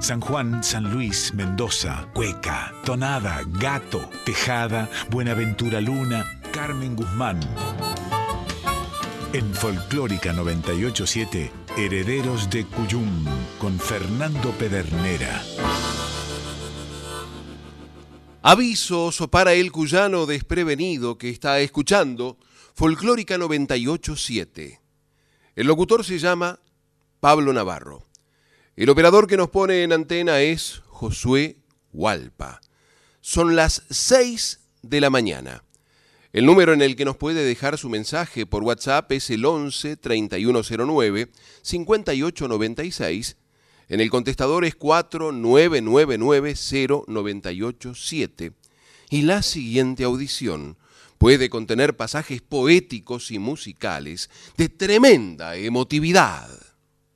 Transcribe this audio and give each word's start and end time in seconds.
San 0.00 0.20
Juan, 0.20 0.62
San 0.62 0.92
Luis, 0.92 1.34
Mendoza, 1.34 2.08
Cueca, 2.14 2.72
Tonada, 2.84 3.42
Gato, 3.46 4.08
Tejada, 4.24 4.88
Buenaventura 5.10 5.80
Luna, 5.80 6.24
Carmen 6.52 6.94
Guzmán. 6.94 7.40
En 9.32 9.52
Folclórica 9.54 10.32
987, 10.32 11.50
Herederos 11.76 12.48
de 12.48 12.64
Cuyum, 12.64 13.24
con 13.58 13.78
Fernando 13.78 14.50
Pedernera. 14.52 15.42
Avisos 18.42 19.26
para 19.30 19.52
el 19.52 19.72
cuyano 19.72 20.26
desprevenido 20.26 21.18
que 21.18 21.28
está 21.28 21.58
escuchando 21.60 22.38
Folclórica 22.74 23.36
987. 23.36 24.80
El 25.56 25.66
locutor 25.66 26.04
se 26.04 26.18
llama 26.18 26.60
Pablo 27.20 27.52
Navarro. 27.52 28.07
El 28.78 28.88
operador 28.90 29.26
que 29.26 29.36
nos 29.36 29.50
pone 29.50 29.82
en 29.82 29.92
antena 29.92 30.40
es 30.40 30.82
Josué 30.86 31.56
Hualpa. 31.92 32.60
Son 33.20 33.56
las 33.56 33.82
6 33.90 34.60
de 34.82 35.00
la 35.00 35.10
mañana. 35.10 35.64
El 36.32 36.46
número 36.46 36.72
en 36.72 36.80
el 36.82 36.94
que 36.94 37.04
nos 37.04 37.16
puede 37.16 37.44
dejar 37.44 37.76
su 37.76 37.88
mensaje 37.88 38.46
por 38.46 38.62
WhatsApp 38.62 39.10
es 39.10 39.30
el 39.30 39.44
11 39.44 39.96
3109 39.96 41.28
5896. 41.62 43.36
En 43.88 44.00
el 44.00 44.10
contestador 44.10 44.64
es 44.64 44.76
4999 44.76 46.54
0987. 47.08 48.52
Y 49.10 49.22
la 49.22 49.42
siguiente 49.42 50.04
audición 50.04 50.76
puede 51.18 51.50
contener 51.50 51.96
pasajes 51.96 52.42
poéticos 52.42 53.32
y 53.32 53.40
musicales 53.40 54.30
de 54.56 54.68
tremenda 54.68 55.56
emotividad. 55.56 56.67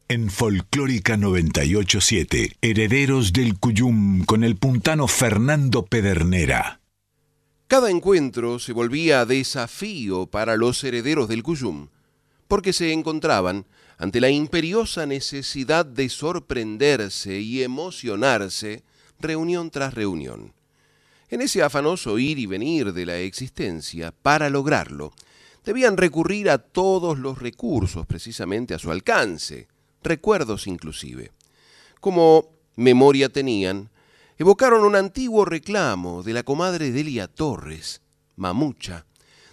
En 0.08 0.30
Folclórica 0.30 1.16
987, 1.16 2.56
Herederos 2.60 3.32
del 3.32 3.58
Cuyum 3.58 4.24
con 4.24 4.44
el 4.44 4.56
puntano 4.56 5.08
Fernando 5.08 5.86
Pedernera. 5.86 6.80
Cada 7.66 7.90
encuentro 7.90 8.58
se 8.58 8.72
volvía 8.72 9.24
desafío 9.24 10.26
para 10.26 10.56
los 10.56 10.84
herederos 10.84 11.28
del 11.28 11.42
Cuyum, 11.42 11.88
porque 12.46 12.72
se 12.74 12.92
encontraban 12.92 13.64
ante 13.96 14.20
la 14.20 14.28
imperiosa 14.28 15.06
necesidad 15.06 15.86
de 15.86 16.08
sorprenderse 16.10 17.40
y 17.40 17.62
emocionarse 17.62 18.82
reunión 19.18 19.70
tras 19.70 19.94
reunión. 19.94 20.52
En 21.30 21.40
ese 21.40 21.62
afanoso 21.62 22.18
ir 22.18 22.38
y 22.38 22.44
venir 22.44 22.92
de 22.92 23.06
la 23.06 23.16
existencia, 23.18 24.12
para 24.12 24.50
lograrlo, 24.50 25.14
debían 25.64 25.96
recurrir 25.96 26.50
a 26.50 26.58
todos 26.58 27.18
los 27.18 27.38
recursos 27.38 28.06
precisamente 28.06 28.74
a 28.74 28.78
su 28.78 28.90
alcance, 28.90 29.68
recuerdos 30.02 30.66
inclusive. 30.66 31.32
Como 32.00 32.48
memoria 32.76 33.28
tenían, 33.28 33.90
evocaron 34.38 34.84
un 34.84 34.96
antiguo 34.96 35.44
reclamo 35.44 36.22
de 36.22 36.32
la 36.32 36.42
comadre 36.42 36.90
Delia 36.90 37.28
Torres, 37.28 38.00
mamucha, 38.36 39.06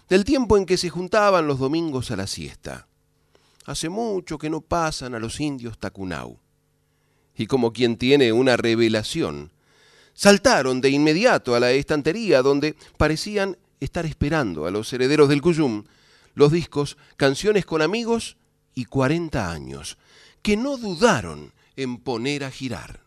del 0.09 0.23
tiempo 0.23 0.57
en 0.57 0.65
que 0.65 0.77
se 0.77 0.89
juntaban 0.89 1.47
los 1.47 1.59
domingos 1.59 2.11
a 2.11 2.15
la 2.15 2.27
siesta. 2.27 2.87
Hace 3.65 3.89
mucho 3.89 4.37
que 4.37 4.49
no 4.49 4.61
pasan 4.61 5.13
a 5.13 5.19
los 5.19 5.39
indios 5.39 5.77
Tacunau. 5.77 6.39
Y 7.35 7.45
como 7.45 7.71
quien 7.71 7.97
tiene 7.97 8.33
una 8.33 8.57
revelación, 8.57 9.51
saltaron 10.13 10.81
de 10.81 10.89
inmediato 10.89 11.55
a 11.55 11.59
la 11.59 11.71
estantería 11.71 12.41
donde 12.41 12.75
parecían 12.97 13.57
estar 13.79 14.05
esperando 14.05 14.65
a 14.65 14.71
los 14.71 14.91
herederos 14.91 15.29
del 15.29 15.41
Cuyum 15.41 15.83
los 16.33 16.51
discos 16.51 16.97
Canciones 17.17 17.65
con 17.65 17.81
amigos 17.81 18.37
y 18.73 18.85
40 18.85 19.51
años, 19.51 19.97
que 20.41 20.57
no 20.57 20.77
dudaron 20.77 21.53
en 21.75 21.97
poner 21.97 22.43
a 22.43 22.51
girar. 22.51 23.01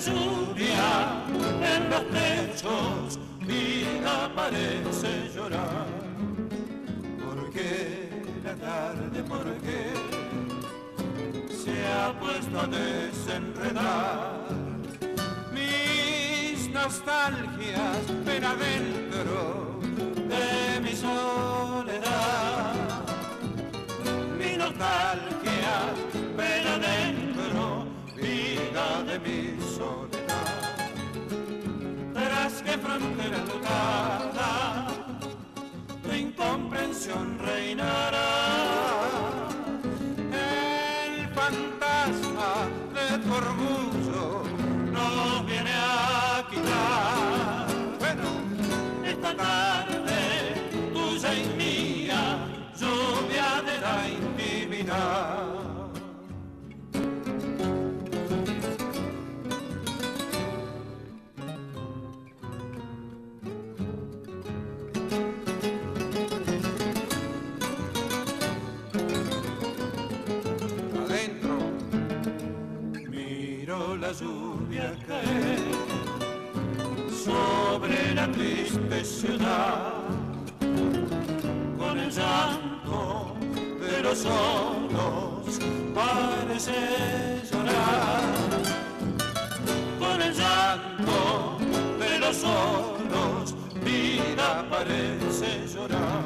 Lluvia 0.00 1.24
en 1.62 1.90
los 1.90 2.08
techos 2.10 3.18
vida 3.40 4.30
parece 4.34 5.30
llorar. 5.34 5.86
Porque 7.24 8.08
la 8.44 8.54
tarde 8.54 9.22
porque 9.28 9.92
se 11.62 11.86
ha 11.92 12.18
puesto 12.18 12.60
a 12.60 12.66
desenredar 12.66 14.48
mis 15.52 16.68
nostalgias 16.70 18.24
ven 18.24 18.44
adentro 18.44 19.80
de 20.14 20.80
mi 20.80 20.94
soledad. 20.96 22.74
Mi 24.38 24.56
nostalgia 24.56 25.74
ven 26.36 26.66
adentro 26.66 27.29
de 29.10 29.18
mi 29.18 29.60
soledad 29.76 30.78
tras 32.14 32.62
que 32.62 32.78
frontera 32.78 33.38
dotada 33.50 34.86
tu 36.02 36.12
incomprensión 36.12 37.38
reinará 37.38 38.30
el 40.32 41.28
fantasma 41.38 42.50
de 42.94 43.18
tu 43.18 43.34
orgullo 43.34 44.42
nos 44.92 45.46
viene 45.46 45.72
a 45.72 46.46
quitar. 46.50 47.66
Bueno, 47.98 48.28
esta 49.04 49.36
tarde 49.36 50.20
tuya 50.92 51.34
y 51.34 51.44
mía, 51.58 52.22
lluvia 52.78 53.62
de 53.68 53.80
la 53.80 54.08
intimidad. 54.08 55.69
Lluvia 74.12 74.92
caer 75.06 75.58
sobre 77.24 78.14
la 78.14 78.30
triste 78.32 79.04
ciudad. 79.04 79.92
Con 81.78 81.98
el 81.98 82.10
llanto 82.10 83.36
de 83.80 84.02
los 84.02 84.18
solos 84.18 85.58
parece 85.94 86.72
llorar. 87.50 88.22
Con 89.98 90.22
el 90.22 90.34
llanto 90.34 91.58
de 91.98 92.18
los 92.18 92.36
solos 92.36 93.54
vida 93.84 94.66
parece 94.68 95.66
llorar. 95.72 96.24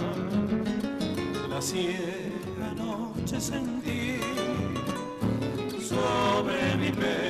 La 1.51 1.61
ciega 1.61 2.73
noche 2.77 3.41
sentí 3.41 4.21
sobre 5.81 6.77
mi 6.77 6.91
pena 6.91 7.24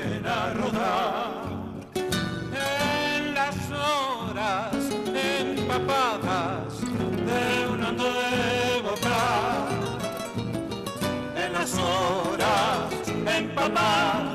horas 11.79 12.93
empapadas 13.26 14.34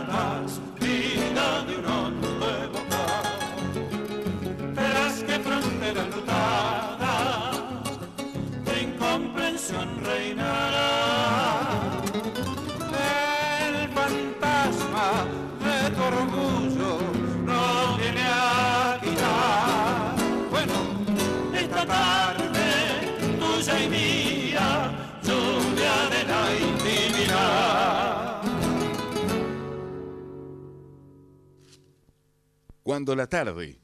Cuando 32.89 33.15
la 33.15 33.27
tarde. 33.27 33.77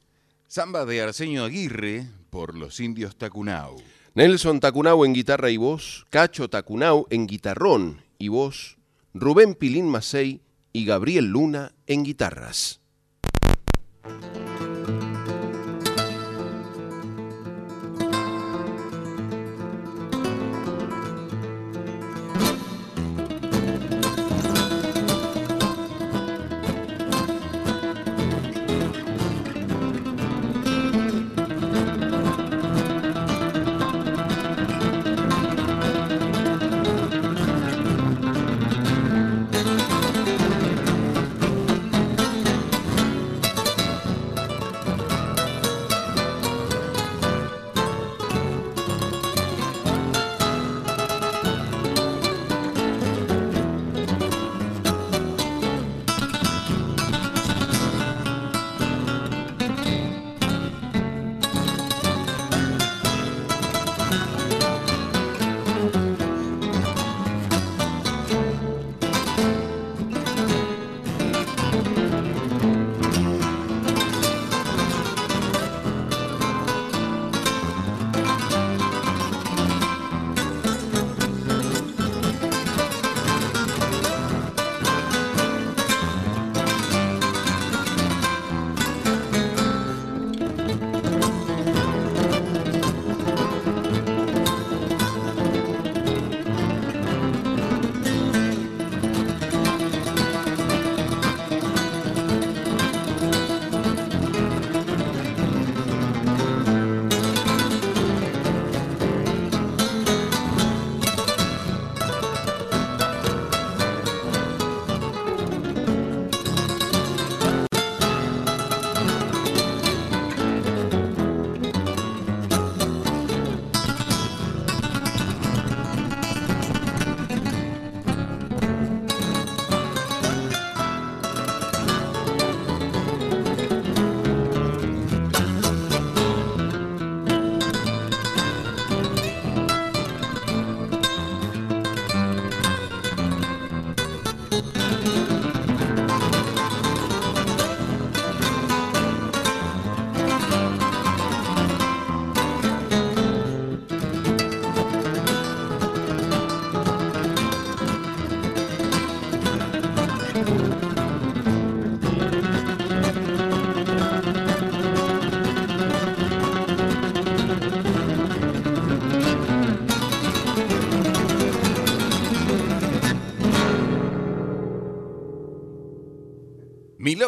Samba 0.47 0.83
de 0.83 0.99
Arsenio 0.99 1.43
Aguirre 1.43 2.07
por 2.31 2.55
los 2.55 2.79
indios 2.79 3.15
Tacunau. 3.15 3.75
Nelson 4.15 4.59
Tacunau 4.59 5.05
en 5.05 5.13
guitarra 5.13 5.51
y 5.51 5.57
voz, 5.57 6.07
Cacho 6.09 6.49
Tacunau 6.49 7.05
en 7.11 7.27
guitarrón 7.27 8.01
y 8.17 8.29
voz, 8.29 8.79
Rubén 9.13 9.53
Pilín 9.53 9.87
Macei 9.87 10.41
y 10.73 10.85
Gabriel 10.85 11.25
Luna 11.25 11.75
en 11.85 12.03
guitarras. 12.03 12.81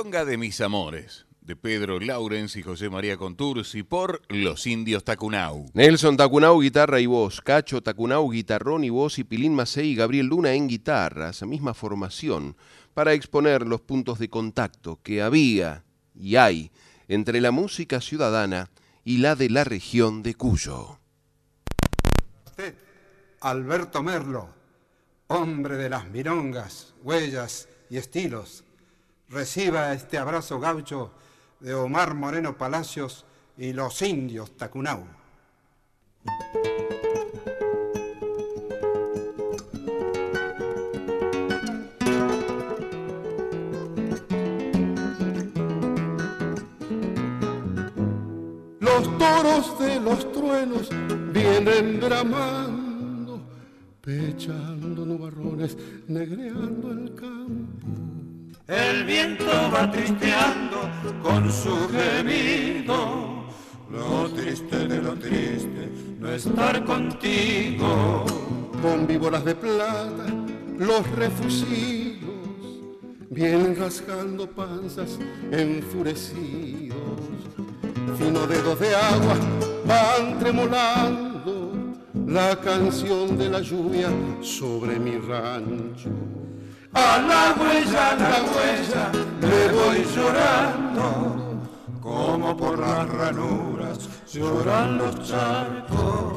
Milonga 0.08 0.24
de 0.24 0.38
mis 0.38 0.62
amores, 0.62 1.26
de 1.42 1.58
Pedro 1.58 2.00
Laurens 2.00 2.56
y 2.56 2.64
José 2.64 2.90
María 2.90 3.18
Contursi 3.18 3.84
por 3.84 4.22
Los 4.30 4.66
Indios 4.66 5.04
Tacunau. 5.04 5.70
Nelson 5.74 6.16
Tacunau, 6.16 6.62
guitarra 6.62 7.02
y 7.02 7.08
voz, 7.08 7.42
Cacho 7.42 7.84
Tacunau, 7.84 8.30
guitarrón 8.32 8.86
y 8.86 8.90
voz 8.90 9.20
y 9.20 9.26
Pilín 9.26 9.54
Macei 9.54 9.90
y 9.90 9.96
Gabriel 9.96 10.28
Luna 10.28 10.54
en 10.54 10.70
guitarra, 10.70 11.32
esa 11.32 11.46
misma 11.46 11.74
formación, 11.74 12.56
para 12.94 13.12
exponer 13.12 13.68
los 13.68 13.82
puntos 13.82 14.18
de 14.18 14.30
contacto 14.30 15.02
que 15.04 15.22
había 15.22 15.84
y 16.16 16.38
hay 16.38 16.72
entre 17.10 17.42
la 17.42 17.52
música 17.52 18.00
ciudadana 18.00 18.70
y 19.04 19.18
la 19.18 19.36
de 19.36 19.50
la 19.50 19.66
región 19.66 20.24
de 20.24 20.36
Cuyo. 20.36 21.00
Usted, 22.46 22.76
Alberto 23.42 24.02
Merlo, 24.02 24.48
hombre 25.28 25.76
de 25.76 25.90
las 25.90 26.08
mirongas, 26.08 26.94
huellas 27.04 27.68
y 27.90 27.98
estilos, 27.98 28.64
reciba 29.30 29.94
este 29.94 30.18
abrazo 30.18 30.60
gaucho 30.60 31.12
de 31.60 31.74
Omar 31.74 32.14
Moreno 32.14 32.58
Palacios 32.58 33.26
y 33.58 33.74
los 33.74 34.02
indios 34.02 34.56
Tacunau. 34.56 35.04
Los 48.80 49.18
toros 49.18 49.80
de 49.80 50.00
los 50.00 50.32
truenos 50.32 50.90
vienen 51.34 52.00
bramando, 52.00 53.42
pechando 54.02 55.06
nubarrones, 55.06 55.78
negreando 56.08 56.92
el 56.92 57.16
campo. 57.16 58.27
El 58.68 59.06
viento 59.06 59.46
va 59.74 59.90
tristeando 59.90 60.90
con 61.24 61.50
su 61.50 61.88
gemido. 61.88 63.46
Lo 63.90 64.30
triste 64.32 64.90
de 64.90 65.02
lo 65.02 65.14
triste, 65.14 65.90
no 66.20 66.30
estar 66.30 66.84
contigo. 66.84 68.26
Con 68.82 69.08
víboras 69.08 69.46
de 69.46 69.56
plata, 69.56 70.26
los 70.78 71.10
refugios 71.12 71.64
vienen 73.30 73.74
rasgando 73.80 74.50
panzas 74.50 75.18
enfurecidos. 75.50 77.22
Fino 78.18 78.46
dedos 78.48 78.80
de 78.82 78.94
agua 78.94 79.36
van 79.86 80.40
tremolando 80.40 81.72
la 82.28 82.60
canción 82.60 83.38
de 83.38 83.50
la 83.50 83.62
lluvia 83.62 84.10
sobre 84.42 85.00
mi 85.00 85.18
rancho. 85.20 86.10
A 87.00 87.20
la 87.20 87.56
huella, 87.60 88.10
a 88.10 88.16
la 88.16 88.38
huella, 88.50 89.12
le 89.40 89.72
voy 89.72 90.04
llorando, 90.16 91.06
como 92.02 92.58
por 92.58 92.80
las 92.80 93.08
ranuras 93.08 94.00
lloran 94.34 94.98
los 94.98 95.16
charcos. 95.22 96.34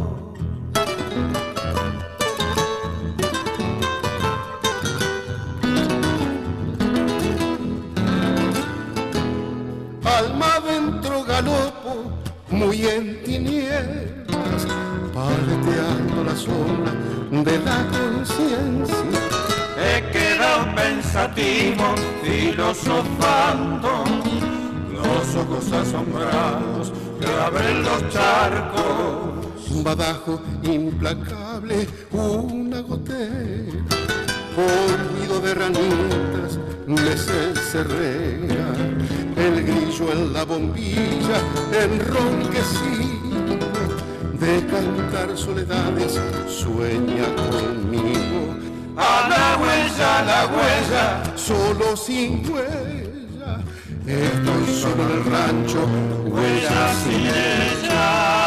Alma 10.05 10.55
adentro 10.57 11.25
galopo, 11.25 12.12
muy 12.50 12.87
en 12.87 13.23
tinieblas, 13.25 14.67
paleteando 15.14 16.25
la 16.25 16.37
sombra 16.37 16.93
de 17.31 17.59
la 17.61 17.87
conciencia. 17.97 19.50
He 19.83 20.03
quedado 20.13 20.75
pensativo, 20.75 21.95
filosofando, 22.23 24.05
los 24.93 25.35
ojos 25.37 25.73
asombrados 25.73 26.93
que 27.19 27.27
abren 27.27 27.83
los 27.83 28.09
charcos. 28.11 29.71
Un 29.71 29.83
badajo 29.83 30.39
implacable, 30.63 31.89
una 32.13 32.81
gotera, 32.81 33.81
polvido 34.55 35.41
de 35.41 35.55
ranitas, 35.55 36.59
me 36.87 37.17
cencerrea, 37.17 38.75
el 39.37 39.65
grillo 39.65 40.13
en 40.13 40.33
la 40.35 40.45
bombilla, 40.45 41.41
enronquecido, 41.73 43.57
de 44.39 44.67
cantar 44.67 45.39
soledades, 45.39 46.21
sueña 46.49 47.35
conmigo. 47.37 48.30
A 49.02 49.28
la 49.28 49.57
huella, 49.59 50.19
a 50.19 50.23
la 50.23 50.47
huella, 50.47 51.37
solo 51.37 51.97
sin 51.97 52.47
huella, 52.50 53.64
estoy 54.07 54.75
solo 54.75 55.04
en 55.04 55.11
el 55.11 55.25
rancho, 55.25 55.87
huella 56.26 56.95
sin 57.02 57.26
ella. 57.26 58.40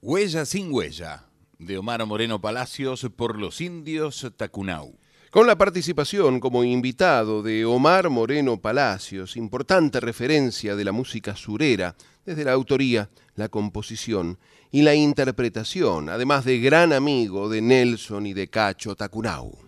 Huella 0.00 0.46
sin 0.46 0.72
huella, 0.72 1.24
de 1.58 1.76
Omar 1.76 2.06
Moreno 2.06 2.40
Palacios 2.40 3.06
por 3.14 3.38
los 3.38 3.60
indios 3.60 4.32
Tacunau. 4.36 4.98
Con 5.30 5.46
la 5.46 5.56
participación 5.56 6.40
como 6.40 6.64
invitado 6.64 7.42
de 7.42 7.64
Omar 7.64 8.10
Moreno 8.10 8.60
Palacios, 8.60 9.36
importante 9.36 10.00
referencia 10.00 10.74
de 10.74 10.84
la 10.84 10.90
música 10.90 11.36
surera, 11.36 11.94
desde 12.24 12.44
la 12.44 12.52
autoría, 12.52 13.10
la 13.36 13.48
composición 13.48 14.38
y 14.72 14.82
la 14.82 14.94
interpretación, 14.94 16.08
además 16.08 16.44
de 16.44 16.60
gran 16.60 16.92
amigo 16.92 17.48
de 17.48 17.60
Nelson 17.60 18.26
y 18.26 18.34
de 18.34 18.48
Cacho 18.48 18.94
Tacunau. 18.94 19.58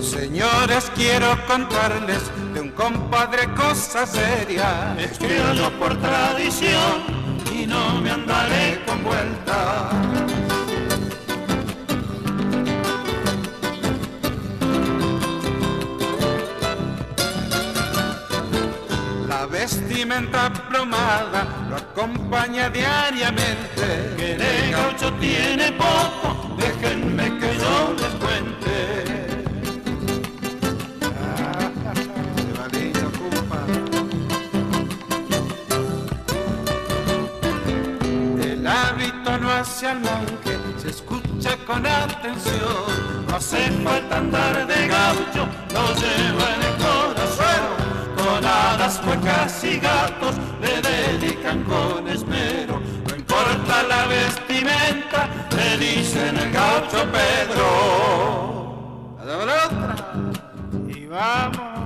Señores, 0.00 0.90
quiero 0.94 1.28
contarles 1.46 2.22
de 2.54 2.60
un 2.60 2.70
compadre 2.70 3.52
cosa 3.54 4.06
seria. 4.06 4.96
Escríbanlo 4.98 5.78
por 5.78 5.96
tradición 6.00 7.15
no 7.66 8.00
me 8.00 8.10
andaré 8.10 8.82
con 8.86 9.02
vuelta. 9.02 9.90
La 19.28 19.46
vestimenta 19.46 20.52
plomada 20.68 21.46
lo 21.68 21.76
acompaña 21.76 22.70
diariamente. 22.70 24.14
Que 24.16 24.36
de 24.36 24.70
gaucho 24.70 25.12
tiene 25.14 25.72
poco, 25.72 26.56
déjenme 26.56 27.38
que 27.38 27.58
yo 27.58 27.94
les 28.00 28.14
cuente. 28.22 28.95
Al 39.84 40.00
monje, 40.00 40.58
se 40.78 40.88
escucha 40.88 41.56
con 41.66 41.84
atención. 41.84 43.26
No 43.28 43.36
hace 43.36 43.70
falta 43.84 44.16
andar 44.16 44.66
de 44.66 44.88
gaucho, 44.88 45.46
lo 45.74 45.94
lleva 45.94 46.54
en 46.54 46.62
el 46.62 46.76
corazón. 46.76 47.76
Con 48.16 48.44
hadas, 48.44 49.02
huecas 49.06 49.64
y 49.64 49.78
gatos 49.78 50.34
le 50.62 50.80
dedican 50.80 51.62
con 51.64 52.08
esmero. 52.08 52.80
No 53.06 53.16
importa 53.16 53.82
la 53.82 54.06
vestimenta, 54.06 55.28
le 55.54 55.76
dicen 55.78 56.38
el 56.38 56.52
gaucho 56.52 57.04
Pedro. 57.12 57.68
A 59.20 59.24
la 59.24 59.36
otra. 59.36 59.94
Y 60.88 61.06
vamos. 61.06 61.85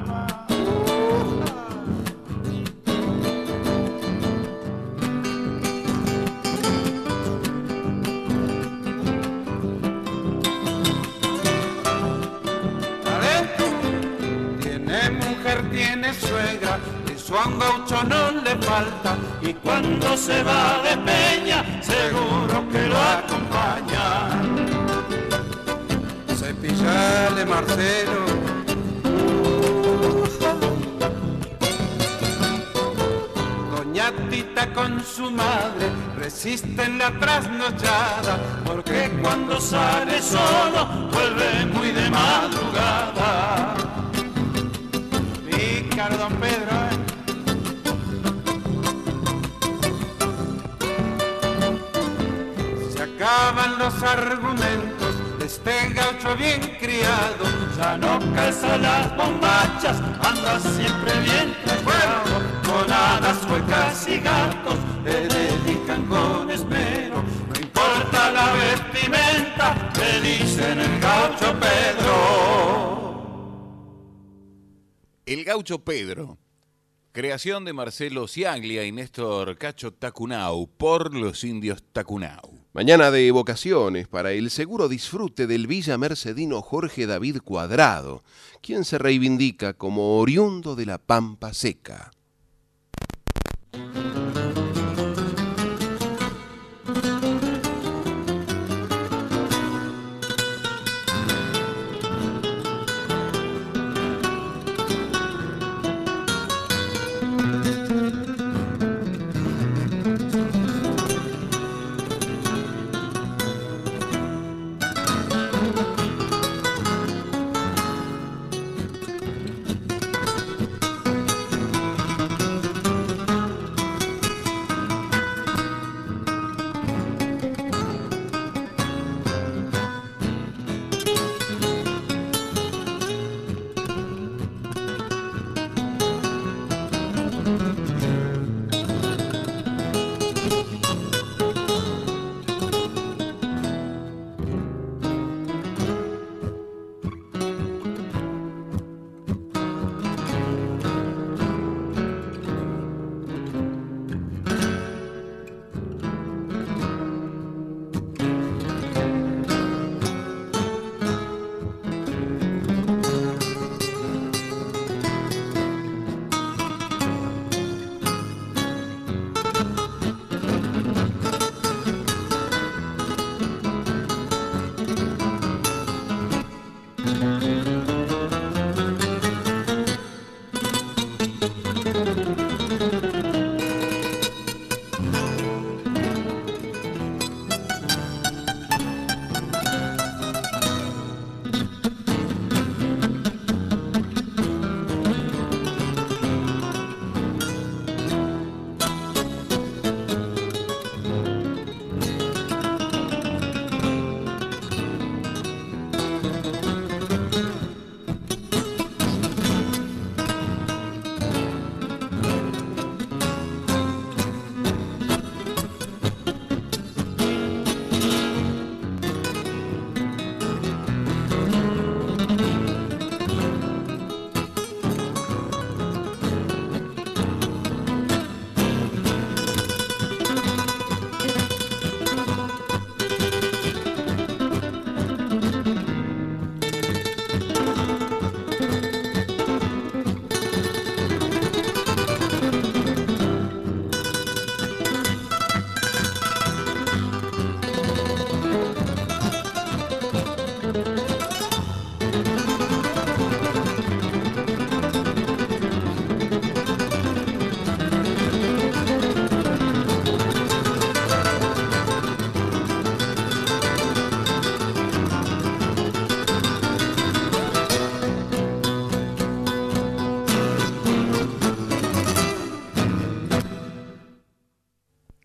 Suegra, 16.14 16.78
eso 17.12 17.38
a 17.38 17.46
un 17.46 17.58
gaucho 17.58 18.02
no 18.04 18.30
le 18.42 18.56
falta. 18.56 19.16
Y 19.42 19.54
cuando 19.54 20.16
se 20.16 20.42
va 20.42 20.80
de 20.82 20.96
peña, 20.98 21.64
seguro 21.82 22.68
que 22.70 22.86
lo 22.86 22.98
acompaña. 22.98 24.30
Cepillale, 26.36 27.44
Marcelo. 27.46 28.40
Tita 34.28 34.72
con 34.72 35.00
su 35.04 35.30
madre 35.30 35.90
resisten 36.16 36.98
la 36.98 37.10
trasnochada, 37.18 38.38
porque 38.64 39.10
cuando 39.22 39.60
sale 39.60 40.20
solo 40.20 41.08
vuelve 41.12 41.66
muy 41.66 41.92
de 41.92 42.10
madrugada. 42.10 43.74
Pedro, 46.08 46.28
¿eh? 46.88 46.96
Se 52.90 53.02
acaban 53.02 53.78
los 53.78 54.02
argumentos 54.02 55.38
de 55.38 55.44
este 55.44 55.90
gaucho 55.90 56.34
bien 56.36 56.60
criado. 56.80 57.44
Ya 57.76 57.98
no 57.98 58.18
calza 58.34 58.78
las 58.78 59.14
bombachas, 59.14 60.00
anda 60.22 60.58
siempre 60.60 61.20
bien 61.20 61.54
trabado. 61.66 62.40
Con 62.64 62.90
hadas, 62.90 63.44
huecas 63.50 64.08
y 64.08 64.20
gatos 64.20 64.76
le 65.04 65.28
dedican 65.28 66.06
con 66.06 66.50
esmero. 66.50 67.22
No 67.52 67.60
importa 67.60 68.30
la 68.30 68.52
vestimenta, 68.54 69.74
le 69.98 70.20
dicen 70.22 70.80
el 70.80 70.98
gaucho 70.98 71.54
Pedro. 71.60 72.99
El 75.30 75.44
gaucho 75.44 75.84
Pedro, 75.84 76.38
creación 77.12 77.64
de 77.64 77.72
Marcelo 77.72 78.26
Ciaglia 78.26 78.84
y 78.84 78.90
Néstor 78.90 79.56
Cacho 79.58 79.92
Tacunau 79.92 80.68
por 80.76 81.14
los 81.14 81.44
indios 81.44 81.84
Tacunau. 81.92 82.58
Mañana 82.72 83.12
de 83.12 83.28
evocaciones 83.28 84.08
para 84.08 84.32
el 84.32 84.50
seguro 84.50 84.88
disfrute 84.88 85.46
del 85.46 85.68
Villa 85.68 85.96
Mercedino 85.98 86.60
Jorge 86.62 87.06
David 87.06 87.42
Cuadrado, 87.44 88.24
quien 88.60 88.84
se 88.84 88.98
reivindica 88.98 89.74
como 89.74 90.18
oriundo 90.18 90.74
de 90.74 90.86
la 90.86 90.98
Pampa 90.98 91.54
Seca. 91.54 92.10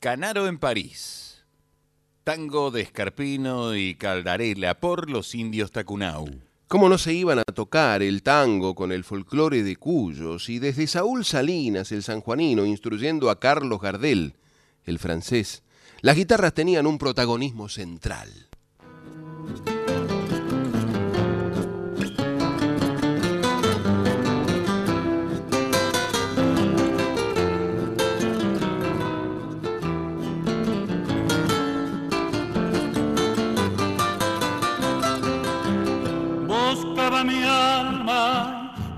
Canaro 0.05 0.45
en 0.45 0.59
París. 0.59 1.43
Tango 2.23 2.69
de 2.69 2.81
Escarpino 2.81 3.75
y 3.75 3.95
Caldarela 3.95 4.79
por 4.79 5.09
los 5.09 5.33
indios 5.33 5.71
Tacunau. 5.71 6.27
¿Cómo 6.67 6.89
no 6.89 6.99
se 6.99 7.11
iban 7.11 7.39
a 7.39 7.43
tocar 7.43 8.03
el 8.03 8.21
tango 8.21 8.75
con 8.75 8.91
el 8.91 9.03
folclore 9.03 9.63
de 9.63 9.77
Cuyos 9.77 10.47
y 10.49 10.59
desde 10.59 10.85
Saúl 10.85 11.25
Salinas, 11.25 11.91
el 11.91 12.03
sanjuanino, 12.03 12.67
instruyendo 12.67 13.31
a 13.31 13.39
Carlos 13.39 13.81
Gardel, 13.81 14.35
el 14.83 14.99
francés, 14.99 15.63
las 16.01 16.15
guitarras 16.15 16.53
tenían 16.53 16.85
un 16.85 16.99
protagonismo 16.99 17.67
central? 17.67 18.29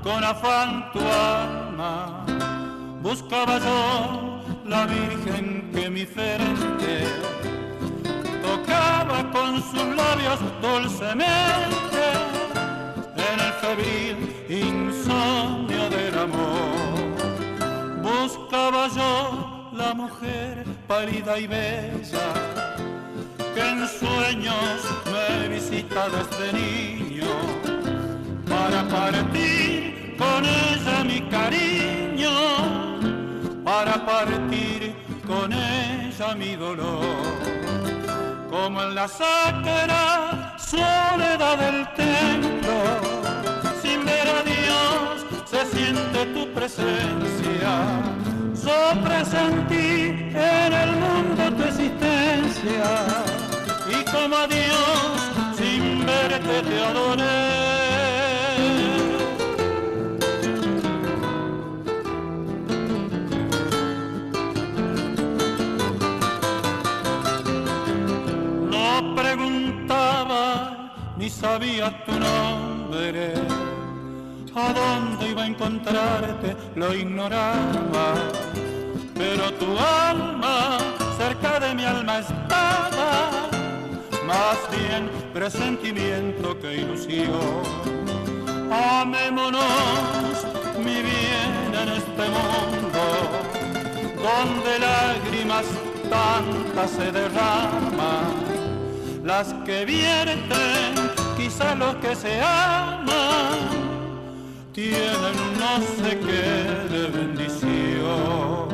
Con 0.07 0.23
afán 0.23 0.89
tu 0.93 0.99
alma. 0.99 2.25
Buscaba 3.01 3.59
yo 3.59 4.41
la 4.65 4.85
virgen 4.85 5.69
que 5.73 5.89
mi 5.89 6.05
frente 6.05 6.93
tocaba 8.41 9.29
con 9.35 9.61
sus 9.69 9.87
labios 10.01 10.39
dulcemente 10.61 12.05
en 13.29 13.37
el 13.47 13.53
febril 13.63 14.15
insomnio 14.49 15.83
del 15.89 16.15
amor. 16.27 17.07
Buscaba 18.09 18.87
yo 18.99 19.71
la 19.73 19.93
mujer 19.93 20.63
pálida 20.87 21.37
y 21.37 21.47
bella 21.47 22.27
que 23.53 23.61
en 23.73 23.79
sueños 23.99 24.77
me 25.13 25.49
visita 25.49 26.01
desde 26.15 26.53
niño 26.53 27.31
para 28.47 28.83
partir 28.87 29.96
con 30.17 30.43
ella 30.43 31.03
mi 31.03 31.21
cariño, 31.29 32.31
para 33.63 34.05
partir 34.05 34.95
con 35.27 35.51
ella 35.53 36.35
mi 36.35 36.55
dolor. 36.55 37.05
Como 38.49 38.81
en 38.81 38.95
la 38.95 39.07
sacra 39.07 40.55
soledad 40.57 41.57
del 41.57 41.87
templo, 41.93 42.77
sin 43.81 44.05
ver 44.05 44.27
a 44.27 44.41
Dios 44.43 45.25
se 45.45 45.65
siente 45.75 46.25
tu 46.33 46.51
presencia. 46.53 47.71
Yo 48.65 49.01
presentí 49.01 50.31
en 50.33 50.73
el 50.73 50.91
mundo 51.03 51.53
tu 51.55 51.63
existencia 51.63 52.89
y 53.89 54.03
como 54.11 54.35
a 54.35 54.47
Dios 54.47 55.57
sin 55.57 56.05
verte 56.05 56.61
te 56.63 56.83
adoré. 56.83 57.76
Sabía 71.39 72.03
tu 72.05 72.13
nombre, 72.13 73.33
a 74.55 74.73
dónde 74.73 75.29
iba 75.29 75.43
a 75.43 75.47
encontrarte 75.47 76.55
lo 76.75 76.93
ignoraba, 76.93 78.15
pero 79.13 79.53
tu 79.53 79.67
alma 79.77 80.79
cerca 81.17 81.59
de 81.59 81.75
mi 81.75 81.83
alma 81.83 82.19
estaba. 82.19 83.29
Más 84.25 84.57
bien 84.75 85.09
presentimiento 85.33 86.59
que 86.59 86.77
ilusión. 86.77 87.63
Amémonos, 88.71 89.63
mi 90.83 91.01
bien, 91.09 91.53
en 91.81 91.89
este 92.01 92.25
mundo, 92.35 93.03
donde 94.27 94.79
lágrimas 94.79 95.65
tantas 96.09 96.91
se 96.91 97.11
derraman, 97.11 98.27
las 99.23 99.53
que 99.65 99.85
vierten, 99.85 101.26
quizá 101.37 101.75
los 101.75 101.95
que 101.97 102.15
se 102.15 102.41
aman, 102.41 103.59
tienen 104.73 105.35
no 105.59 105.79
sé 105.97 106.17
qué 106.25 106.47
de 106.93 107.01
bendición. 107.17 108.69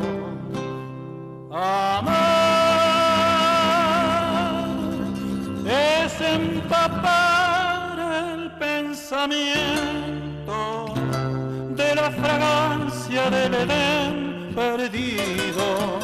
Amar 1.51 2.23
es 5.65 6.21
empapar 6.21 7.99
el 8.29 8.51
pensamiento 8.53 10.57
de 11.75 11.95
la 11.95 12.09
fragancia 12.11 13.29
del 13.29 13.53
Edén 13.53 14.53
perdido. 14.55 15.99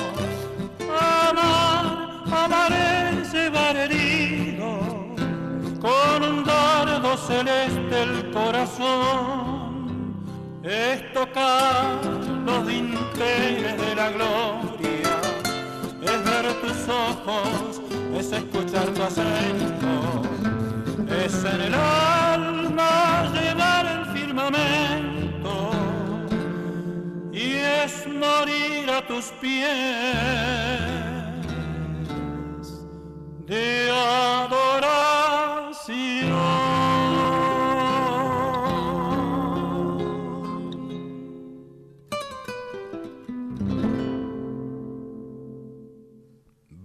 Amar, 1.00 1.86
amar 2.44 2.72
es 2.74 3.32
llevar 3.34 3.78
herido 3.78 4.70
con 5.80 6.24
un 6.24 6.49
celeste 7.18 8.04
el 8.04 8.32
corazón. 8.32 9.70
Es 10.64 11.14
tocar 11.14 12.04
los 12.46 12.68
dinteles 12.68 13.80
de 13.80 13.96
la 13.96 14.10
gloria, 14.12 15.22
es 16.02 16.24
ver 16.24 16.54
tus 16.62 16.90
ojos, 16.90 17.82
es 18.14 18.32
escuchar 18.32 18.88
tu 18.90 19.02
acento, 19.04 20.22
es 21.26 21.44
en 21.46 21.62
el 21.62 21.74
alma 21.74 23.32
llevar 23.34 23.86
el 23.86 24.06
firmamento 24.14 25.72
y 27.32 27.54
es 27.54 28.06
morir 28.08 28.90
a 28.92 29.08
tus 29.08 29.26
pies 29.42 29.70
de 33.48 33.90
adoración. 33.92 34.90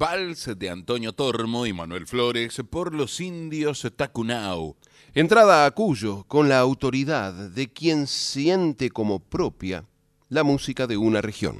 Vals 0.04 0.50
de 0.58 0.68
Antonio 0.68 1.14
Tormo 1.14 1.64
y 1.64 1.72
Manuel 1.72 2.06
Flores 2.06 2.60
por 2.68 2.92
los 2.92 3.22
indios 3.22 3.90
Tacunau. 3.96 4.76
Entrada 5.14 5.64
a 5.64 5.70
Cuyo 5.70 6.24
con 6.24 6.50
la 6.50 6.58
autoridad 6.58 7.32
de 7.32 7.72
quien 7.72 8.06
siente 8.06 8.90
como 8.90 9.18
propia 9.18 9.86
la 10.28 10.44
música 10.44 10.86
de 10.86 10.98
una 10.98 11.22
región. 11.22 11.56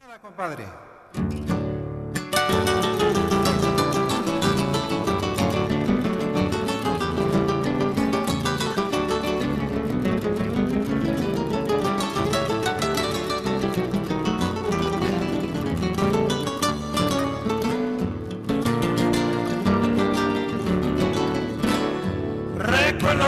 Nada, 0.00 0.20
compadre. 0.20 0.64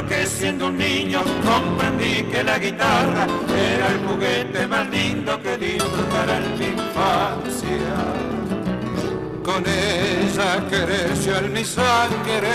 Recuerdo 0.03 0.09
que 0.09 0.27
siendo 0.27 0.67
un 0.67 0.79
niño 0.79 1.23
comprendí 1.45 2.23
que 2.25 2.43
la 2.43 2.59
guitarra 2.59 3.27
era 3.49 3.89
el 3.89 4.07
juguete 4.07 4.67
más 4.67 4.89
lindo 4.89 5.41
que 5.43 5.57
disfrutara 5.57 6.39
en 6.39 6.59
mi 6.59 6.67
infancia. 6.67 7.97
Con 9.45 9.65
ella 9.67 10.65
creció 10.69 11.39
en 11.39 11.53
mi 11.53 11.65
sangre 11.65 12.51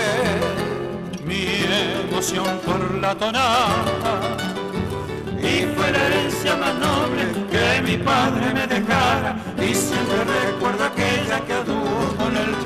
mi 1.24 1.46
emoción 2.08 2.58
por 2.64 2.94
la 2.94 3.14
tonada 3.14 4.20
y 5.40 5.66
fue 5.76 5.92
la 5.92 6.06
herencia 6.06 6.56
más 6.56 6.74
noble 6.74 7.46
que 7.50 7.82
mi 7.82 7.96
padre 7.98 8.54
me 8.54 8.66
dejara 8.66 9.36
y 9.58 9.74
siempre 9.74 10.24
recuerdo 10.24 10.84
aquella 10.84 11.40
que 11.46 11.52
a 11.52 11.62
dúo 11.62 12.14
con 12.16 12.36
él 12.36 12.58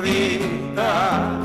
tonadita 0.00 1.39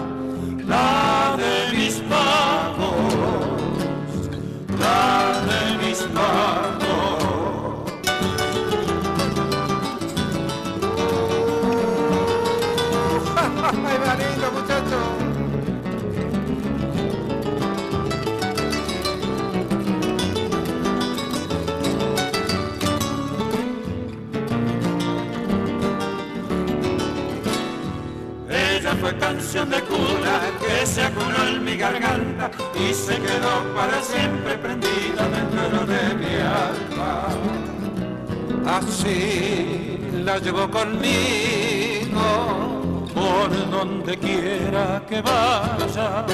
canción 29.55 29.69
de 29.69 29.81
cuna 29.83 30.41
que 30.59 30.85
se 30.85 31.01
acunó 31.03 31.47
en 31.47 31.63
mi 31.63 31.77
garganta 31.77 32.51
y 32.75 32.93
se 32.93 33.15
quedó 33.15 33.73
para 33.73 34.01
siempre 34.01 34.57
prendida 34.57 35.29
dentro 35.29 35.85
de 35.85 36.15
mi 36.15 36.35
alma. 36.35 37.27
Así 38.65 39.97
la 40.25 40.39
llevo 40.39 40.69
conmigo 40.69 42.19
por 43.13 43.69
donde 43.69 44.17
quiera 44.17 45.01
que 45.07 45.21
vaya 45.21 46.25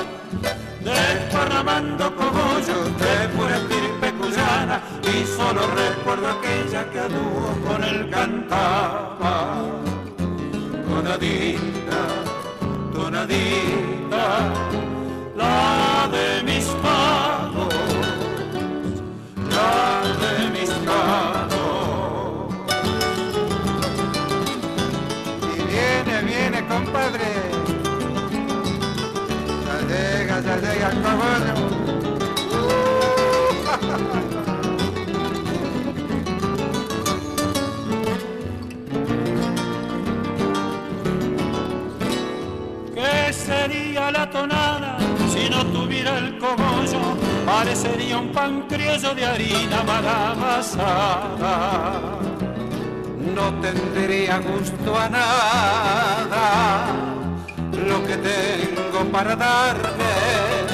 desparramando 0.84 2.16
cogollos 2.16 2.98
de 2.98 3.30
pura 3.36 3.58
estirpe 3.58 4.14
cuyana 4.14 4.82
y 5.04 5.26
solo 5.28 5.62
recuerdo 5.76 6.28
aquella 6.28 6.90
que 6.90 7.00
a 7.00 7.08
dúo 7.08 7.56
con 7.68 7.84
él 7.84 8.10
cantaba. 8.10 9.62
Tonadita, 10.90 12.21
tonadita, 13.02 14.26
la 15.36 16.01
Parecería 47.46 48.18
un 48.18 48.32
pan 48.32 48.64
criollo 48.68 49.14
de 49.14 49.26
harina 49.26 49.84
mal 49.84 50.08
amasada. 50.08 51.54
No 53.36 53.54
tendría 53.62 54.40
gusto 54.40 54.98
a 54.98 55.10
nada 55.10 56.86
lo 57.88 58.04
que 58.06 58.18
tengo 58.18 59.06
para 59.12 59.36
darles. 59.36 60.72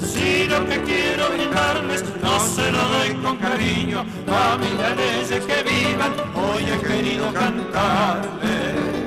Si 0.00 0.46
lo 0.46 0.66
que 0.66 0.82
quiero 0.82 1.28
brindarles 1.30 2.04
no 2.22 2.40
se 2.40 2.72
lo 2.72 2.82
doy 2.88 3.14
con 3.22 3.36
cariño, 3.36 4.04
a 4.28 4.56
leyes 4.94 5.44
que 5.44 5.62
vivan, 5.62 6.12
hoy 6.34 6.64
he 6.72 6.78
querido 6.80 7.32
cantarles 7.32 8.98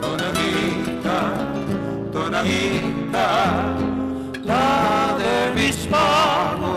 tonadita, 0.00 1.18
tonadita, 2.12 3.26
la 4.44 5.09
de 5.90 6.70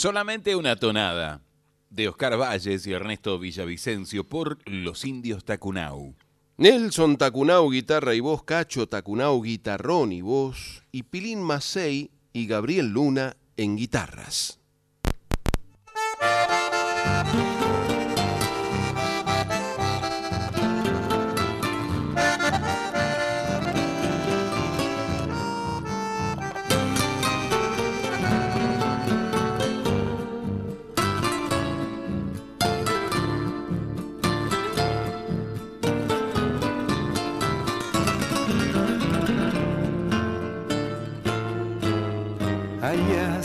Solamente 0.00 0.54
una 0.54 0.76
tonada 0.76 1.42
de 1.90 2.06
Oscar 2.06 2.38
Valles 2.38 2.86
y 2.86 2.92
Ernesto 2.92 3.36
Villavicencio 3.40 4.22
por 4.22 4.58
Los 4.64 5.04
Indios 5.04 5.44
Tacunau. 5.44 6.14
Nelson 6.56 7.16
Tacunau 7.16 7.68
guitarra 7.68 8.14
y 8.14 8.20
voz, 8.20 8.44
Cacho 8.44 8.88
Tacunau 8.88 9.42
guitarrón 9.42 10.12
y 10.12 10.20
voz, 10.20 10.84
y 10.92 11.02
Pilín 11.02 11.42
Macei 11.42 12.12
y 12.32 12.46
Gabriel 12.46 12.90
Luna 12.90 13.36
en 13.56 13.76
guitarras. 13.76 14.60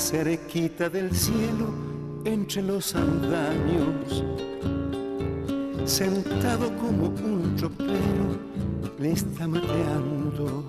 Cerquita 0.04 0.90
del 0.90 1.16
cielo, 1.16 1.68
entre 2.26 2.62
los 2.62 2.94
andamios, 2.94 4.24
sentado 5.86 6.70
como 6.76 7.08
un 7.08 7.56
tropero, 7.56 8.38
le 9.00 9.14
está 9.14 9.48
mateando. 9.48 10.66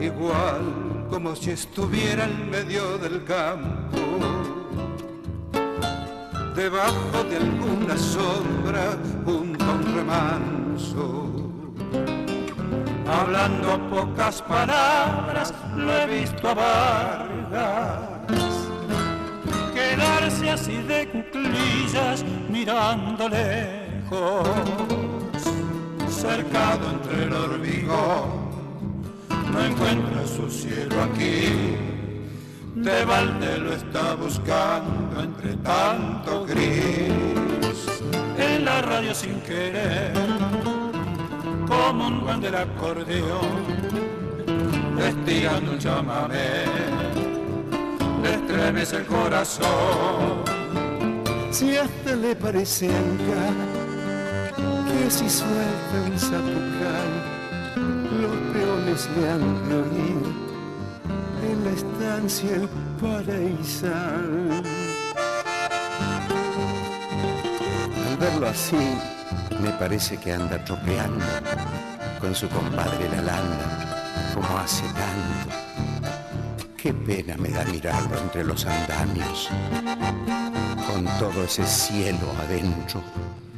Igual 0.00 1.06
como 1.08 1.36
si 1.36 1.52
estuviera 1.52 2.24
en 2.24 2.50
medio 2.50 2.98
del 2.98 3.22
campo, 3.24 3.98
debajo 6.56 7.22
de 7.30 7.36
alguna 7.36 7.96
sombra, 7.96 8.98
junto 9.24 9.64
a 9.64 9.72
un 9.74 9.94
remanso. 9.94 11.28
Hablando 13.06 13.78
pocas 13.88 14.42
palabras, 14.42 15.54
lo 15.74 15.90
he 15.96 16.20
visto 16.20 16.48
a 16.48 16.54
Quedarse 19.74 20.50
así 20.50 20.76
de 20.82 21.08
cuclillas 21.08 22.24
mirando 22.50 23.28
lejos, 23.28 24.48
cercado 26.08 26.90
entre 26.90 27.24
el 27.24 27.32
hormigón. 27.32 28.48
No 29.52 29.64
encuentra 29.64 30.26
su 30.26 30.50
cielo 30.50 31.02
aquí, 31.04 31.76
de 32.74 33.04
balde 33.06 33.58
lo 33.58 33.72
está 33.72 34.14
buscando 34.14 35.22
entre 35.22 35.54
tanto 35.56 36.44
gris. 36.44 38.02
En 38.38 38.64
la 38.66 38.82
radio 38.82 39.14
sin 39.14 39.40
querer 39.40 40.12
como 41.66 42.08
un 42.08 42.20
buen 42.20 42.40
del 42.40 42.54
acordeón, 42.54 43.64
estirando 44.98 45.72
un 45.72 45.78
chamamé, 45.78 46.64
estremece 48.24 48.96
el 48.96 49.06
corazón. 49.06 50.44
Si 51.50 51.76
hasta 51.76 52.14
le 52.14 52.34
parece 52.36 52.88
acá 52.88 53.52
que 54.56 55.10
si 55.10 55.28
suelta 55.28 55.96
un 56.06 56.18
zapucay, 56.18 57.12
los 58.20 58.36
peones 58.52 59.08
le 59.16 59.30
han 59.30 59.68
de 59.68 59.74
oír 59.76 60.48
en 61.50 61.64
la 61.64 61.70
estancia 61.70 62.56
el 62.56 62.68
paraísal. 63.00 64.62
Al 68.08 68.16
verlo 68.18 68.48
así, 68.48 68.98
me 69.62 69.70
parece 69.72 70.16
que 70.16 70.32
anda 70.32 70.62
tropeando 70.64 71.24
con 72.20 72.34
su 72.34 72.48
compadre 72.48 73.08
la 73.10 73.22
landa, 73.22 74.32
como 74.34 74.58
hace 74.58 74.82
tanto. 74.82 75.57
Qué 76.80 76.94
pena 76.94 77.36
me 77.36 77.48
da 77.48 77.64
mirarlo 77.64 78.16
entre 78.16 78.44
los 78.44 78.64
andamios, 78.64 79.50
con 80.86 81.04
todo 81.18 81.42
ese 81.42 81.66
cielo 81.66 82.30
adentro, 82.38 83.02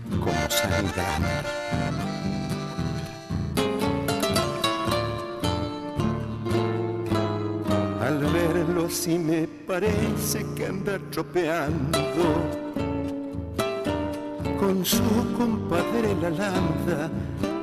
como 0.09 0.33
sangrando. 0.48 1.28
Al 8.00 8.18
verlo 8.33 8.87
así 8.87 9.18
me 9.18 9.46
parece 9.66 10.46
que 10.56 10.64
anda 10.64 10.98
tropeando 11.11 11.98
con 14.59 14.83
su 14.83 15.02
compadre 15.37 16.16
la 16.22 16.30
landa 16.30 17.11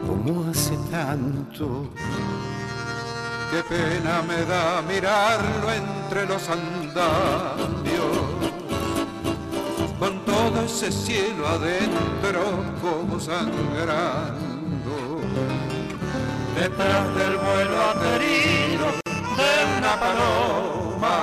como 0.06 0.48
hace 0.52 0.78
tanto. 0.92 1.90
Qué 3.50 3.64
pena 3.64 4.22
me 4.24 4.44
da 4.46 4.82
mirarlo 4.82 5.72
entre 5.72 6.26
los 6.26 6.50
andamios, 6.50 7.08
con 9.98 10.20
todo 10.26 10.62
ese 10.66 10.92
cielo 10.92 11.48
adentro 11.48 12.42
como 12.82 13.20
sangrando. 13.20 14.48
Detrás 16.56 17.16
del 17.16 17.38
vuelo 17.38 17.82
aterido 17.92 18.86
de 19.38 19.78
una 19.78 20.00
paloma. 20.00 21.18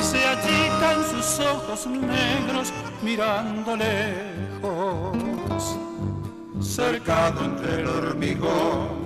Se 0.00 0.24
achican 0.24 1.04
sus 1.10 1.40
ojos 1.40 1.86
negros 1.86 2.72
mirando 3.02 3.76
lejos, 3.76 5.16
cercado 6.60 7.44
entre 7.44 7.80
el 7.80 7.88
hormigón, 7.88 9.05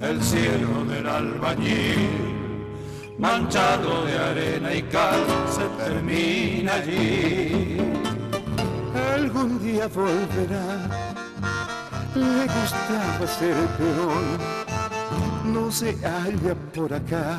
el 0.00 0.22
cielo 0.22 0.84
del 0.84 1.06
albañil 1.06 2.34
manchado 3.18 4.04
de 4.04 4.18
arena 4.18 4.74
y 4.74 4.82
cal, 4.82 5.24
se 5.50 5.64
termina 5.82 6.74
allí. 6.74 7.78
Algún 9.14 9.62
día 9.62 9.86
volverá, 9.88 10.66
le 12.14 12.42
gustaba 12.42 13.26
ser 13.26 13.56
peón, 13.78 15.52
no 15.52 15.70
se 15.70 15.96
halla 16.02 16.54
por 16.74 16.92
acá, 16.92 17.38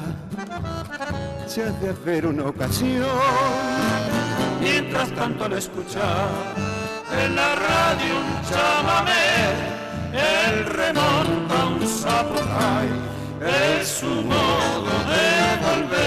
ya 1.54 1.70
de 1.72 1.90
haber 1.90 2.28
una 2.28 2.46
ocasión. 2.46 3.06
Mientras 4.62 5.12
tanto 5.12 5.46
al 5.46 5.54
escuchar 5.54 6.30
en 7.24 7.36
la 7.36 7.56
radio 7.56 8.12
un 8.18 8.50
chamamé, 8.50 9.85
él 10.16 10.66
remonta 10.66 11.66
un 11.68 11.88
zapucay, 11.88 12.90
es 13.80 13.88
su 13.88 14.06
modo 14.06 14.92
de 15.12 15.58
volver. 15.62 16.06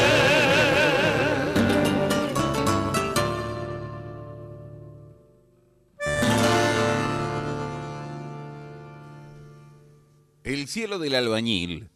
El 10.45 10.67
cielo 10.67 10.99
del 10.99 11.15
albañil, 11.15 11.91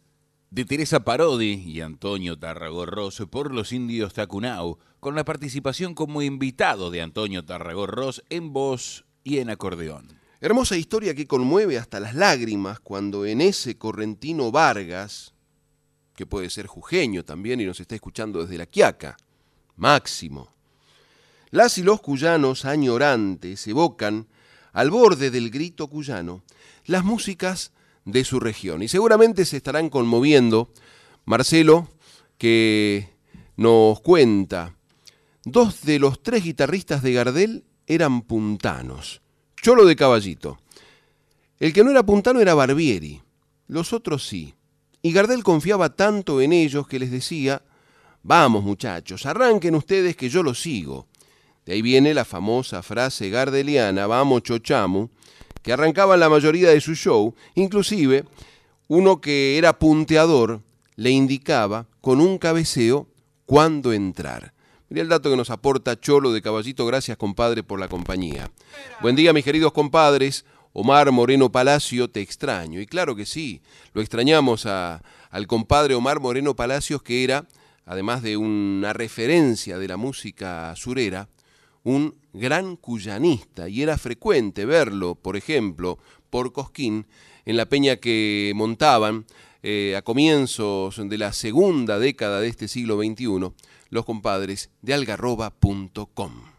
de 0.51 0.65
Teresa 0.65 1.03
Parodi 1.03 1.53
y 1.65 1.81
Antonio 1.81 2.37
Tarragorros 2.37 3.23
por 3.31 3.51
los 3.51 3.73
indios 3.73 4.13
Tacunau, 4.13 4.77
con 4.99 5.15
la 5.15 5.25
participación 5.25 5.95
como 5.95 6.21
invitado 6.21 6.91
de 6.91 7.01
Antonio 7.01 7.43
Tarragorros 7.43 8.23
en 8.29 8.53
voz 8.53 9.05
y 9.23 9.39
en 9.39 9.49
acordeón. 9.49 10.22
Hermosa 10.43 10.75
historia 10.75 11.15
que 11.15 11.25
conmueve 11.25 11.77
hasta 11.77 12.01
las 12.01 12.15
lágrimas 12.15 12.81
cuando 12.81 13.25
en 13.25 13.39
ese 13.39 13.77
correntino 13.77 14.51
Vargas, 14.51 15.33
que 16.17 16.25
puede 16.25 16.49
ser 16.49 16.67
jujeño 16.67 17.23
también 17.23 17.61
y 17.61 17.65
nos 17.65 17.79
está 17.79 17.95
escuchando 17.95 18.41
desde 18.41 18.57
la 18.57 18.65
Quiaca, 18.65 19.15
Máximo. 19.77 20.49
Las 21.49 21.77
y 21.77 21.83
los 21.83 22.01
cuyanos 22.01 22.65
añorantes 22.65 23.65
evocan, 23.67 24.27
al 24.73 24.91
borde 24.91 25.31
del 25.31 25.49
grito 25.49 25.87
cuyano, 25.87 26.43
las 26.87 27.05
músicas 27.05 27.71
de 28.03 28.25
su 28.25 28.41
región. 28.41 28.83
Y 28.83 28.89
seguramente 28.89 29.45
se 29.45 29.55
estarán 29.55 29.89
conmoviendo, 29.89 30.73
Marcelo, 31.23 31.87
que 32.37 33.07
nos 33.55 34.01
cuenta, 34.01 34.75
dos 35.45 35.83
de 35.83 35.99
los 35.99 36.21
tres 36.21 36.43
guitarristas 36.43 37.01
de 37.01 37.13
Gardel 37.13 37.63
eran 37.87 38.23
puntanos. 38.23 39.22
Cholo 39.63 39.85
de 39.85 39.95
Caballito. 39.95 40.59
El 41.57 41.71
que 41.71 41.85
no 41.85 41.91
era 41.91 42.03
puntano 42.03 42.41
era 42.41 42.53
Barbieri, 42.53 43.21
los 43.69 43.93
otros 43.93 44.27
sí. 44.27 44.53
Y 45.01 45.13
Gardel 45.13 45.41
confiaba 45.41 45.95
tanto 45.95 46.41
en 46.41 46.51
ellos 46.51 46.85
que 46.85 46.99
les 46.99 47.11
decía, 47.11 47.61
vamos 48.23 48.65
muchachos, 48.65 49.25
arranquen 49.25 49.75
ustedes 49.75 50.17
que 50.17 50.27
yo 50.27 50.43
los 50.43 50.61
sigo. 50.61 51.07
De 51.65 51.71
ahí 51.71 51.81
viene 51.81 52.13
la 52.13 52.25
famosa 52.25 52.83
frase 52.83 53.29
gardeliana, 53.29 54.05
vamos 54.05 54.43
chochamu, 54.43 55.07
que 55.61 55.71
arrancaba 55.71 56.17
la 56.17 56.27
mayoría 56.27 56.69
de 56.71 56.81
su 56.81 56.93
show, 56.93 57.33
inclusive 57.55 58.25
uno 58.89 59.21
que 59.21 59.57
era 59.57 59.79
punteador 59.79 60.59
le 60.97 61.11
indicaba 61.11 61.87
con 62.01 62.19
un 62.19 62.37
cabeceo 62.37 63.07
cuándo 63.45 63.93
entrar. 63.93 64.51
Mira 64.89 65.01
el 65.01 65.09
dato 65.09 65.29
que 65.29 65.37
nos 65.37 65.49
aporta 65.49 65.99
Cholo 65.99 66.31
de 66.33 66.41
Caballito. 66.41 66.85
Gracias, 66.85 67.17
compadre, 67.17 67.63
por 67.63 67.79
la 67.79 67.87
compañía. 67.87 68.51
Buen 69.01 69.15
día, 69.15 69.33
mis 69.33 69.45
queridos 69.45 69.71
compadres. 69.71 70.45
Omar 70.73 71.11
Moreno 71.11 71.51
Palacio, 71.51 72.09
te 72.09 72.21
extraño. 72.21 72.81
Y 72.81 72.85
claro 72.85 73.15
que 73.15 73.25
sí, 73.25 73.61
lo 73.93 74.01
extrañamos 74.01 74.65
a, 74.65 75.01
al 75.29 75.47
compadre 75.47 75.93
Omar 75.93 76.19
Moreno 76.19 76.55
Palacios, 76.55 77.01
que 77.01 77.23
era, 77.23 77.47
además 77.85 78.23
de 78.23 78.37
una 78.37 78.91
referencia 78.91 79.77
de 79.77 79.87
la 79.87 79.97
música 79.97 80.73
surera, 80.75 81.29
un 81.83 82.15
gran 82.33 82.75
cuyanista. 82.75 83.69
Y 83.69 83.83
era 83.83 83.97
frecuente 83.97 84.65
verlo, 84.65 85.15
por 85.15 85.37
ejemplo, 85.37 85.97
por 86.29 86.51
Cosquín, 86.51 87.05
en 87.45 87.55
la 87.55 87.67
peña 87.67 87.97
que 87.97 88.51
montaban 88.55 89.25
eh, 89.61 89.95
a 89.95 90.01
comienzos 90.01 91.01
de 91.07 91.17
la 91.17 91.33
segunda 91.33 91.99
década 91.99 92.41
de 92.41 92.47
este 92.47 92.67
siglo 92.67 92.97
XXI 92.97 93.53
los 93.93 94.05
compadres 94.05 94.71
de 94.81 94.93
algarroba.com. 94.93 96.53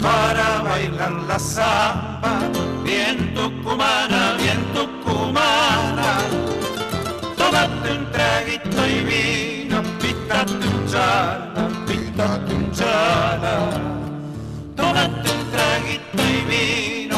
Para 0.00 0.62
bailar 0.62 1.12
la 1.28 1.38
samba, 1.38 2.40
bien 2.82 3.34
tucumana, 3.34 4.36
bien 4.36 4.60
tucumana. 4.74 6.18
Tómate 7.36 7.92
un 7.92 8.10
traguito 8.10 8.88
y 8.88 9.00
vino, 9.04 9.51
chala, 10.90 11.68
pítate 11.86 12.54
un 12.54 12.70
chala. 12.72 13.54
Tómate 14.76 15.30
un 15.30 15.50
traguito 15.50 16.22
y 16.22 16.40
vino, 16.50 17.16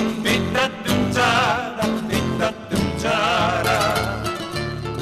chala, 1.12 1.84
pítate 2.08 2.74
un 2.76 2.96
chala. 3.02 3.78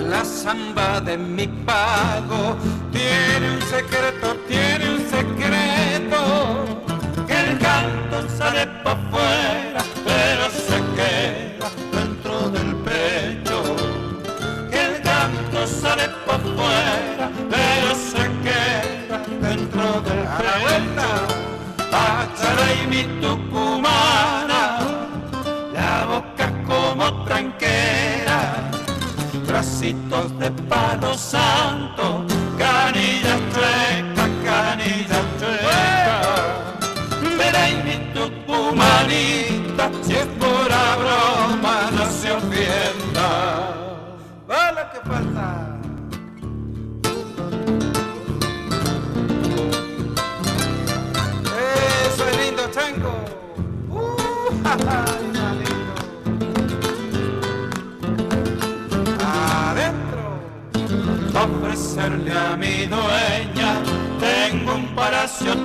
La 0.09 0.25
samba 0.25 1.01
de 1.01 1.16
mi 1.16 1.46
pago 1.46 2.57
tiene 2.92 3.57
un 3.57 3.62
secreto, 3.62 4.37
tiene 4.48 4.90
un 4.92 4.92
santo, 31.23 32.22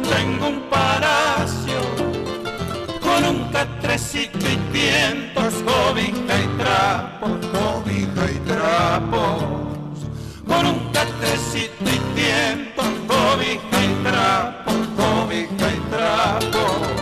tengo 0.09 0.47
un 0.47 0.61
palacio 0.69 1.79
con 3.01 3.23
un 3.23 3.51
catrecito 3.51 4.39
y 4.39 4.57
vientos 4.71 5.53
cobija 5.63 6.39
y 6.41 6.47
trapos 6.57 7.45
cobija 7.53 8.31
y 8.31 8.39
trapos 8.47 9.43
con 10.47 10.65
un 10.65 10.91
catrecito 10.91 11.85
y 11.85 11.99
tiempo 12.15 12.81
cobija 13.07 13.83
y 13.83 14.03
trapos 14.03 14.75
cobija 14.97 15.67
y 15.71 15.79
trapos 15.91 16.97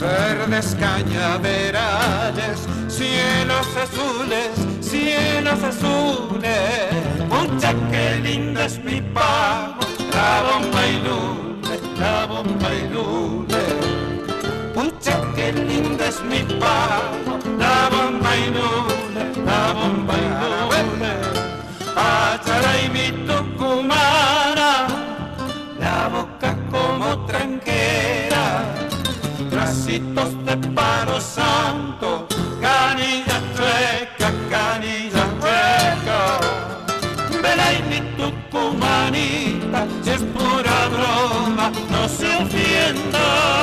verdes 0.00 0.74
cañaverales, 0.80 2.66
cielos 2.88 3.66
azules, 3.76 4.50
cielos 4.80 5.62
azules. 5.62 6.90
Mucha 7.28 7.72
que 7.90 8.20
linda 8.22 8.64
es 8.64 8.82
mi 8.82 9.00
pago, 9.00 9.80
la 10.14 10.42
bomba 10.42 10.86
y 10.86 10.96
lule, 11.06 11.80
la 11.98 12.26
bomba 12.26 12.68
y 12.74 12.88
lule. 12.94 13.62
Pucha 14.74 15.20
que 15.34 15.52
linda 15.52 16.06
es 16.06 16.20
mi 16.22 16.40
palo, 16.60 17.38
la 17.58 17.88
bomba 17.90 18.30
y 18.36 18.46
lule, 18.56 19.24
la 19.44 19.72
bomba 19.72 20.14
y 20.14 20.28
lule. 20.42 21.14
Pacharay 21.94 22.88
mi 22.90 23.06
tucumana, 23.26 24.86
la 25.78 26.08
boca 26.08 26.56
como 26.70 27.26
tranquera, 27.26 28.64
bracitos 29.50 30.30
de 30.44 30.56
paro 30.74 31.20
santo. 31.20 32.31
Es 40.06 40.22
pura 40.22 40.88
broma, 40.88 41.70
no 41.90 42.08
se 42.08 42.26
ofenda. 42.36 43.62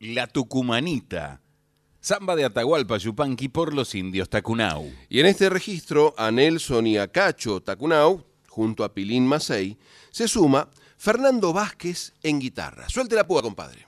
La 0.00 0.26
Tucumanita. 0.26 1.40
Samba 2.00 2.34
de 2.34 2.44
Atahualpa 2.44 2.96
Yupanqui 2.98 3.48
por 3.48 3.72
los 3.72 3.94
indios 3.94 4.28
Tacunau. 4.28 4.90
Y 5.08 5.20
en 5.20 5.26
este 5.26 5.48
registro, 5.48 6.14
a 6.18 6.32
Nelson 6.32 6.86
y 6.88 6.98
a 6.98 7.06
Cacho 7.06 7.62
Tacunau, 7.62 8.24
junto 8.48 8.82
a 8.82 8.92
Pilín 8.92 9.26
Macei, 9.26 9.78
se 10.10 10.26
suma 10.26 10.68
Fernando 10.96 11.52
Vázquez 11.52 12.12
en 12.22 12.40
guitarra. 12.40 12.88
Suelte 12.88 13.14
la 13.14 13.26
púa, 13.26 13.42
compadre. 13.42 13.86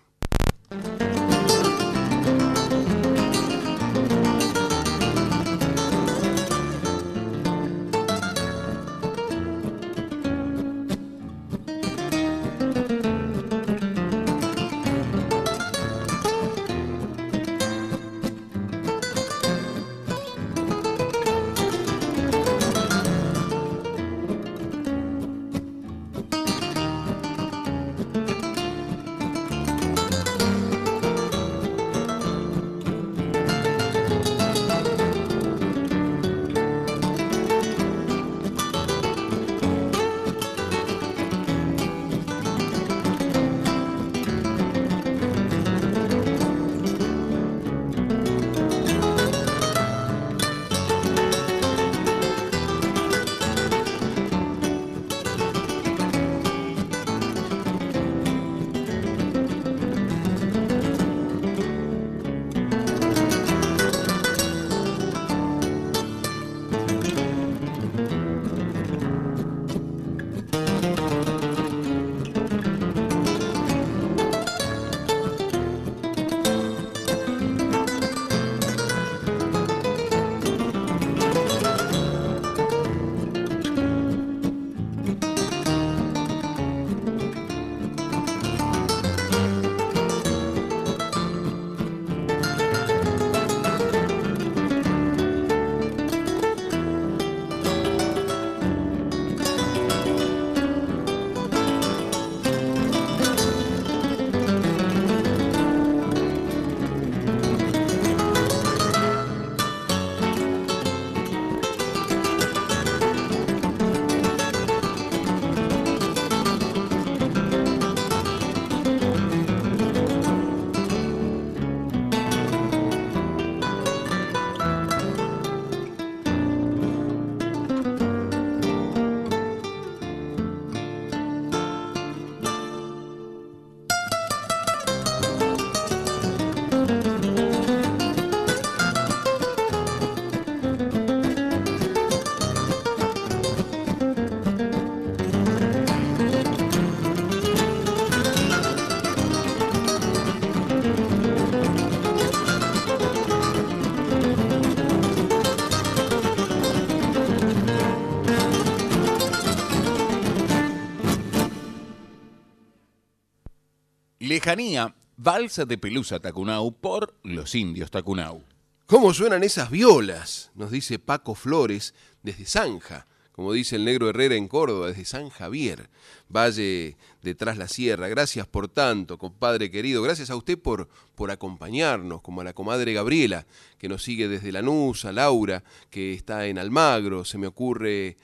Lejanía, 164.34 164.96
Balsa 165.16 165.64
de 165.64 165.78
Pelusa 165.78 166.18
Tacunau 166.18 166.72
por 166.72 167.14
los 167.22 167.54
indios 167.54 167.92
Tacunau. 167.92 168.42
¿Cómo 168.84 169.14
suenan 169.14 169.44
esas 169.44 169.70
violas? 169.70 170.50
Nos 170.56 170.72
dice 170.72 170.98
Paco 170.98 171.36
Flores 171.36 171.94
desde 172.24 172.44
Zanja, 172.44 173.06
como 173.30 173.52
dice 173.52 173.76
el 173.76 173.84
negro 173.84 174.08
Herrera 174.08 174.34
en 174.34 174.48
Córdoba, 174.48 174.88
desde 174.88 175.04
San 175.04 175.28
Javier, 175.28 175.88
Valle 176.28 176.96
detrás 177.22 177.58
la 177.58 177.68
sierra. 177.68 178.08
Gracias 178.08 178.48
por 178.48 178.66
tanto, 178.66 179.18
compadre 179.18 179.70
querido. 179.70 180.02
Gracias 180.02 180.30
a 180.30 180.36
usted 180.36 180.58
por, 180.58 180.88
por 181.14 181.30
acompañarnos, 181.30 182.20
como 182.20 182.40
a 182.40 182.44
la 182.44 182.54
comadre 182.54 182.92
Gabriela, 182.92 183.46
que 183.78 183.88
nos 183.88 184.02
sigue 184.02 184.26
desde 184.26 184.50
Lanús, 184.50 185.04
a 185.04 185.12
Laura, 185.12 185.62
que 185.90 186.12
está 186.12 186.48
en 186.48 186.58
Almagro, 186.58 187.24
se 187.24 187.38
me 187.38 187.46
ocurre, 187.46 188.16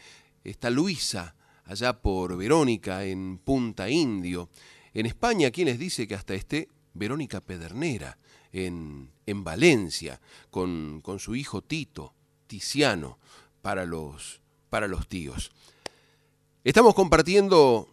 está 0.42 0.70
Luisa, 0.70 1.36
allá 1.66 1.92
por 1.92 2.36
Verónica, 2.36 3.04
en 3.04 3.38
Punta 3.38 3.88
Indio. 3.88 4.48
En 4.92 5.06
España, 5.06 5.50
¿quién 5.50 5.66
les 5.66 5.78
dice 5.78 6.08
que 6.08 6.16
hasta 6.16 6.34
esté 6.34 6.68
Verónica 6.94 7.40
Pedernera 7.40 8.18
en, 8.52 9.10
en 9.26 9.44
Valencia 9.44 10.20
con, 10.50 11.00
con, 11.00 11.20
su 11.20 11.36
hijo 11.36 11.62
Tito, 11.62 12.12
Tiziano, 12.48 13.18
para 13.62 13.86
los, 13.86 14.40
para 14.68 14.88
los 14.88 15.06
tíos? 15.06 15.52
Estamos 16.64 16.94
compartiendo 16.94 17.88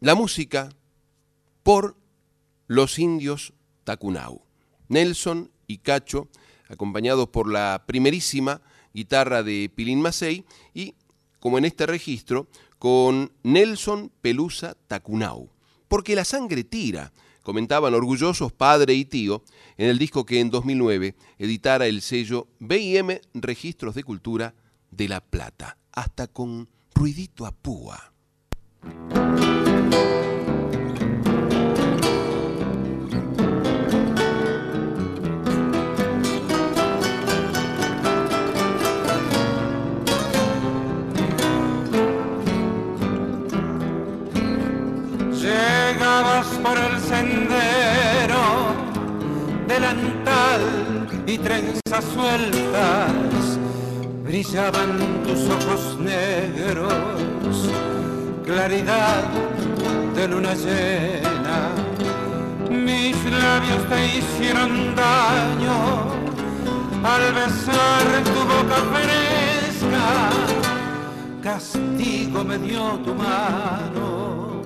la 0.00 0.14
música 0.14 0.68
por 1.62 1.96
los 2.66 2.98
indios 2.98 3.54
Tacunau. 3.84 4.42
Nelson 4.88 5.50
y 5.66 5.78
Cacho, 5.78 6.28
acompañados 6.68 7.28
por 7.28 7.50
la 7.50 7.84
primerísima 7.86 8.60
guitarra 8.92 9.42
de 9.42 9.70
Pilín 9.74 10.02
Macei 10.02 10.44
y, 10.74 10.94
como 11.40 11.56
en 11.56 11.64
este 11.64 11.86
registro, 11.86 12.48
con 12.78 13.32
Nelson 13.42 14.12
Pelusa 14.20 14.76
Tacunau 14.86 15.50
porque 15.88 16.14
la 16.14 16.24
sangre 16.24 16.64
tira, 16.64 17.12
comentaban 17.42 17.94
orgullosos 17.94 18.52
padre 18.52 18.94
y 18.94 19.04
tío 19.04 19.42
en 19.76 19.88
el 19.88 19.98
disco 19.98 20.24
que 20.24 20.40
en 20.40 20.50
2009 20.50 21.14
editara 21.38 21.86
el 21.86 22.02
sello 22.02 22.48
BIM 22.58 23.18
Registros 23.34 23.94
de 23.94 24.04
Cultura 24.04 24.54
de 24.90 25.08
La 25.08 25.20
Plata, 25.20 25.78
hasta 25.92 26.26
con 26.26 26.68
ruidito 26.94 27.46
a 27.46 27.52
púa. 27.52 28.12
Y 51.28 51.38
trenzas 51.38 52.04
sueltas, 52.14 53.58
brillaban 54.24 55.22
tus 55.22 55.40
ojos 55.48 55.98
negros, 56.00 56.92
claridad 58.44 59.24
de 60.16 60.28
luna 60.28 60.54
llena 60.54 61.78
labios 63.30 63.88
te 63.88 64.18
hicieron 64.18 64.94
daño 64.94 65.78
al 67.02 67.32
besar 67.32 68.06
tu 68.24 68.40
boca 68.52 68.78
fresca. 68.92 70.30
Castigo 71.42 72.44
me 72.44 72.58
dio 72.58 72.98
tu 73.04 73.14
mano, 73.14 74.62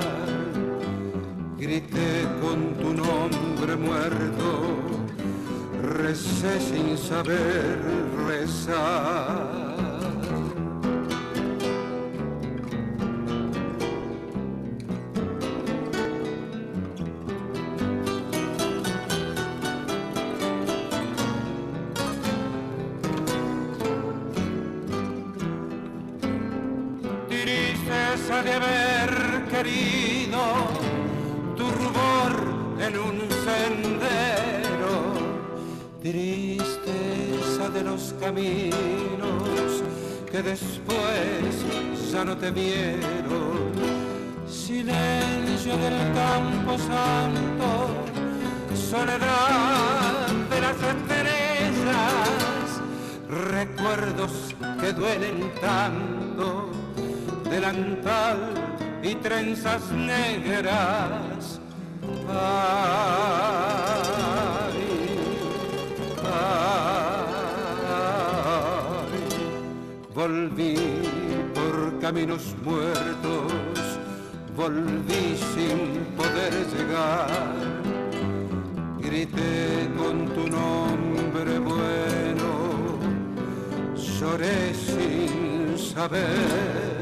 Grité 1.58 2.28
con 2.42 2.76
tu 2.76 2.94
nombre 2.94 3.76
muerto, 3.76 4.78
recé 5.82 6.60
sin 6.60 6.96
saber 6.98 7.80
rezar. 8.28 9.71
Querido 29.64 30.41
tu 31.55 31.70
rubor 31.70 32.34
en 32.80 32.97
un 32.97 33.20
sendero, 33.45 34.95
tristeza 36.01 37.70
de 37.70 37.84
los 37.84 38.16
caminos 38.20 39.84
que 40.32 40.41
después 40.41 42.12
ya 42.12 42.26
no 42.26 42.36
te 42.38 42.49
vieron, 42.49 43.72
silencio 44.47 45.78
del 45.78 45.97
campo 46.16 46.78
santo, 46.80 47.68
soledad 48.74 50.28
de 50.49 50.62
las 50.62 50.78
estrellas, 50.93 52.01
recuerdos 53.30 54.55
que 54.80 54.91
duelen 54.93 55.51
tanto, 55.62 56.70
delantal 57.47 58.71
y 59.04 59.16
trenzas 59.16 59.91
negras. 59.91 61.60
Ay, 62.30 62.38
ay, 66.24 66.72
volví 70.14 70.76
por 71.54 71.99
caminos 71.99 72.56
muertos, 72.64 73.52
volví 74.56 75.36
sin 75.56 76.06
poder 76.16 76.54
llegar. 76.74 77.56
Grité 78.99 79.89
con 79.97 80.28
tu 80.28 80.47
nombre 80.47 81.60
bueno, 81.60 82.99
lloré 83.95 84.74
sin 84.74 85.78
saber. 85.78 87.01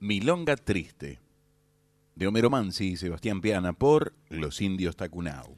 Milonga 0.00 0.56
Triste, 0.56 1.20
de 2.16 2.26
Homero 2.26 2.50
Mansi 2.50 2.88
y 2.88 2.96
Sebastián 2.96 3.40
Piana 3.40 3.74
por 3.74 4.14
Los 4.28 4.60
Indios 4.60 4.96
Tacunau. 4.96 5.56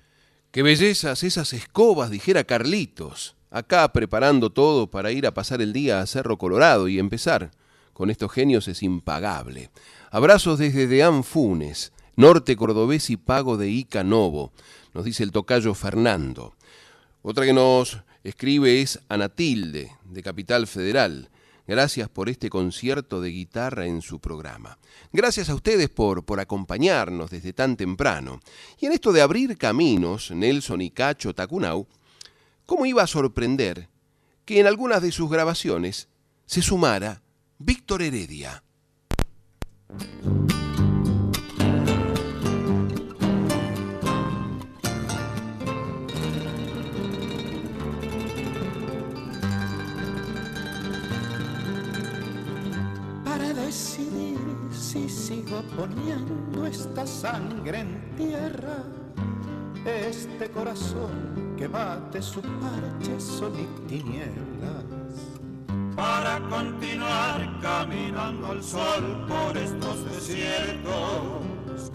Qué 0.51 0.63
bellezas 0.63 1.23
esas 1.23 1.55
escobas, 1.55 2.11
dijera 2.11 2.45
Carlitos, 2.45 3.35
acá 3.55 3.93
preparando 3.93 4.51
todo 4.51 4.91
para 4.91 5.13
ir 5.13 5.29
a 5.29 5.33
pasar 5.33 5.63
el 5.63 5.73
día 5.73 6.01
a 6.01 6.07
Cerro 6.07 6.37
Colorado 6.39 6.89
y 6.89 6.99
empezar. 6.99 7.53
Con 7.93 8.11
estos 8.11 8.33
genios 8.33 8.67
es 8.67 8.83
impagable. 8.83 9.71
Abrazos 10.11 10.59
desde 10.59 10.89
Deán 10.89 11.23
Funes, 11.23 11.93
norte 12.17 12.57
cordobés 12.57 13.11
y 13.11 13.17
pago 13.17 13.57
de 13.57 13.71
Ica 13.71 14.03
Novo, 14.03 14.53
nos 14.93 15.05
dice 15.05 15.23
el 15.23 15.31
tocayo 15.31 15.73
Fernando. 15.75 16.55
Otra 17.23 17.45
que 17.45 17.53
nos 17.53 18.01
escribe 18.25 18.83
es 18.83 18.99
Anatilde, 19.09 19.93
de 20.05 20.23
Capital 20.25 20.67
Federal. 20.67 21.31
Gracias 21.69 22.09
por 22.09 22.29
este 22.29 22.51
concierto 22.51 23.21
de 23.21 23.31
guitarra 23.31 23.87
en 23.87 24.03
su 24.03 24.19
programa. 24.19 24.79
Gracias 25.13 25.49
a 25.49 25.55
ustedes 25.55 25.89
por, 25.91 26.25
por 26.25 26.41
acompañarnos 26.41 27.31
desde 27.31 27.53
tan 27.53 27.77
temprano. 27.77 28.41
Y 28.81 28.87
en 28.87 28.93
esto 28.93 29.13
de 29.13 29.23
abrir 29.23 29.57
caminos, 29.57 30.33
Nelson 30.33 30.83
y 30.83 30.91
Cacho 30.91 31.35
Tacunau, 31.35 31.87
¿cómo 32.67 32.87
iba 32.87 33.03
a 33.03 33.07
sorprender 33.07 33.89
que 34.45 34.61
en 34.61 34.67
algunas 34.67 35.03
de 35.03 35.13
sus 35.13 35.31
grabaciones 35.31 36.09
se 36.47 36.63
sumara 36.63 37.23
Víctor 37.59 38.03
Heredia? 38.03 38.63
para 53.25 53.53
decidir 53.53 54.39
si 54.71 55.09
sigo 55.09 55.61
poniendo 55.77 56.67
esta 56.67 57.05
sangre 57.05 57.81
en 57.81 58.17
tierra, 58.17 58.85
este 59.85 60.51
corazón 60.51 61.55
que 61.57 61.69
bate 61.69 62.23
su 62.23 62.41
parche 62.41 63.21
sol 63.21 63.53
y 63.59 63.89
tinieblas. 63.89 64.85
para 65.95 66.41
continuar 66.49 67.61
caminando 67.61 68.49
al 68.49 68.63
sol 68.63 69.27
por 69.29 69.57
estos 69.57 70.05
desiertos, 70.11 71.93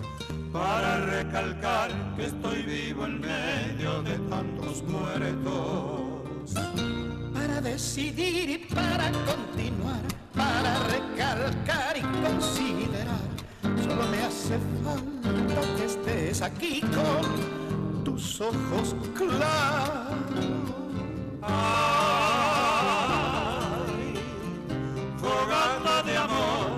para 0.54 1.06
recalcar 1.06 1.90
que 2.16 2.26
estoy 2.28 2.64
vivo 2.64 3.06
en 3.06 3.20
medio 3.20 4.02
de 4.04 4.18
tantos 4.30 4.84
muertos. 4.84 6.54
para 7.34 7.60
decidir 7.62 8.50
y 8.50 8.58
para 8.74 9.12
continuar, 9.12 10.02
para 10.34 10.80
recalcar 10.88 11.98
y 11.98 12.02
considerar. 12.02 13.30
Solo 13.84 14.08
me 14.10 14.22
hace 14.24 14.60
estés 15.86 16.42
aquí 16.42 16.82
con 16.82 17.59
tus 18.20 18.41
ojos 18.41 18.95
claros. 19.15 20.45
Ay, 21.41 22.59
fogata 25.17 26.03
de 26.03 26.17
amor 26.17 26.70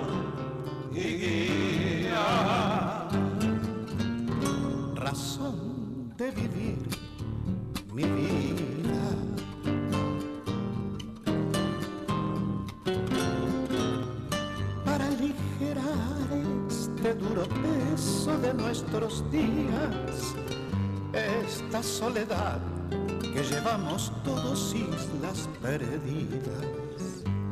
y 0.92 1.16
guía. 1.22 3.08
razón 4.94 6.14
de 6.16 6.30
vivir 6.30 6.78
mi 7.92 8.04
vida. 8.04 9.02
Para 14.84 15.06
aligerar 15.06 16.28
este 16.68 17.14
duro 17.14 17.42
peso 17.48 18.38
de 18.38 18.54
nuestros 18.54 19.28
días, 19.32 20.36
esta 21.12 21.82
soledad 21.82 22.58
que 23.20 23.42
llevamos 23.42 24.12
todos 24.24 24.74
islas 24.74 25.48
perdidas. 25.60 26.66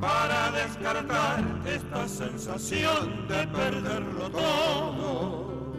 para 0.01 0.51
descartar 0.53 1.45
esta 1.67 2.09
sensación 2.09 3.29
de 3.29 3.47
perderlo 3.49 4.31
todo, 4.31 5.75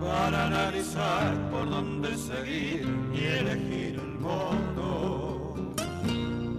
para 0.00 0.46
analizar 0.46 1.34
por 1.50 1.68
dónde 1.68 2.16
seguir 2.16 2.86
y 3.12 3.24
elegir 3.24 3.98
el 3.98 4.18
modo. 4.20 5.54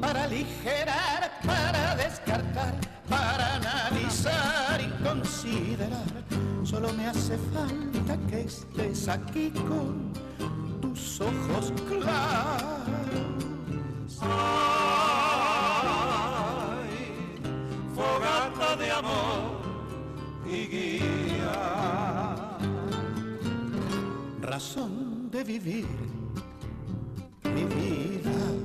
para 0.02 0.26
aligerar, 0.26 1.25
para 1.46 1.96
descartar, 1.96 2.76
para 3.10 3.56
analizar 3.56 4.82
y 4.82 4.90
considerar. 5.04 6.24
Solo 6.64 6.92
me 6.94 7.08
hace 7.08 7.38
falta 7.54 8.18
que 8.30 8.42
estés 8.42 9.08
aquí 9.08 9.52
con 9.52 10.14
tus 10.82 11.22
ojos 11.22 11.72
claros. 11.88 12.66
Ay, 14.22 15.36
fogata 17.96 18.76
de 18.78 18.92
amor 18.92 19.62
y 20.48 20.68
guía. 20.68 21.16
razón 24.56 25.30
de 25.32 25.44
vivir 25.44 25.86
mi 27.44 27.64
vida. 27.66 28.65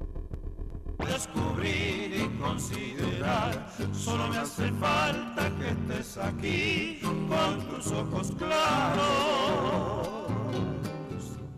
descubrir 1.11 2.15
y 2.15 2.39
considerar. 2.39 3.69
Solo 3.93 4.27
me 4.29 4.37
hace 4.37 4.71
falta 4.73 5.51
que 5.57 5.69
estés 5.69 6.17
aquí 6.17 6.99
con 7.01 7.59
tus 7.67 7.91
ojos 7.91 8.31
claros. 8.37 10.07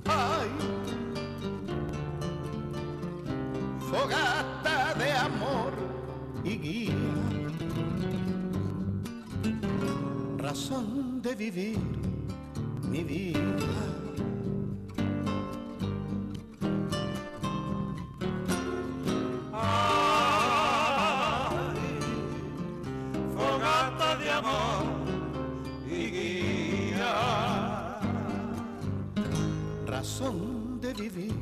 ¡Ay! 0.06 0.49
Fogata 3.91 4.93
de 4.95 5.12
amor 5.12 5.74
y 6.43 6.58
guía, 6.58 6.93
razón 10.38 11.22
de 11.22 11.36
vivir 11.36 11.80
mi 12.89 13.04
vida. 13.04 14.03
Amor 24.40 24.86
y 25.88 26.02
guía. 26.16 27.14
razón 29.86 30.82
de 30.82 30.94
vivir 30.94 31.34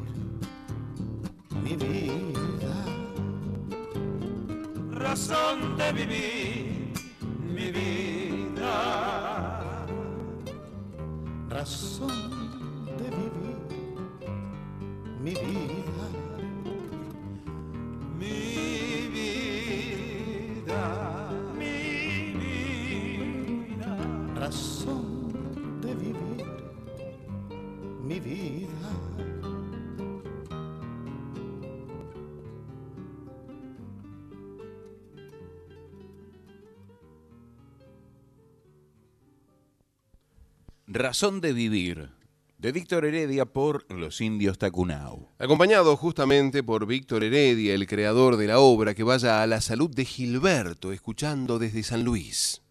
mi 1.64 1.76
vida. 1.76 2.76
razón 4.92 5.78
de 5.78 5.92
vivir 5.94 6.94
mi 7.56 7.72
vida. 7.72 8.76
Razón 11.50 12.30
de 13.00 13.08
vivir 13.18 13.60
mi 15.24 15.32
vida. 15.32 15.91
Razón 40.94 41.40
de 41.40 41.54
vivir, 41.54 42.10
de 42.58 42.74
Víctor 42.74 43.06
Heredia 43.06 43.46
por 43.46 43.90
Los 43.90 44.20
Indios 44.20 44.58
Tacunao. 44.58 45.32
Acompañado 45.40 45.96
justamente 45.96 46.64
por 46.64 46.86
Víctor 46.86 47.24
Heredia, 47.24 47.74
el 47.74 47.88
creador 47.88 48.36
de 48.36 48.48
la 48.48 48.60
obra, 48.60 48.94
que 48.94 49.04
vaya 49.04 49.42
a 49.42 49.48
la 49.48 49.62
salud 49.62 49.90
de 49.90 50.04
Gilberto, 50.04 50.92
escuchando 50.92 51.60
desde 51.60 51.84
San 51.84 52.04
Luis. 52.04 52.62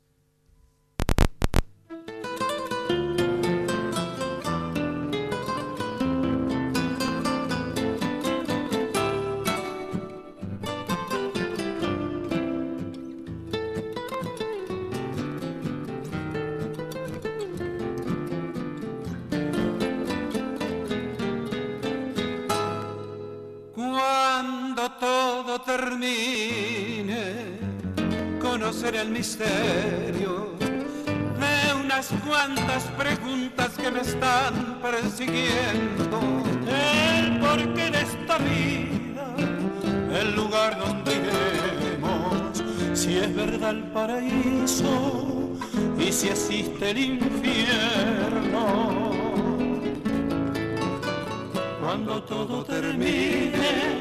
Misterio 29.21 30.57
de 30.59 31.75
unas 31.85 32.09
cuantas 32.27 32.85
preguntas 32.97 33.69
que 33.77 33.91
me 33.91 34.01
están 34.01 34.81
persiguiendo. 34.81 36.19
El 36.67 37.39
por 37.39 37.59
qué 37.75 37.89
en 37.89 37.95
esta 37.97 38.39
vida, 38.39 39.27
el 40.21 40.35
lugar 40.35 40.79
donde 40.79 41.13
iremos, 41.17 42.65
si 42.95 43.19
es 43.19 43.37
verdad 43.37 43.73
el 43.73 43.83
paraíso 43.93 45.51
y 45.99 46.11
si 46.11 46.29
existe 46.29 46.91
el 46.91 46.99
infierno 46.99 48.65
cuando 51.83 52.23
todo 52.23 52.65
termine, 52.65 54.01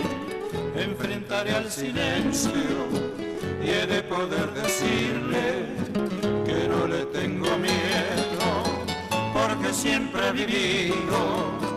enfrentaré 0.77 1.55
al 1.55 1.69
silencio 1.69 3.08
y 3.61 3.87
de 3.87 4.01
poder 4.03 4.53
decirle 4.53 5.65
que 6.45 6.67
no 6.67 6.87
le 6.87 7.05
tengo 7.07 7.57
miedo, 7.57 8.63
porque 9.33 9.73
siempre 9.73 10.27
he 10.27 10.31
vivido 10.31 11.69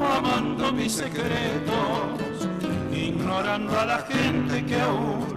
amando 0.00 0.72
mis 0.72 0.92
secretos, 0.92 2.48
ignorando 2.92 3.78
a 3.78 3.84
la 3.84 3.98
gente 3.98 4.64
que 4.64 4.80
aún 4.80 5.36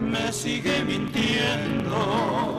me 0.00 0.32
sigue 0.32 0.84
mintiendo. 0.84 2.57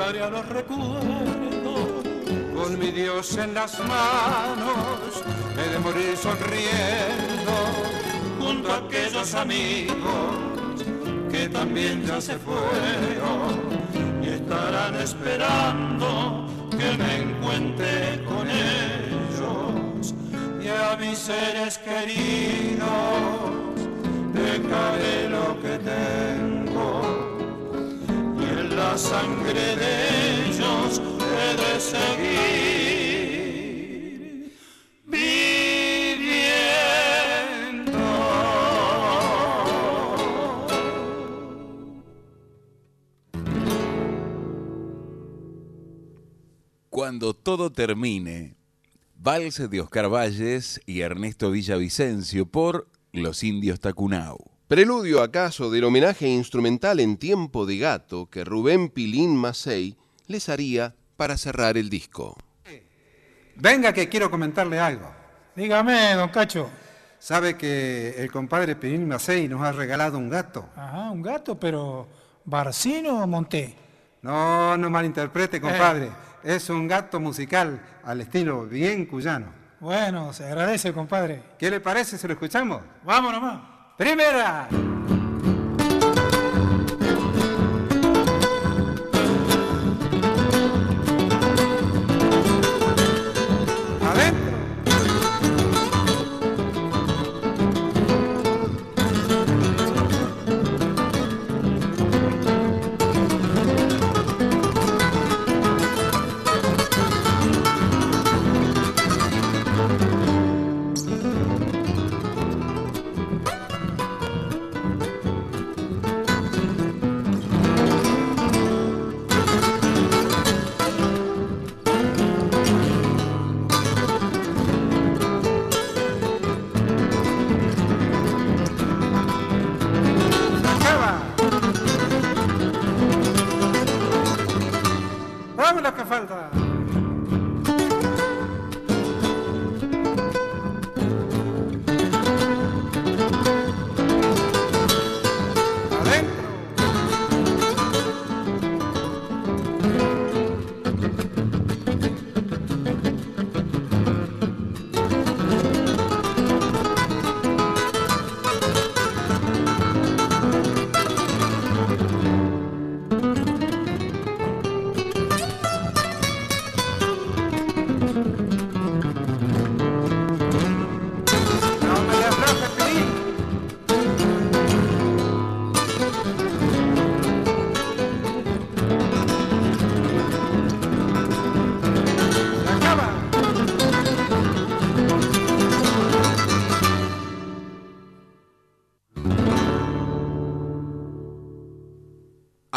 A 0.00 0.30
los 0.30 0.48
recuerdos. 0.48 1.02
Con 2.54 2.78
mi 2.78 2.92
Dios 2.92 3.36
en 3.36 3.52
las 3.54 3.78
manos, 3.80 5.24
he 5.56 5.72
de 5.72 5.78
morir 5.80 6.16
sonriendo 6.16 7.52
junto 8.38 8.72
a 8.72 8.76
aquellos 8.76 9.34
amigos 9.34 10.54
que 11.32 11.48
también 11.48 12.04
ya 12.06 12.20
se 12.20 12.38
fueron 12.38 14.22
y 14.22 14.28
estarán 14.28 14.94
esperando 15.00 16.46
que 16.70 16.96
me 16.96 17.16
encuentre 17.16 18.24
con 18.24 18.48
ellos 18.48 20.14
y 20.62 20.68
a 20.68 20.96
mis 20.96 21.18
seres 21.18 21.78
queridos 21.78 23.07
la 28.98 29.04
sangre 29.04 29.76
de 29.76 30.48
ellos 30.48 31.00
he 31.20 31.80
seguir 31.80 32.58
Cuando 46.90 47.32
todo 47.32 47.70
termine, 47.70 48.56
Vals 49.14 49.70
de 49.70 49.80
Oscar 49.80 50.12
Valles 50.12 50.80
y 50.84 51.00
Ernesto 51.00 51.52
Villavicencio 51.52 52.46
por 52.46 52.88
Los 53.12 53.44
Indios 53.44 53.78
Tacunau. 53.78 54.57
Preludio 54.68 55.22
acaso 55.22 55.70
del 55.70 55.84
homenaje 55.84 56.28
instrumental 56.28 57.00
en 57.00 57.16
tiempo 57.16 57.64
de 57.64 57.78
gato 57.78 58.26
que 58.26 58.44
Rubén 58.44 58.90
Pilín 58.90 59.34
Macei 59.34 59.96
les 60.26 60.50
haría 60.50 60.94
para 61.16 61.38
cerrar 61.38 61.78
el 61.78 61.88
disco. 61.88 62.36
Venga 63.56 63.94
que 63.94 64.10
quiero 64.10 64.30
comentarle 64.30 64.78
algo. 64.78 65.10
Dígame, 65.56 66.12
don 66.12 66.28
Cacho. 66.28 66.68
¿Sabe 67.18 67.56
que 67.56 68.16
el 68.18 68.30
compadre 68.30 68.76
Pilín 68.76 69.08
Macei 69.08 69.48
nos 69.48 69.62
ha 69.62 69.72
regalado 69.72 70.18
un 70.18 70.28
gato? 70.28 70.68
Ajá, 70.76 71.12
un 71.12 71.22
gato, 71.22 71.58
pero 71.58 72.06
¿Barcino 72.44 73.22
o 73.22 73.26
Monté? 73.26 73.74
No, 74.20 74.76
no 74.76 74.90
malinterprete, 74.90 75.62
compadre. 75.62 76.10
Es 76.44 76.68
un 76.68 76.86
gato 76.86 77.18
musical 77.18 77.80
al 78.04 78.20
estilo 78.20 78.66
bien 78.66 79.06
cuyano. 79.06 79.46
Bueno, 79.80 80.34
se 80.34 80.44
agradece, 80.44 80.92
compadre. 80.92 81.42
¿Qué 81.58 81.70
le 81.70 81.80
parece 81.80 82.18
si 82.18 82.26
lo 82.26 82.34
escuchamos? 82.34 82.82
Vamos 83.02 83.32
nomás. 83.32 83.77
Primera. 83.98 84.68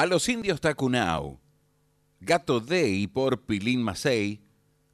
A 0.02 0.08
los 0.08 0.28
indios 0.30 0.60
Tacunau, 0.60 1.40
Gato 2.22 2.60
Day 2.60 3.06
por 3.06 3.44
Pilín 3.46 3.84
Macei, 3.84 4.42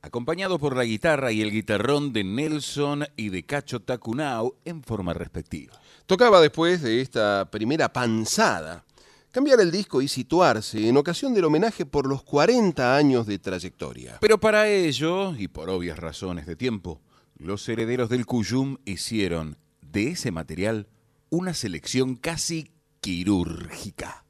acompañado 0.01 0.59
por 0.59 0.75
la 0.75 0.83
guitarra 0.83 1.31
y 1.31 1.41
el 1.41 1.49
guitarrón 1.49 2.11
de 2.11 2.25
Nelson 2.25 3.05
y 3.15 3.29
de 3.29 3.45
Cacho 3.45 3.81
Tacunau 3.81 4.57
en 4.65 4.83
forma 4.83 5.13
respectiva. 5.13 5.79
Tocaba 6.07 6.41
después 6.41 6.81
de 6.81 6.99
esta 6.99 7.49
primera 7.49 7.93
panzada 7.93 8.83
cambiar 9.31 9.61
el 9.61 9.71
disco 9.71 10.01
y 10.01 10.09
situarse 10.09 10.89
en 10.89 10.97
ocasión 10.97 11.33
del 11.33 11.45
homenaje 11.45 11.85
por 11.85 12.05
los 12.05 12.21
40 12.23 12.97
años 12.97 13.25
de 13.27 13.39
trayectoria. 13.39 14.17
Pero 14.19 14.41
para 14.41 14.67
ello, 14.67 15.33
y 15.37 15.47
por 15.47 15.69
obvias 15.69 15.97
razones 15.97 16.45
de 16.45 16.57
tiempo, 16.57 16.99
los 17.37 17.69
herederos 17.69 18.09
del 18.09 18.25
Cuyum 18.25 18.75
hicieron 18.83 19.55
de 19.79 20.09
ese 20.09 20.31
material 20.31 20.89
una 21.29 21.53
selección 21.53 22.17
casi 22.17 22.73
quirúrgica. 22.99 24.26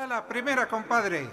Va 0.00 0.06
la 0.06 0.26
primera, 0.26 0.66
compadre. 0.66 1.28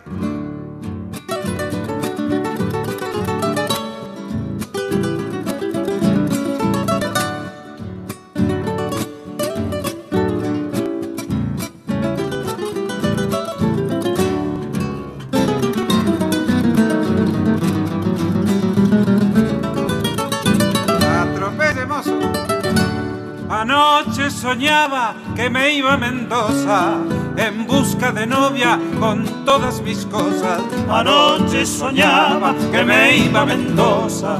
Soñaba 24.48 25.16
que 25.36 25.50
me 25.50 25.74
iba 25.74 25.94
a 25.94 25.98
Mendoza 25.98 27.17
en 27.38 27.68
busca 27.68 28.12
de 28.12 28.26
novia 28.26 28.80
con 29.00 29.46
todas 29.46 29.82
mis 29.82 30.06
cosas. 30.06 30.62
Anoche 30.90 31.66
soñaba 31.66 32.56
que 32.72 32.84
me 32.84 33.18
iba 33.18 33.42
a 33.42 33.46
Mendoza 33.46 34.38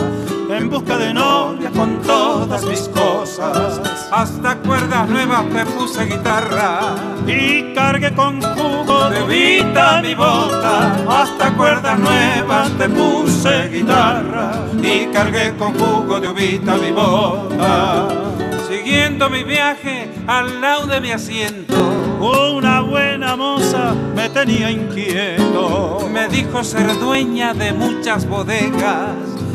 en 0.50 0.70
busca 0.70 0.98
de 0.98 1.14
novia 1.14 1.70
con 1.72 2.02
todas 2.02 2.66
mis 2.66 2.90
cosas. 2.90 3.82
Hasta 4.12 4.58
cuerdas 4.58 5.08
nuevas 5.10 5.46
me 5.46 5.66
puse 5.66 6.06
guitarra 6.06 6.96
y 7.28 7.74
cargué 7.74 8.14
con 8.14 8.42
jugo 8.42 9.10
de 9.10 9.24
vita 9.26 10.02
mi 10.02 10.16
bota. 10.16 10.96
Hasta 11.08 11.54
cuerdas 11.54 12.00
nuevas 12.00 12.70
te 12.78 12.90
puse 12.90 13.70
guitarra 13.70 14.66
y 14.82 15.08
cargué 15.08 15.54
con 15.58 15.74
jugo 15.78 16.20
de 16.20 16.30
uvita 16.30 16.76
mi 16.78 16.92
bota. 16.92 18.08
Siguiendo 18.68 19.30
mi 19.30 19.44
viaje 19.44 20.10
al 20.28 20.62
lado 20.62 20.88
de 20.88 21.02
mi 21.02 21.12
asiento, 21.12 21.76
una 22.20 22.82
buena 22.82 23.36
moza 23.36 23.94
me 24.16 24.30
tenía 24.30 24.72
inquieto. 24.72 26.08
Me 26.12 26.28
dijo 26.28 26.64
ser 26.64 26.98
dueña 27.00 27.54
de 27.54 27.74
muchas 27.74 28.28
bodegas 28.28 29.12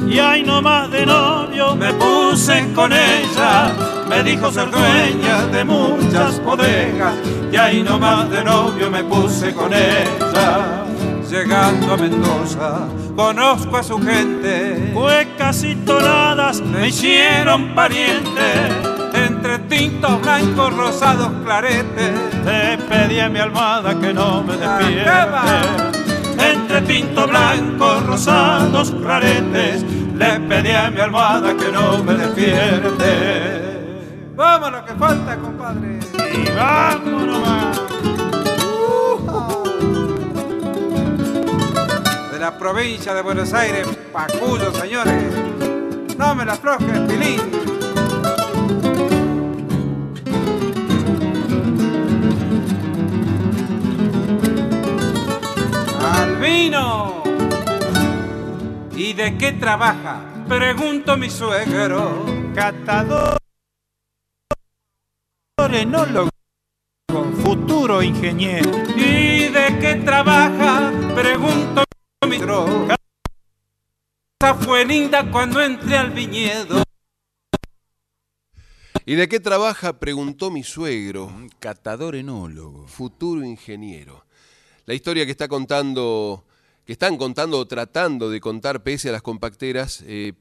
y 0.09 0.19
ahí 0.19 0.43
nomás 0.43 0.91
de 0.91 1.07
novio 1.07 1.75
me 1.75 1.93
puse 1.95 2.73
con 2.75 2.93
ella. 2.93 3.73
Me 4.09 4.23
dijo 4.23 4.51
ser 4.51 4.71
dueña 4.71 5.47
de 5.47 5.65
muchas 5.65 6.43
bodegas 6.43 7.15
y 7.51 7.57
ahí 7.57 7.83
nomás 7.83 8.31
de 8.31 8.45
novio 8.45 8.91
me 8.91 9.05
puse 9.05 9.55
con 9.55 9.73
ella. 9.73 10.85
Llegando 11.31 11.95
a 11.95 11.97
Mendoza, 11.97 12.89
conozco 13.17 13.77
a 13.79 13.83
su 13.83 13.99
gente. 13.99 14.91
Cuecas 14.93 15.65
y 15.65 15.77
tonadas 15.77 16.61
me 16.61 16.89
hicieron 16.89 17.75
pariente. 17.75 18.92
Entre 19.27 19.59
tintos 19.61 20.21
blancos, 20.21 20.77
rosados, 20.77 21.31
claretes. 21.45 22.13
Te 22.45 22.79
pedí 22.89 23.21
a 23.21 23.29
mi 23.29 23.39
almohada 23.39 23.99
que 23.99 24.13
no 24.13 24.43
me 24.43 24.57
despierte 24.57 26.03
entre 26.39 26.81
tinto 26.83 27.27
blanco, 27.27 28.01
rosados, 28.07 28.91
claretes, 28.93 29.83
le 30.15 30.41
pedí 30.41 30.71
a 30.71 30.91
mi 30.91 31.01
almohada 31.01 31.55
que 31.57 31.71
no 31.71 32.03
me 32.03 32.15
despierte. 32.15 33.03
Vámonos 34.35 34.83
que 34.83 34.95
falta, 34.95 35.37
compadre. 35.37 35.99
Y 36.33 36.51
vámonos 36.57 37.41
más. 37.41 37.81
De 42.33 42.39
la 42.39 42.59
provincia 42.59 43.15
de 43.15 43.23
Buenos 43.23 43.53
Aires, 43.53 43.87
Pacuyo, 44.13 44.73
señores. 44.73 45.25
No 46.17 46.35
me 46.35 46.45
la 46.45 46.55
aflojes, 46.55 46.99
Pilín. 47.01 47.62
Vino. 56.43 57.23
¿Y 58.95 59.13
de 59.13 59.39
qué 59.39 59.53
trabaja? 59.53 60.45
Pregunto 60.49 61.17
mi 61.17 61.31
suegro. 61.31 62.27
Catador, 62.55 63.39
enólogo, 65.73 66.31
futuro 67.43 68.03
ingeniero. 68.03 68.71
¿Y 68.97 69.49
de 69.49 69.79
qué 69.81 69.95
trabaja? 70.05 70.93
Pregunto 71.15 71.85
mi 72.29 72.37
suegro. 72.37 72.89
Esa 74.41 74.55
fue 74.57 74.85
linda 74.85 75.31
cuando 75.31 75.61
entré 75.61 75.97
al 75.97 76.11
viñedo. 76.11 76.83
¿Y 79.05 79.15
de 79.15 79.29
qué 79.29 79.41
trabaja? 79.41 79.99
Preguntó 79.99 80.51
mi 80.51 80.63
suegro. 80.63 81.33
Catador 81.59 82.17
enólogo. 82.17 82.87
Futuro 82.87 83.45
ingeniero. 83.45 84.25
La 84.93 84.97
historia 84.97 85.25
que 85.25 85.31
está 85.31 85.49
contando, 85.49 86.45
que 86.85 86.93
están 86.93 87.17
contando 87.17 87.59
o 87.59 87.67
tratando 87.67 88.29
de 88.29 88.43
contar 88.43 88.83
pese 88.83 89.09
a 89.09 89.13
las 89.13 89.23
compacteras, 89.23 90.05
eh, 90.07 90.35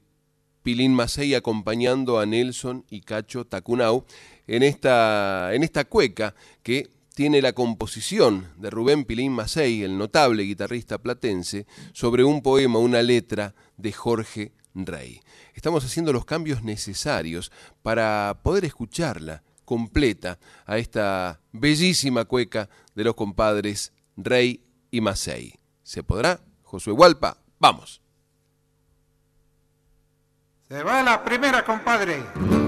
Pilín 0.62 0.92
Macei 0.92 1.34
acompañando 1.34 2.20
a 2.20 2.26
Nelson 2.26 2.84
y 2.90 3.00
Cacho 3.00 3.46
Tacunau 3.46 4.04
en 4.46 4.62
esta, 4.62 5.54
en 5.54 5.62
esta 5.62 5.86
cueca 5.86 6.34
que 6.62 6.90
tiene 7.14 7.40
la 7.40 7.54
composición 7.54 8.46
de 8.58 8.68
Rubén 8.68 9.06
Pilín 9.06 9.32
Macei, 9.32 9.84
el 9.84 9.96
notable 9.96 10.42
guitarrista 10.42 10.98
platense, 10.98 11.66
sobre 11.94 12.22
un 12.22 12.42
poema, 12.42 12.78
una 12.78 13.00
letra 13.00 13.54
de 13.78 13.90
Jorge 13.92 14.52
Rey. 14.74 15.22
Estamos 15.54 15.82
haciendo 15.82 16.12
los 16.12 16.26
cambios 16.26 16.62
necesarios 16.62 17.50
para 17.82 18.38
poder 18.42 18.66
escucharla 18.66 19.42
completa 19.64 20.38
a 20.66 20.76
esta 20.76 21.40
bellísima 21.52 22.26
cueca 22.26 22.68
de 22.94 23.04
los 23.04 23.14
compadres 23.14 23.94
Rey 24.24 24.64
y 24.90 25.00
Macei. 25.00 25.58
¿Se 25.82 26.02
podrá? 26.02 26.40
Josué 26.62 26.92
Hualpa, 26.92 27.38
vamos. 27.58 28.00
Se 30.68 30.82
va 30.82 31.02
la 31.02 31.22
primera, 31.22 31.64
compadre. 31.64 32.61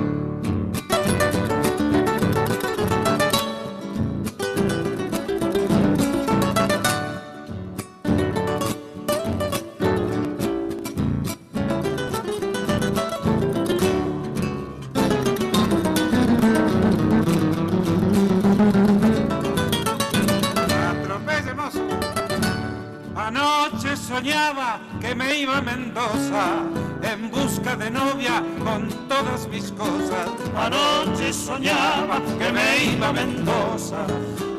Soñaba 24.15 24.79
que 25.01 25.13
me 25.13 25.41
iba 25.41 25.59
a 25.59 25.61
Mendoza 25.61 26.45
en 27.03 27.33
busca 27.33 27.75
de 27.75 27.91
novia 27.91 28.45
con 28.63 28.89
todas 29.09 29.49
mis 29.49 29.73
cosas. 29.73 30.29
Anoche 30.57 31.33
soñaba 31.33 32.23
que 32.39 32.53
me 32.53 32.67
iba 32.93 33.09
a 33.09 33.13
Mendoza 33.13 34.07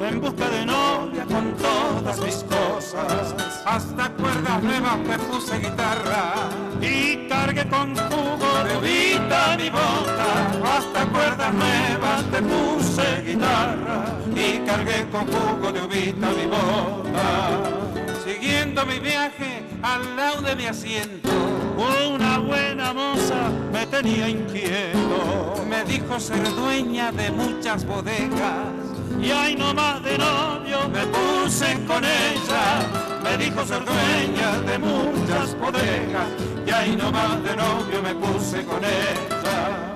en 0.02 0.20
busca 0.20 0.50
de 0.50 0.66
novia 0.66 1.24
con 1.24 1.54
todas 1.56 2.20
mis 2.20 2.44
cosas. 2.56 3.34
Hasta 3.66 4.10
cuerdas 4.20 4.62
nuevas 4.62 4.98
me 4.98 5.18
puse 5.20 5.58
guitarra 5.60 6.34
y 6.82 7.30
cargué 7.30 7.66
con 7.70 7.96
jugo 7.96 8.52
de 8.68 8.78
uvita 8.78 9.56
mi 9.58 9.70
bota. 9.70 10.32
Hasta 10.76 11.06
cuerdas 11.16 11.54
nuevas 11.54 12.22
te 12.30 12.42
puse 12.42 13.08
guitarra 13.26 14.04
y 14.36 14.48
cargué 14.68 15.08
con 15.14 15.26
jugo 15.28 15.72
de 15.72 15.82
uvita 15.82 16.28
mi 16.40 16.46
bota 16.46 17.86
siguiendo 18.26 18.86
mi 18.88 19.00
viaje 19.00 19.64
al 19.84 20.16
lado 20.16 20.42
de 20.42 20.56
mi 20.56 20.66
asiento. 20.66 21.30
Una 21.78 22.40
buena 22.40 22.94
moza 22.94 23.52
me 23.72 23.86
tenía 23.86 24.28
inquieto. 24.28 25.64
Me 25.70 25.84
dijo 25.84 26.20
ser 26.20 26.44
dueña 26.56 27.12
de 27.12 27.30
muchas 27.32 27.86
bodegas. 27.86 28.74
Y 29.22 29.32
ahí 29.32 29.56
nomás 29.56 30.04
de 30.04 30.18
novio 30.18 30.90
me 30.90 31.06
puse 31.08 31.80
con 31.86 32.04
ella. 32.04 32.82
Me 33.24 33.38
dijo 33.38 33.64
ser 33.66 33.84
dueña 33.86 34.60
de 34.62 34.80
muchas 34.80 35.58
bodegas. 35.60 36.28
Y 36.66 36.72
ahí 36.72 36.96
nomás 36.96 37.44
de 37.44 37.56
novio 37.56 38.02
me 38.02 38.16
puse 38.16 38.66
con 38.66 38.84
ella. 38.84 39.92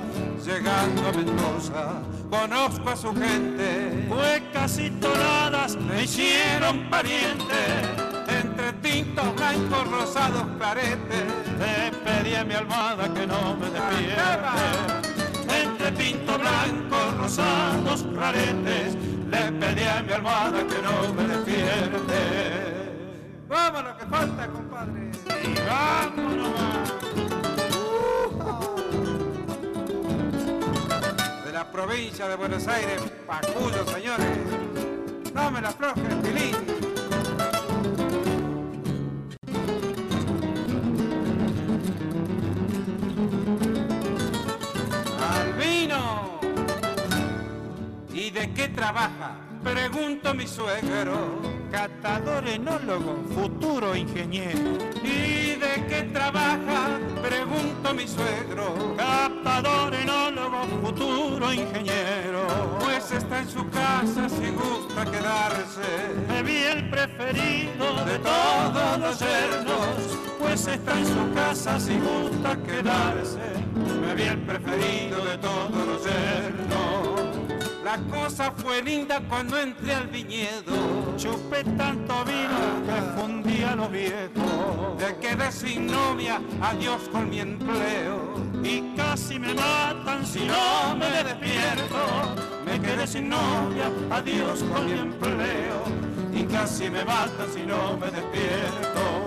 Llegando 0.46 1.08
a 1.08 1.12
Mendoza, 1.12 2.02
conozco 2.30 2.90
a 2.90 2.96
su 2.96 3.14
gente. 3.14 4.08
Huecas 4.10 4.80
y 4.80 4.90
tonadas 4.92 5.76
me 5.76 6.04
hicieron 6.04 6.90
pariente 6.90 8.19
entre 8.60 8.74
tintos 8.90 9.36
blancos, 9.36 9.92
rosados, 9.92 10.44
claretes. 10.58 11.24
Te 11.58 11.92
pedí 12.04 12.36
a 12.36 12.44
mi 12.44 12.54
almohada 12.54 13.14
que 13.14 13.26
no 13.26 13.56
me 13.56 13.70
despierte. 13.70 14.22
Entre 15.62 15.92
tintos 15.92 16.38
blancos, 16.38 17.18
rosados, 17.18 18.04
claretes. 18.14 18.96
Le 19.30 19.52
pedí 19.54 19.84
a 19.84 20.04
mi 20.04 20.14
almohada 20.14 20.60
que 20.68 20.82
no 20.82 21.14
me 21.14 21.24
despierte. 21.24 22.20
Vámonos 23.48 23.94
que 23.98 24.06
falta, 24.06 24.48
compadre. 24.48 25.12
Y 25.44 25.54
vámonos 25.68 26.50
más. 26.50 26.90
De 31.46 31.52
la 31.52 31.72
provincia 31.72 32.28
de 32.28 32.36
Buenos 32.36 32.68
Aires, 32.68 33.02
Pacuyo, 33.26 33.86
señores. 33.86 34.38
No 35.34 35.52
me 35.52 35.62
la 35.62 35.70
aflojes, 35.70 36.16
Pilín. 36.24 36.79
De 48.40 48.54
qué 48.54 48.70
trabaja? 48.70 49.36
Pregunto 49.64 50.34
mi 50.34 50.48
suegro. 50.48 51.42
Catador 51.72 52.48
enólogo, 52.48 53.18
futuro 53.36 53.96
ingeniero. 53.96 54.78
¿Y 55.04 55.56
de 55.64 55.74
qué 55.90 56.10
trabaja? 56.14 57.00
Pregunto 57.22 57.94
mi 57.94 58.08
suegro. 58.08 58.96
Catador 58.96 59.94
enólogo, 59.94 60.62
futuro 60.82 61.54
ingeniero. 61.54 62.48
Pues 62.80 63.00
pues 63.10 63.24
está 63.24 63.40
en 63.40 63.50
su 63.50 63.70
casa 63.70 64.30
si 64.30 64.52
gusta 64.52 65.04
quedarse. 65.06 65.90
Me 66.28 66.44
vi 66.44 66.58
el 66.58 66.90
preferido 66.92 68.06
de 68.06 68.20
todos 68.20 69.00
los 69.00 69.20
yernos, 69.20 70.20
pues 70.38 70.68
está 70.68 71.00
en 71.00 71.06
su 71.08 71.34
casa 71.34 71.80
si 71.80 71.98
gusta 71.98 72.56
quedarse. 72.58 73.40
Me 74.02 74.14
vi 74.14 74.24
el 74.24 74.40
preferido 74.42 75.26
de 75.26 75.38
todos 75.40 75.88
los 75.88 76.04
yernos. 76.04 77.09
La 77.84 77.98
cosa 78.12 78.52
fue 78.52 78.82
linda 78.82 79.22
cuando 79.30 79.58
entré 79.58 79.94
al 79.94 80.08
viñedo. 80.08 81.16
Chupé 81.16 81.64
tanto 81.78 82.26
vino 82.26 82.86
que 82.86 83.20
fundía 83.20 83.76
lo 83.76 83.88
viejo. 83.88 84.98
Me 85.00 85.16
quedé 85.16 85.52
sin 85.52 85.88
novia, 85.88 86.42
adiós 86.62 87.08
con 87.10 87.30
mi 87.30 87.40
empleo. 87.40 88.36
Y 88.64 88.96
casi 88.98 89.40
me 89.40 89.54
matan 89.54 90.26
si 90.26 90.46
no 90.46 90.96
me 90.98 91.24
despierto. 91.24 92.36
Me 92.66 92.80
quedé 92.82 93.08
sin 93.08 93.30
novia, 93.30 93.90
adiós 94.12 94.60
con 94.64 94.86
mi 94.86 95.00
empleo. 95.00 95.84
Y 96.34 96.44
casi 96.44 96.90
me 96.90 97.06
matan 97.06 97.48
si 97.54 97.64
no 97.64 97.98
me 97.98 98.12
despierto. 98.12 99.19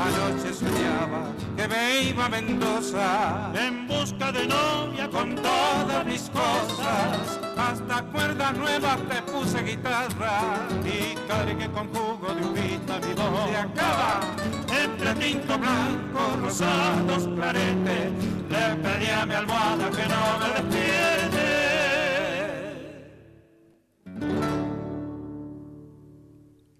Anoche 0.00 0.54
soñaba 0.54 1.32
que 1.56 1.66
me 1.66 2.02
iba 2.02 2.26
a 2.26 2.28
Mendoza 2.28 3.50
en 3.54 3.88
busca 3.88 4.30
de 4.30 4.46
novia 4.46 5.08
con 5.10 5.34
todas 5.34 6.06
mis 6.06 6.30
cosas. 6.30 7.40
Hasta 7.56 8.02
cuerdas 8.12 8.56
nuevas 8.56 8.98
te 9.08 9.22
puse 9.22 9.62
guitarra 9.64 10.40
y 10.84 11.16
cargué 11.26 11.68
con 11.70 11.88
jugo 11.92 12.32
de 12.32 12.46
uvita 12.46 13.00
mi 13.00 13.14
voz. 13.14 13.50
Se 13.50 13.56
acaba 13.56 14.20
entre 14.82 15.14
tinto 15.14 15.58
blanco, 15.58 16.36
rosados, 16.42 17.28
clarete. 17.34 18.12
Le 18.48 18.76
pedí 18.76 19.10
a 19.10 19.26
mi 19.26 19.34
almohada 19.34 19.90
que 19.90 20.06
no 20.06 20.38
me 20.38 20.48
despierte. 20.54 21.48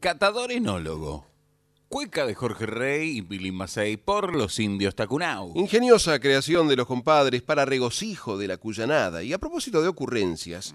Catador 0.00 0.52
enólogo. 0.52 1.27
Cueca 1.88 2.26
de 2.26 2.34
Jorge 2.34 2.66
Rey 2.66 3.16
y 3.16 3.20
Billy 3.22 3.50
Macei 3.50 3.96
por 3.96 4.36
los 4.36 4.58
indios 4.58 4.94
Tacunau. 4.94 5.52
Ingeniosa 5.54 6.18
creación 6.20 6.68
de 6.68 6.76
los 6.76 6.86
compadres 6.86 7.40
para 7.40 7.64
regocijo 7.64 8.36
de 8.36 8.46
la 8.46 8.58
cuyanada. 8.58 9.22
Y 9.22 9.32
a 9.32 9.38
propósito 9.38 9.80
de 9.80 9.88
ocurrencias, 9.88 10.74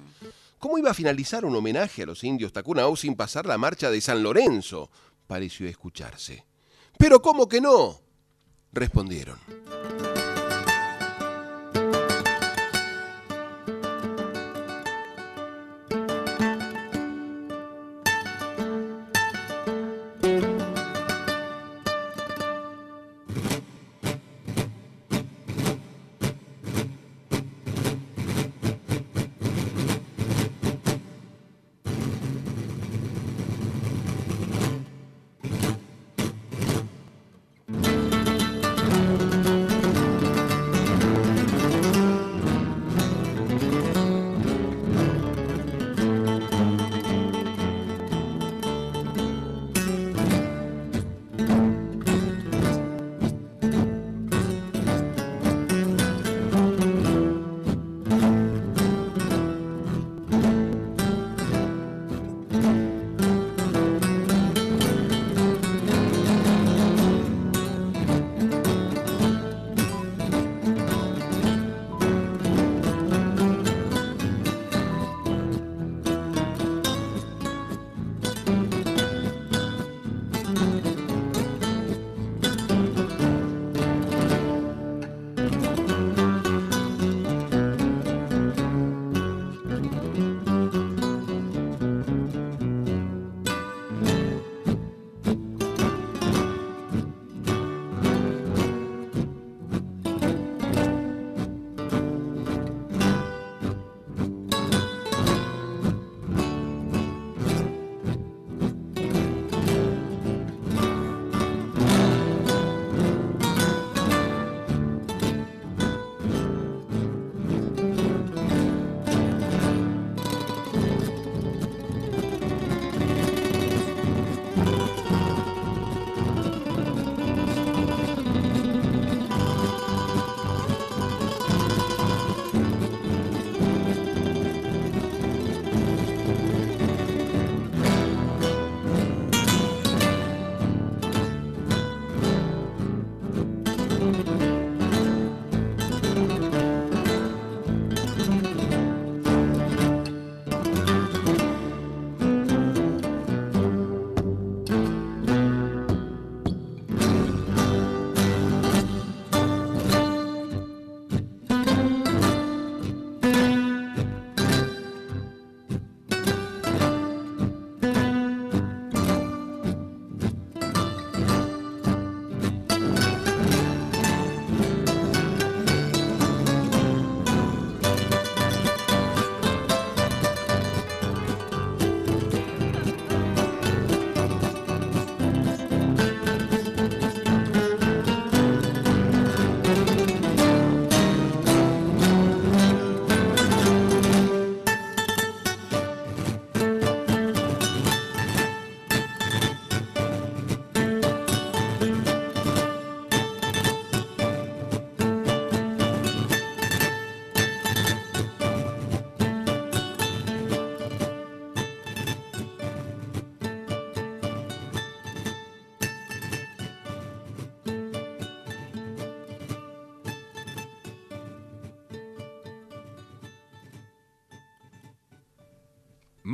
¿cómo 0.57 0.79
iba 0.79 0.89
a 0.89 0.95
finalizar 0.95 1.45
un 1.45 1.55
homenaje 1.55 2.01
a 2.01 2.07
los 2.07 2.23
indios 2.23 2.51
Tacunau 2.51 2.95
sin 2.97 3.15
pasar 3.15 3.45
la 3.45 3.59
marcha 3.59 3.91
de 3.91 4.01
San 4.01 4.23
Lorenzo? 4.23 4.89
Pareció 5.27 5.67
escucharse. 5.67 6.47
Pero 6.97 7.21
¿cómo 7.21 7.47
que 7.47 7.61
no? 7.61 8.01
Respondieron. 8.71 9.37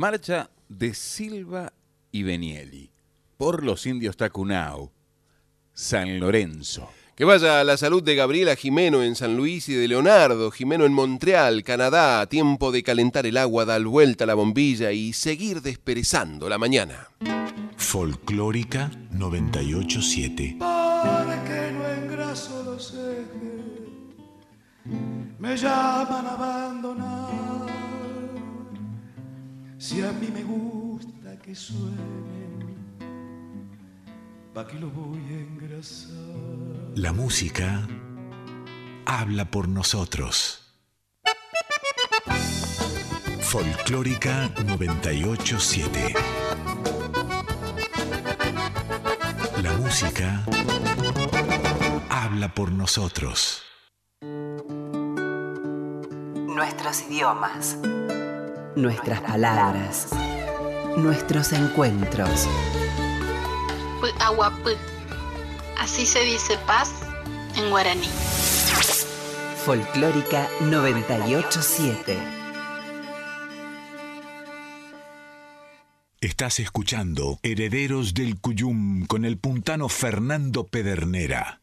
Marcha 0.00 0.48
de 0.66 0.94
Silva 0.94 1.74
y 2.10 2.22
Benieli 2.22 2.90
por 3.36 3.62
los 3.62 3.84
indios 3.84 4.16
Tacunao, 4.16 4.90
San 5.74 6.18
Lorenzo. 6.18 6.88
Que 7.14 7.26
vaya 7.26 7.60
a 7.60 7.64
la 7.64 7.76
salud 7.76 8.02
de 8.02 8.14
Gabriela 8.14 8.56
Jimeno 8.56 9.02
en 9.02 9.14
San 9.14 9.36
Luis 9.36 9.68
y 9.68 9.74
de 9.74 9.88
Leonardo 9.88 10.50
Jimeno 10.50 10.86
en 10.86 10.94
Montreal, 10.94 11.62
Canadá. 11.64 12.26
Tiempo 12.30 12.72
de 12.72 12.82
calentar 12.82 13.26
el 13.26 13.36
agua, 13.36 13.66
dar 13.66 13.82
vuelta 13.82 14.24
a 14.24 14.26
la 14.26 14.32
bombilla 14.32 14.90
y 14.90 15.12
seguir 15.12 15.60
desperezando 15.60 16.48
la 16.48 16.56
mañana. 16.56 17.08
Folclórica 17.76 18.90
987. 19.10 20.56
Para 20.60 21.44
que 21.44 21.72
no 21.72 21.86
engraso 21.86 22.62
los 22.64 22.94
ejes, 22.94 23.60
me 25.38 25.54
llaman 25.58 26.24
a 26.26 26.32
abandonar. 26.32 27.69
Si 29.80 30.02
a 30.02 30.12
mí 30.12 30.28
me 30.30 30.42
gusta 30.42 31.38
que 31.38 31.54
suenen, 31.54 32.76
¿pa' 34.52 34.66
qué 34.66 34.78
lo 34.78 34.90
voy 34.90 35.18
a 35.18 35.40
engrasar? 35.40 36.10
La 36.96 37.14
música 37.14 37.88
habla 39.06 39.50
por 39.50 39.68
nosotros. 39.68 40.76
Folclórica 43.40 44.50
987. 44.66 46.14
La 49.62 49.72
música 49.78 50.44
habla 52.10 52.52
por 52.52 52.70
nosotros. 52.70 53.62
Nuestros 56.54 57.00
idiomas. 57.08 57.78
Nuestras 58.76 59.20
palabras. 59.22 60.08
Nuestros 60.96 61.52
encuentros. 61.52 62.46
Aguapú. 64.20 64.70
Así 65.76 66.06
se 66.06 66.20
dice 66.20 66.56
paz 66.66 66.92
en 67.56 67.68
guaraní. 67.70 68.06
Folclórica 69.64 70.48
987. 70.60 72.16
Estás 76.20 76.60
escuchando 76.60 77.40
Herederos 77.42 78.14
del 78.14 78.38
Cuyum 78.38 79.06
con 79.06 79.24
el 79.24 79.36
puntano 79.36 79.88
Fernando 79.88 80.64
Pedernera. 80.68 81.59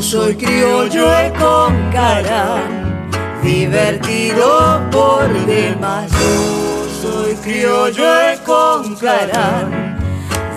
Soy 0.00 0.34
criollo 0.34 1.10
de 1.10 1.30
Concarán, 1.32 3.10
divertido 3.42 4.80
por 4.90 5.28
demás. 5.46 6.10
Yo 6.10 6.88
soy 7.02 7.34
criollo 7.34 8.14
de 8.14 8.38
Concarán, 8.38 9.98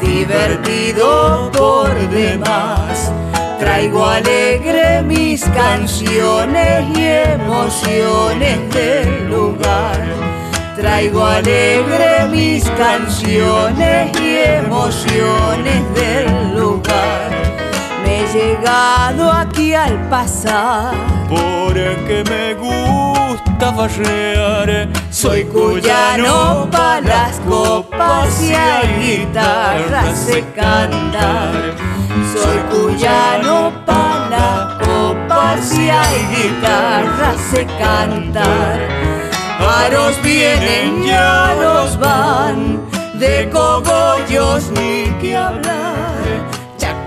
divertido 0.01 1.51
por 1.51 1.93
demás. 2.09 3.11
Traigo 3.59 4.05
alegre 4.05 5.03
mis 5.03 5.43
canciones 5.43 6.97
y 6.97 7.05
emociones 7.05 8.73
del 8.73 9.29
lugar. 9.29 10.01
Traigo 10.77 11.23
alegre 11.23 12.27
mis 12.31 12.63
canciones 12.71 14.19
y 14.19 14.37
emociones 14.37 15.93
del 15.93 16.57
lugar. 16.57 17.42
Llegado 18.33 19.31
aquí 19.31 19.75
al 19.75 20.09
pasar 20.09 20.95
Porque 21.29 22.23
me 22.27 22.55
gusta 22.55 23.71
farrear. 23.71 24.89
Soy 25.11 25.43
cuyano 25.43 26.67
para 26.71 27.01
las 27.01 27.39
copas 27.41 28.41
y 28.41 28.55
hay 28.55 29.19
guitarras 29.19 30.17
se 30.17 30.41
cantar. 30.55 31.75
Soy 32.33 32.57
cuyano 32.71 33.71
para 33.85 34.29
las 34.31 34.87
copas 34.87 35.71
y 35.77 35.89
hay 35.91 36.27
guitarras 36.35 37.37
se 37.51 37.65
cantar. 37.65 38.79
Aros 39.59 40.19
vienen 40.23 41.03
y 41.03 41.11
aros 41.11 41.99
van, 41.99 42.81
de 43.13 43.47
cogollos 43.51 44.71
ni 44.71 45.03
que 45.21 45.37
hablar. 45.37 46.62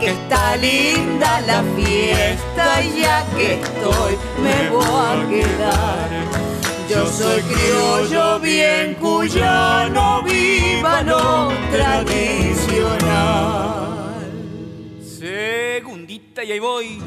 Que 0.07 0.13
está 0.13 0.55
linda 0.55 1.41
la 1.41 1.65
fiesta, 1.75 2.81
ya 2.81 3.27
que 3.37 3.55
estoy, 3.55 4.17
me 4.41 4.71
voy 4.71 4.85
a 4.85 5.27
quedar. 5.29 6.11
Yo 6.89 7.07
soy 7.09 7.43
criollo 7.43 8.39
bien 8.39 8.95
cuyano, 9.01 10.23
viva 10.23 11.03
lo 11.03 11.49
tradicional. 11.73 12.95
Segundita 15.03 16.45
y 16.45 16.53
ahí 16.53 16.61
voy. 16.61 17.03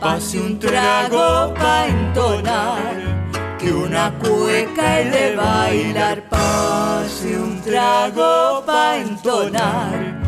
Pase 0.00 0.40
un 0.40 0.58
trago 0.58 1.52
pa' 1.52 1.86
entonar, 1.86 3.28
que 3.58 3.70
una 3.70 4.10
cueca 4.18 5.00
es 5.00 5.12
de 5.12 5.36
bailar. 5.36 6.22
Pase 6.22 7.38
un 7.38 7.60
trago 7.60 8.64
pa' 8.64 8.96
entonar, 8.96 10.18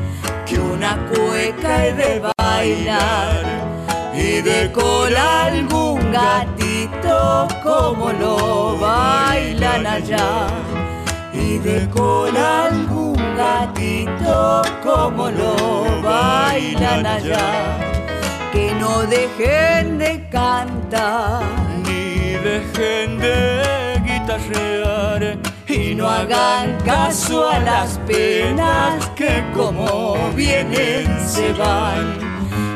que 0.44 0.58
una 0.58 0.98
cueca 1.08 1.86
es 1.86 1.96
de 1.96 2.22
bailar. 2.36 3.42
Y 4.14 4.42
de 4.42 4.70
cola 4.72 5.46
algún 5.46 6.12
gatito 6.12 7.48
como 7.62 8.12
lo 8.12 8.78
bailan 8.78 9.86
allá. 9.86 10.48
Y 11.32 11.56
de 11.56 11.88
cola 11.88 12.66
algún 12.66 13.16
gatito 13.38 14.62
como 14.84 15.30
lo 15.30 16.02
bailan 16.02 17.06
allá 17.06 17.92
que 18.52 18.74
no 18.74 19.02
dejen 19.06 19.98
de 19.98 20.28
cantar. 20.30 21.42
Ni 21.84 22.34
dejen 22.48 23.18
de 23.18 24.00
guitarrear 24.04 25.38
y 25.66 25.94
no 25.94 26.08
hagan 26.08 26.78
caso 26.84 27.48
a 27.48 27.58
las 27.58 27.98
penas 28.06 29.08
que 29.16 29.42
como 29.54 30.14
vienen 30.36 31.06
se 31.26 31.52
van. 31.54 32.18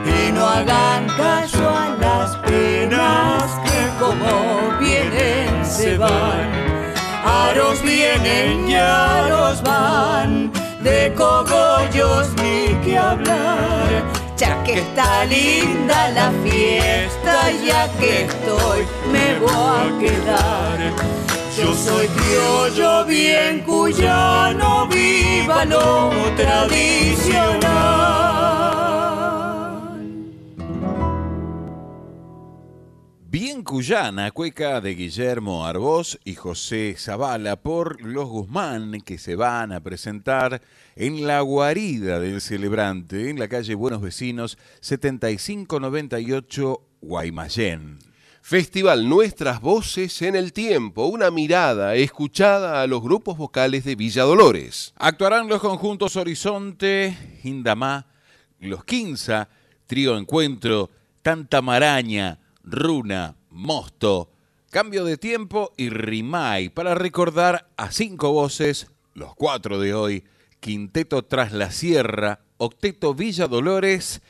Y 0.05 0.33
no 0.33 0.47
hagan 0.47 1.07
caso 1.17 1.69
a 1.69 1.89
las 2.01 2.37
penas 2.37 3.45
que 3.65 3.81
como 4.01 4.79
vienen 4.81 5.65
se 5.65 5.99
van. 5.99 6.67
Aros 7.25 7.83
vienen 7.83 8.69
y 8.69 8.75
aros 8.77 9.61
van, 9.63 10.53
de 10.81 11.13
cogollos 11.15 12.29
ni 12.37 12.75
que 12.85 12.97
hablar. 12.97 14.16
Ya 14.37 14.63
que 14.65 14.81
está 14.81 15.25
linda 15.25 16.11
la 16.11 16.31
fiesta, 16.45 17.51
ya 17.67 17.89
que 17.99 18.25
estoy, 18.25 18.87
me 19.11 19.39
voy 19.39 19.51
a 19.51 19.99
quedar. 19.99 20.79
Yo 21.57 21.75
soy 21.75 22.07
criollo 22.07 23.07
bien 23.07 23.61
cuyano, 23.61 24.87
viva 24.89 25.65
lo 25.65 26.11
tradicional. 26.37 27.96
Cuyana, 33.67 34.31
cueca 34.31 34.81
de 34.81 34.95
Guillermo 34.95 35.67
Arbós 35.67 36.21
y 36.25 36.37
José 36.37 36.95
Zavala 36.97 37.57
por 37.57 38.01
los 38.01 38.29
Guzmán 38.29 39.01
que 39.01 39.19
se 39.19 39.35
van 39.35 39.73
a 39.73 39.81
presentar 39.81 40.63
en 40.95 41.27
la 41.27 41.41
guarida 41.41 42.21
del 42.21 42.41
celebrante 42.41 43.29
en 43.29 43.41
la 43.41 43.49
calle 43.49 43.75
Buenos 43.75 44.01
Vecinos 44.01 44.57
7598 44.81 46.81
Guaymallén. 47.01 47.99
Festival 48.41 49.09
Nuestras 49.09 49.61
Voces 49.61 50.23
en 50.23 50.37
el 50.37 50.53
Tiempo, 50.53 51.07
una 51.07 51.33
mirada 51.33 51.97
escuchada 51.97 52.83
a 52.83 52.87
los 52.87 53.03
grupos 53.03 53.37
vocales 53.37 53.85
de 53.85 53.97
Villa 53.97 54.23
Dolores. 54.23 54.95
Actuarán 54.97 55.49
los 55.49 55.61
conjuntos 55.61 56.15
Horizonte, 56.15 57.17
Indamá, 57.43 58.07
Los 58.61 58.85
Quinza, 58.85 59.49
Trío 59.89 60.17
Encuentro, 60.17 60.89
Tanta 61.23 61.61
Maraña, 61.61 62.39
Runa, 62.63 63.35
Mosto, 63.57 64.29
Cambio 64.71 65.05
de 65.05 65.17
Tiempo 65.17 65.73
y 65.79 65.89
Rimay 65.89 66.69
para 66.69 66.95
recordar 66.95 67.71
a 67.79 67.91
cinco 67.91 68.31
voces, 68.31 68.89
los 69.15 69.35
cuatro 69.35 69.81
de 69.81 69.95
hoy, 69.95 70.25
Quinteto 70.61 71.25
Tras 71.25 71.53
la 71.53 71.71
Sierra, 71.71 72.41
Octeto 72.59 73.15
Villa 73.15 73.47
Dolores 73.47 74.21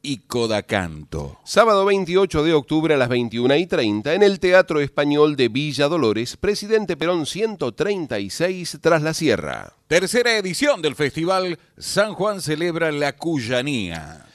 y 0.00 0.18
Codacanto. 0.18 1.40
Sábado 1.44 1.84
28 1.86 2.44
de 2.44 2.54
octubre 2.54 2.94
a 2.94 2.96
las 2.96 3.08
21 3.08 3.56
y 3.56 3.66
30 3.66 4.14
en 4.14 4.22
el 4.22 4.38
Teatro 4.38 4.80
Español 4.80 5.34
de 5.34 5.48
Villa 5.48 5.88
Dolores, 5.88 6.36
Presidente 6.36 6.96
Perón 6.96 7.26
136 7.26 8.78
tras 8.80 9.02
la 9.02 9.12
Sierra. 9.12 9.72
Tercera 9.88 10.36
edición 10.36 10.82
del 10.82 10.94
festival 10.94 11.58
San 11.76 12.14
Juan 12.14 12.40
celebra 12.40 12.92
la 12.92 13.16
Cuyanía. 13.16 14.26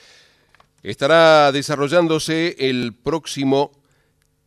Estará 0.84 1.54
desarrollándose 1.54 2.58
el 2.60 2.94
próximo 2.94 3.83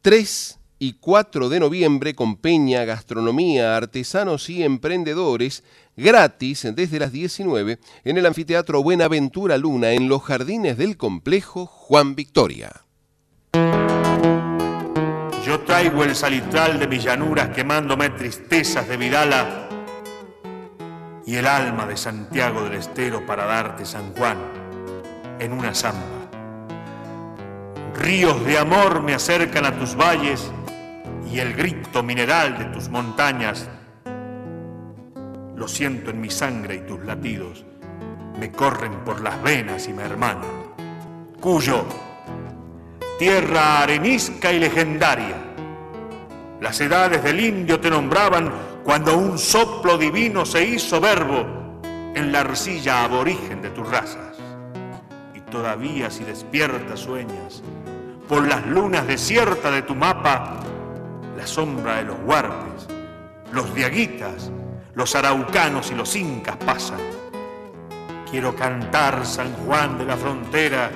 3 0.06 0.60
y 0.78 0.92
4 1.00 1.48
de 1.48 1.58
noviembre 1.58 2.14
con 2.14 2.36
peña, 2.36 2.84
gastronomía, 2.84 3.76
artesanos 3.76 4.48
y 4.48 4.62
emprendedores 4.62 5.64
gratis 5.96 6.64
desde 6.76 7.00
las 7.00 7.10
19 7.10 7.80
en 8.04 8.16
el 8.16 8.24
anfiteatro 8.24 8.84
Buenaventura 8.84 9.58
Luna 9.58 9.90
en 9.90 10.08
los 10.08 10.22
jardines 10.22 10.78
del 10.78 10.96
complejo 10.96 11.66
Juan 11.66 12.14
Victoria. 12.14 12.84
Yo 15.44 15.58
traigo 15.66 16.04
el 16.04 16.14
salitral 16.14 16.78
de 16.78 16.86
mis 16.86 17.02
llanuras 17.02 17.48
quemándome 17.48 18.10
tristezas 18.10 18.88
de 18.88 18.96
Vidala 18.96 19.68
y 21.26 21.34
el 21.34 21.48
alma 21.48 21.84
de 21.84 21.96
Santiago 21.96 22.62
del 22.62 22.74
Estero 22.74 23.26
para 23.26 23.44
darte 23.46 23.84
San 23.84 24.12
Juan 24.12 24.38
en 25.40 25.52
una 25.52 25.74
zamba. 25.74 26.15
Ríos 27.98 28.44
de 28.44 28.58
amor 28.58 29.02
me 29.02 29.14
acercan 29.14 29.64
a 29.64 29.78
tus 29.78 29.96
valles 29.96 30.50
y 31.32 31.38
el 31.38 31.54
grito 31.54 32.02
mineral 32.02 32.58
de 32.58 32.64
tus 32.66 32.88
montañas 32.88 33.68
lo 35.56 35.66
siento 35.66 36.10
en 36.10 36.20
mi 36.20 36.30
sangre 36.30 36.76
y 36.76 36.80
tus 36.80 37.02
latidos 37.04 37.64
me 38.38 38.52
corren 38.52 38.92
por 39.04 39.22
las 39.22 39.42
venas 39.42 39.88
y 39.88 39.92
me 39.92 40.02
hermanan. 40.02 40.74
Cuyo, 41.40 41.84
tierra 43.18 43.82
arenisca 43.82 44.52
y 44.52 44.60
legendaria, 44.60 45.36
las 46.60 46.80
edades 46.80 47.22
del 47.22 47.40
indio 47.40 47.80
te 47.80 47.90
nombraban 47.90 48.52
cuando 48.84 49.16
un 49.16 49.38
soplo 49.38 49.96
divino 49.96 50.44
se 50.44 50.64
hizo 50.64 51.00
verbo 51.00 51.80
en 52.14 52.30
la 52.30 52.40
arcilla 52.40 53.04
aborigen 53.04 53.62
de 53.62 53.70
tus 53.70 53.88
razas. 53.88 54.36
Y 55.34 55.40
todavía 55.50 56.10
si 56.10 56.24
despiertas 56.24 57.00
sueñas, 57.00 57.62
por 58.28 58.46
las 58.46 58.66
lunas 58.66 59.06
desiertas 59.06 59.72
de 59.72 59.82
tu 59.82 59.94
mapa, 59.94 60.54
la 61.36 61.46
sombra 61.46 61.96
de 61.96 62.04
los 62.04 62.16
huarpes, 62.24 62.88
los 63.52 63.72
diaguitas, 63.74 64.50
los 64.94 65.14
araucanos 65.14 65.90
y 65.90 65.94
los 65.94 66.16
incas 66.16 66.56
pasan. 66.56 66.98
Quiero 68.28 68.56
cantar 68.56 69.24
San 69.24 69.52
Juan 69.52 69.98
de 69.98 70.04
la 70.04 70.16
Frontera, 70.16 70.90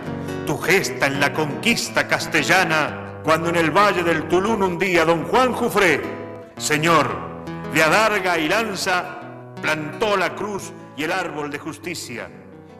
tu 0.47 0.59
gesta 0.59 1.07
en 1.07 1.20
la 1.20 1.32
conquista 1.32 2.09
castellana, 2.09 3.20
cuando 3.23 3.51
en 3.51 3.57
el 3.57 3.70
valle 3.70 4.02
del 4.02 4.27
Tulún 4.27 4.62
un 4.62 4.78
día 4.78 5.05
don 5.05 5.24
Juan 5.24 5.52
Jufré, 5.52 6.01
señor 6.57 7.31
de 7.73 7.82
adarga 7.82 8.36
y 8.39 8.48
lanza, 8.48 9.20
plantó 9.62 10.16
la 10.16 10.35
cruz 10.35 10.73
y 10.97 11.05
el 11.05 11.12
árbol 11.12 11.51
de 11.51 11.59
justicia, 11.59 12.28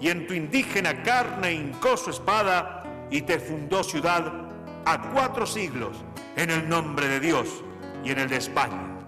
y 0.01 0.09
en 0.09 0.27
tu 0.27 0.35
indígena 0.35 1.03
carne 1.03 1.53
hincó 1.53 1.97
su 1.97 2.11
espada 2.11 2.80
y 3.11 3.23
te 3.23 3.39
fundó 3.39 3.83
ciudad 3.83 4.49
a 4.85 5.11
cuatro 5.13 5.47
siglos 5.47 6.05
en 6.37 6.51
el 6.51 6.69
nombre 6.69 7.09
de 7.09 7.21
Dios 7.21 7.63
y 8.05 8.11
en 8.11 8.19
el 8.21 8.29
de 8.29 8.37
España. 8.37 8.99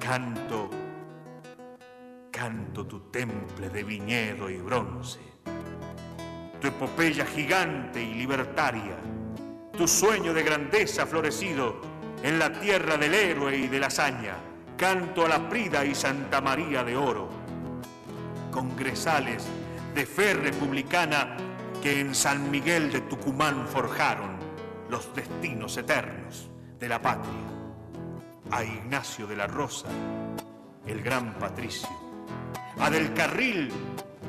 Canto 0.00 0.70
canto 2.38 2.86
tu 2.86 3.00
temple 3.10 3.68
de 3.68 3.82
viñedo 3.82 4.48
y 4.48 4.58
bronce, 4.58 5.18
tu 6.60 6.68
epopeya 6.68 7.26
gigante 7.26 8.00
y 8.00 8.14
libertaria, 8.14 8.96
tu 9.76 9.88
sueño 9.88 10.32
de 10.32 10.44
grandeza 10.44 11.04
florecido 11.04 11.80
en 12.22 12.38
la 12.38 12.52
tierra 12.60 12.96
del 12.96 13.12
héroe 13.12 13.56
y 13.56 13.66
de 13.66 13.80
la 13.80 13.88
hazaña, 13.88 14.36
canto 14.76 15.26
a 15.26 15.28
la 15.28 15.48
Prida 15.48 15.84
y 15.84 15.96
Santa 15.96 16.40
María 16.40 16.84
de 16.84 16.96
Oro, 16.96 17.28
congresales 18.52 19.44
de 19.96 20.06
fe 20.06 20.34
republicana 20.34 21.36
que 21.82 22.00
en 22.00 22.14
San 22.14 22.50
Miguel 22.50 22.90
de 22.92 23.00
Tucumán 23.02 23.66
forjaron 23.68 24.36
los 24.88 25.14
destinos 25.14 25.76
eternos 25.76 26.50
de 26.78 26.88
la 26.88 27.00
patria, 27.00 27.32
a 28.50 28.64
Ignacio 28.64 29.26
de 29.26 29.36
la 29.36 29.46
Rosa, 29.46 29.88
el 30.86 31.02
gran 31.02 31.34
patricio, 31.34 31.88
a 32.80 32.90
Del 32.90 33.12
Carril, 33.12 33.70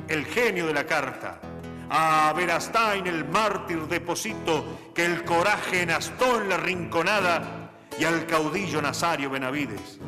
el 0.08 0.24
genio 0.26 0.66
de 0.66 0.74
la 0.74 0.84
carta, 0.84 1.40
a 1.88 2.32
Verastain, 2.36 3.06
el 3.06 3.24
mártir 3.24 3.86
deposito 3.88 4.92
que 4.94 5.04
el 5.04 5.24
coraje 5.24 5.82
enastó 5.82 6.40
en 6.40 6.48
la 6.48 6.56
rinconada, 6.56 7.72
y 7.98 8.04
al 8.04 8.26
caudillo 8.26 8.80
Nazario 8.80 9.30
Benavides, 9.30 9.98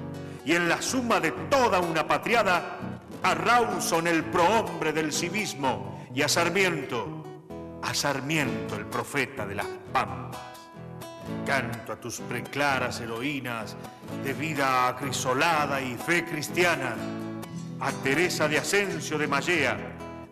y 0.44 0.52
en 0.52 0.69
la 0.69 0.81
suma 0.81 1.20
de 1.20 1.32
toda 1.51 1.81
una 1.81 2.06
patriada, 2.06 2.78
a 3.23 3.35
Rawson, 3.35 4.06
el 4.06 4.24
prohombre 4.24 4.93
del 4.93 5.12
civismo, 5.12 6.06
y 6.14 6.23
a 6.23 6.28
Sarmiento, 6.28 7.22
a 7.82 7.94
Sarmiento, 7.94 8.76
el 8.76 8.86
profeta 8.86 9.46
de 9.46 9.56
las 9.56 9.66
pampas. 9.92 10.40
Canto 11.46 11.92
a 11.92 11.96
tus 11.96 12.20
preclaras 12.20 13.00
heroínas 13.00 13.76
de 14.24 14.32
vida 14.32 14.88
acrisolada 14.88 15.80
y 15.80 15.96
fe 15.96 16.24
cristiana, 16.24 16.94
a 17.80 17.90
Teresa 17.92 18.48
de 18.48 18.59
Asensio 18.59 19.18
de 19.18 19.26
Mallea, 19.26 19.76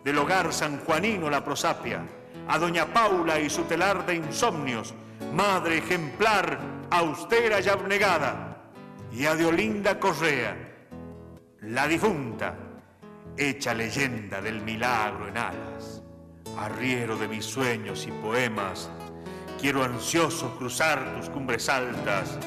del 0.03 0.17
hogar 0.17 0.53
sanjuanino 0.53 1.29
La 1.29 1.43
Prosapia, 1.43 2.01
a 2.47 2.57
doña 2.57 2.85
Paula 2.93 3.39
y 3.39 3.49
su 3.49 3.63
telar 3.63 4.05
de 4.05 4.15
insomnios, 4.15 4.93
madre 5.33 5.79
ejemplar, 5.79 6.59
austera 6.89 7.59
y 7.59 7.67
abnegada, 7.67 8.63
y 9.11 9.25
a 9.25 9.35
Deolinda 9.35 9.99
Correa, 9.99 10.55
la 11.61 11.87
difunta, 11.87 12.55
hecha 13.37 13.73
leyenda 13.73 14.41
del 14.41 14.61
milagro 14.61 15.27
en 15.27 15.37
alas, 15.37 15.90
arriero 16.57 17.17
de 17.17 17.27
mis 17.27 17.45
sueños 17.45 18.05
y 18.07 18.11
poemas, 18.11 18.89
quiero 19.59 19.83
ansioso 19.83 20.55
cruzar 20.57 21.15
tus 21.17 21.29
cumbres 21.29 21.69
altas, 21.69 22.37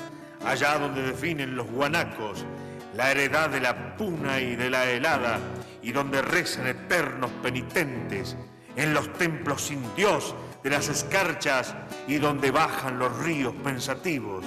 allá 0.45 0.79
donde 0.79 1.03
definen 1.03 1.57
los 1.57 1.67
guanacos 1.71 2.45
la 2.97 3.11
heredad 3.11 3.51
de 3.51 3.61
la 3.61 3.97
puna 3.97 4.41
y 4.41 4.57
de 4.57 4.71
la 4.71 4.89
helada, 4.89 5.41
y 5.83 5.93
donde 5.93 6.23
rezan 6.23 6.67
eternos 6.67 7.31
penitentes, 7.43 8.37
en 8.77 8.95
los 8.95 9.13
templos 9.15 9.63
sin 9.63 9.83
Dios 9.95 10.35
de 10.63 10.71
las 10.71 10.89
escarchas, 10.89 11.75
y 12.07 12.17
donde 12.17 12.51
bajan 12.51 12.99
los 12.99 13.17
ríos 13.19 13.55
pensativos, 13.63 14.45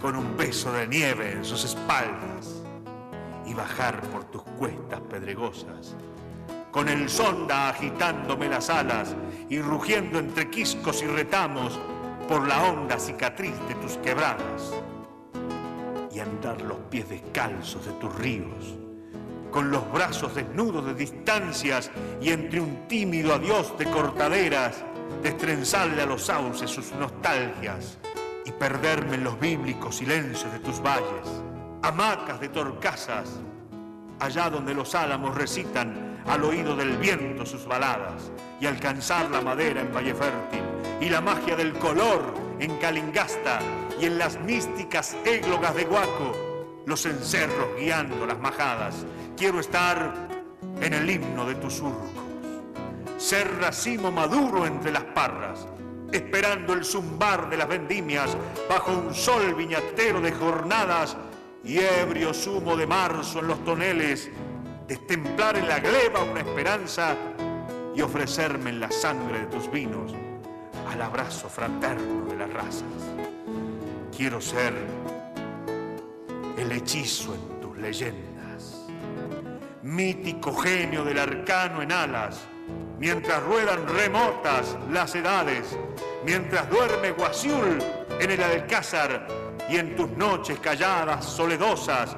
con 0.00 0.16
un 0.16 0.36
beso 0.36 0.72
de 0.72 0.86
nieve 0.86 1.32
en 1.32 1.44
sus 1.44 1.64
espaldas. 1.64 2.56
y 3.46 3.54
bajar 3.54 4.00
por 4.12 4.24
tus 4.30 4.42
cuestas 4.42 5.00
pedregosas, 5.10 5.96
con 6.70 6.88
el 6.88 7.08
sonda 7.08 7.68
agitándome 7.68 8.48
las 8.48 8.70
alas 8.70 9.14
y 9.48 9.60
rugiendo 9.60 10.18
entre 10.18 10.48
quiscos 10.50 11.02
y 11.02 11.06
retamos 11.06 11.78
por 12.28 12.46
la 12.46 12.62
honda 12.62 12.98
cicatriz 12.98 13.54
de 13.68 13.74
tus 13.76 13.96
quebradas, 13.98 14.72
y 16.12 16.20
andar 16.20 16.60
los 16.62 16.78
pies 16.90 17.08
descalzos 17.08 17.86
de 17.86 17.92
tus 17.94 18.14
ríos, 18.14 18.76
con 19.50 19.70
los 19.70 19.90
brazos 19.92 20.34
desnudos 20.36 20.86
de 20.86 20.94
distancias 20.94 21.90
y 22.20 22.30
entre 22.30 22.60
un 22.60 22.86
tímido 22.86 23.34
adiós 23.34 23.76
de 23.78 23.86
cortaderas, 23.86 24.84
destrenzarle 25.24 26.02
a 26.02 26.06
los 26.06 26.22
sauces 26.26 26.70
sus 26.70 26.92
nostalgias 26.92 27.98
y 28.44 28.52
perderme 28.52 29.16
en 29.16 29.24
los 29.24 29.38
bíblicos 29.40 29.96
silencios 29.96 30.52
de 30.52 30.60
tus 30.60 30.80
valles, 30.80 31.42
hamacas 31.82 32.40
de 32.40 32.48
torcasas, 32.48 33.40
allá 34.20 34.50
donde 34.50 34.72
los 34.72 34.94
álamos 34.94 35.34
recitan 35.34 36.09
al 36.26 36.44
oído 36.44 36.76
del 36.76 36.96
viento 36.96 37.44
sus 37.46 37.66
baladas 37.66 38.30
y 38.60 38.66
alcanzar 38.66 39.30
la 39.30 39.40
madera 39.40 39.80
en 39.80 39.92
Valle 39.92 40.14
Fértil 40.14 40.62
y 41.00 41.08
la 41.08 41.20
magia 41.20 41.56
del 41.56 41.72
color 41.74 42.34
en 42.58 42.76
Calingasta 42.76 43.60
y 44.00 44.04
en 44.04 44.18
las 44.18 44.38
místicas 44.40 45.16
églogas 45.24 45.74
de 45.74 45.84
Guaco, 45.84 46.82
los 46.86 47.06
encerros 47.06 47.68
guiando 47.78 48.26
las 48.26 48.38
majadas. 48.38 49.06
Quiero 49.36 49.60
estar 49.60 50.28
en 50.80 50.92
el 50.92 51.08
himno 51.08 51.46
de 51.46 51.54
tus 51.54 51.74
surcos, 51.74 52.10
ser 53.16 53.58
racimo 53.58 54.12
maduro 54.12 54.66
entre 54.66 54.92
las 54.92 55.04
parras, 55.04 55.66
esperando 56.12 56.72
el 56.74 56.84
zumbar 56.84 57.48
de 57.48 57.56
las 57.56 57.68
vendimias 57.68 58.36
bajo 58.68 58.92
un 58.92 59.14
sol 59.14 59.54
viñatero 59.54 60.20
de 60.20 60.32
jornadas 60.32 61.16
y 61.64 61.78
ebrio 61.78 62.34
zumo 62.34 62.76
de 62.76 62.86
marzo 62.86 63.40
en 63.40 63.46
los 63.48 63.64
toneles, 63.64 64.30
destemplar 64.90 65.56
en 65.56 65.68
la 65.68 65.78
gleba 65.78 66.24
una 66.24 66.40
esperanza 66.40 67.14
y 67.94 68.00
ofrecerme 68.00 68.70
en 68.70 68.80
la 68.80 68.90
sangre 68.90 69.38
de 69.38 69.46
tus 69.46 69.70
vinos 69.70 70.12
al 70.90 71.00
abrazo 71.00 71.48
fraterno 71.48 72.26
de 72.26 72.36
las 72.36 72.52
razas. 72.52 72.82
Quiero 74.16 74.40
ser 74.40 74.74
el 76.58 76.72
hechizo 76.72 77.36
en 77.36 77.60
tus 77.60 77.78
leyendas, 77.78 78.84
mítico 79.84 80.52
genio 80.56 81.04
del 81.04 81.20
arcano 81.20 81.82
en 81.82 81.92
alas, 81.92 82.40
mientras 82.98 83.44
ruedan 83.44 83.86
remotas 83.86 84.76
las 84.90 85.14
edades, 85.14 85.78
mientras 86.24 86.68
duerme 86.68 87.12
Guasiul 87.12 87.78
en 88.18 88.28
el 88.28 88.42
alcázar 88.42 89.28
y 89.68 89.76
en 89.76 89.94
tus 89.94 90.10
noches 90.10 90.58
calladas, 90.58 91.24
soledosas, 91.26 92.16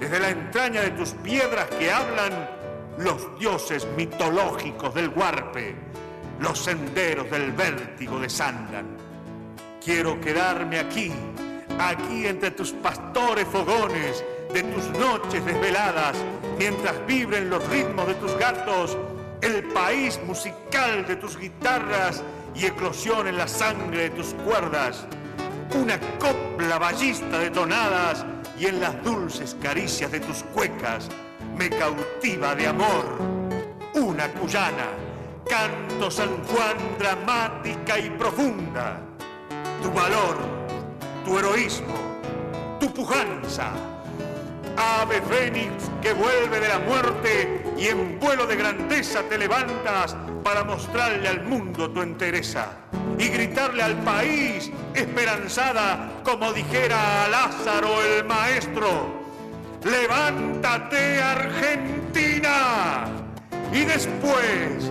desde 0.00 0.18
la 0.18 0.30
entraña 0.30 0.80
de 0.80 0.90
tus 0.92 1.10
piedras 1.10 1.66
que 1.78 1.92
hablan 1.92 2.48
los 2.96 3.38
dioses 3.38 3.86
mitológicos 3.96 4.94
del 4.94 5.10
Huarpe, 5.10 5.76
los 6.40 6.58
senderos 6.58 7.30
del 7.30 7.52
vértigo 7.52 8.18
desandan. 8.18 8.96
Quiero 9.84 10.18
quedarme 10.20 10.78
aquí, 10.78 11.12
aquí 11.78 12.26
entre 12.26 12.50
tus 12.52 12.72
pastores 12.72 13.46
fogones, 13.46 14.24
de 14.54 14.62
tus 14.64 14.84
noches 14.98 15.44
desveladas, 15.44 16.16
mientras 16.58 17.06
vibren 17.06 17.50
los 17.50 17.66
ritmos 17.68 18.08
de 18.08 18.14
tus 18.14 18.36
gatos, 18.36 18.96
el 19.42 19.62
país 19.64 20.18
musical 20.26 21.06
de 21.06 21.16
tus 21.16 21.38
guitarras 21.38 22.24
y 22.54 22.66
eclosión 22.66 23.36
la 23.36 23.46
sangre 23.46 24.04
de 24.04 24.10
tus 24.10 24.34
cuerdas 24.44 25.06
una 25.74 26.00
copla 26.18 26.78
ballista 26.78 27.38
de 27.38 27.50
tonadas 27.50 28.26
y 28.60 28.66
en 28.66 28.78
las 28.78 29.02
dulces 29.02 29.56
caricias 29.62 30.12
de 30.12 30.20
tus 30.20 30.42
cuecas 30.54 31.08
me 31.56 31.70
cautiva 31.70 32.54
de 32.54 32.66
amor 32.66 33.40
una 33.94 34.28
cuyana, 34.32 34.86
canto 35.48 36.10
San 36.10 36.44
Juan 36.44 36.76
dramática 36.98 37.98
y 37.98 38.10
profunda, 38.10 39.00
tu 39.82 39.90
valor, 39.90 40.36
tu 41.24 41.38
heroísmo, 41.38 41.94
tu 42.78 42.92
pujanza, 42.92 43.72
ave 44.80 45.20
fénix 45.22 45.90
que 46.00 46.12
vuelve 46.12 46.60
de 46.60 46.68
la 46.68 46.78
muerte 46.78 47.62
y 47.76 47.88
en 47.88 48.18
vuelo 48.18 48.46
de 48.46 48.56
grandeza 48.56 49.22
te 49.28 49.36
levantas 49.36 50.16
para 50.42 50.64
mostrarle 50.64 51.28
al 51.28 51.44
mundo 51.44 51.90
tu 51.90 52.00
entereza 52.00 52.68
y 53.18 53.28
gritarle 53.28 53.82
al 53.82 53.96
país 53.98 54.70
esperanzada 54.94 56.10
como 56.24 56.52
dijera 56.52 57.24
a 57.24 57.28
Lázaro 57.28 58.02
el 58.02 58.24
maestro, 58.24 59.20
levántate 59.84 61.22
Argentina 61.22 63.04
y 63.72 63.84
después, 63.84 64.90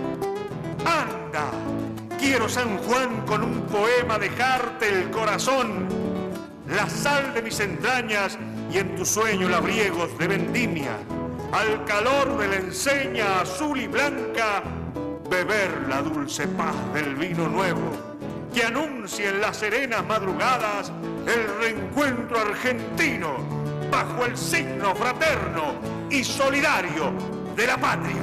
anda, 0.84 1.50
quiero 2.18 2.48
San 2.48 2.78
Juan 2.78 3.26
con 3.26 3.42
un 3.42 3.62
poema 3.62 4.18
dejarte 4.18 4.88
el 4.88 5.10
corazón, 5.10 5.88
la 6.68 6.88
sal 6.88 7.34
de 7.34 7.42
mis 7.42 7.58
entrañas 7.60 8.38
y 8.72 8.78
en 8.78 8.96
tu 8.96 9.04
sueño 9.04 9.48
labriegos 9.48 10.16
de 10.18 10.28
vendimia, 10.28 10.96
al 11.52 11.84
calor 11.84 12.38
de 12.38 12.48
la 12.48 12.56
enseña 12.56 13.40
azul 13.40 13.80
y 13.80 13.86
blanca, 13.86 14.62
beber 15.28 15.86
la 15.88 16.02
dulce 16.02 16.46
paz 16.48 16.74
del 16.94 17.14
vino 17.16 17.48
nuevo 17.48 18.10
que 18.52 18.64
anuncie 18.64 19.28
en 19.28 19.40
las 19.40 19.56
serenas 19.56 20.04
madrugadas 20.06 20.92
el 21.26 21.58
reencuentro 21.60 22.38
argentino 22.38 23.36
bajo 23.90 24.24
el 24.24 24.36
signo 24.36 24.94
fraterno 24.94 25.74
y 26.10 26.24
solidario 26.24 27.12
de 27.56 27.66
la 27.66 27.76
patria. 27.76 28.22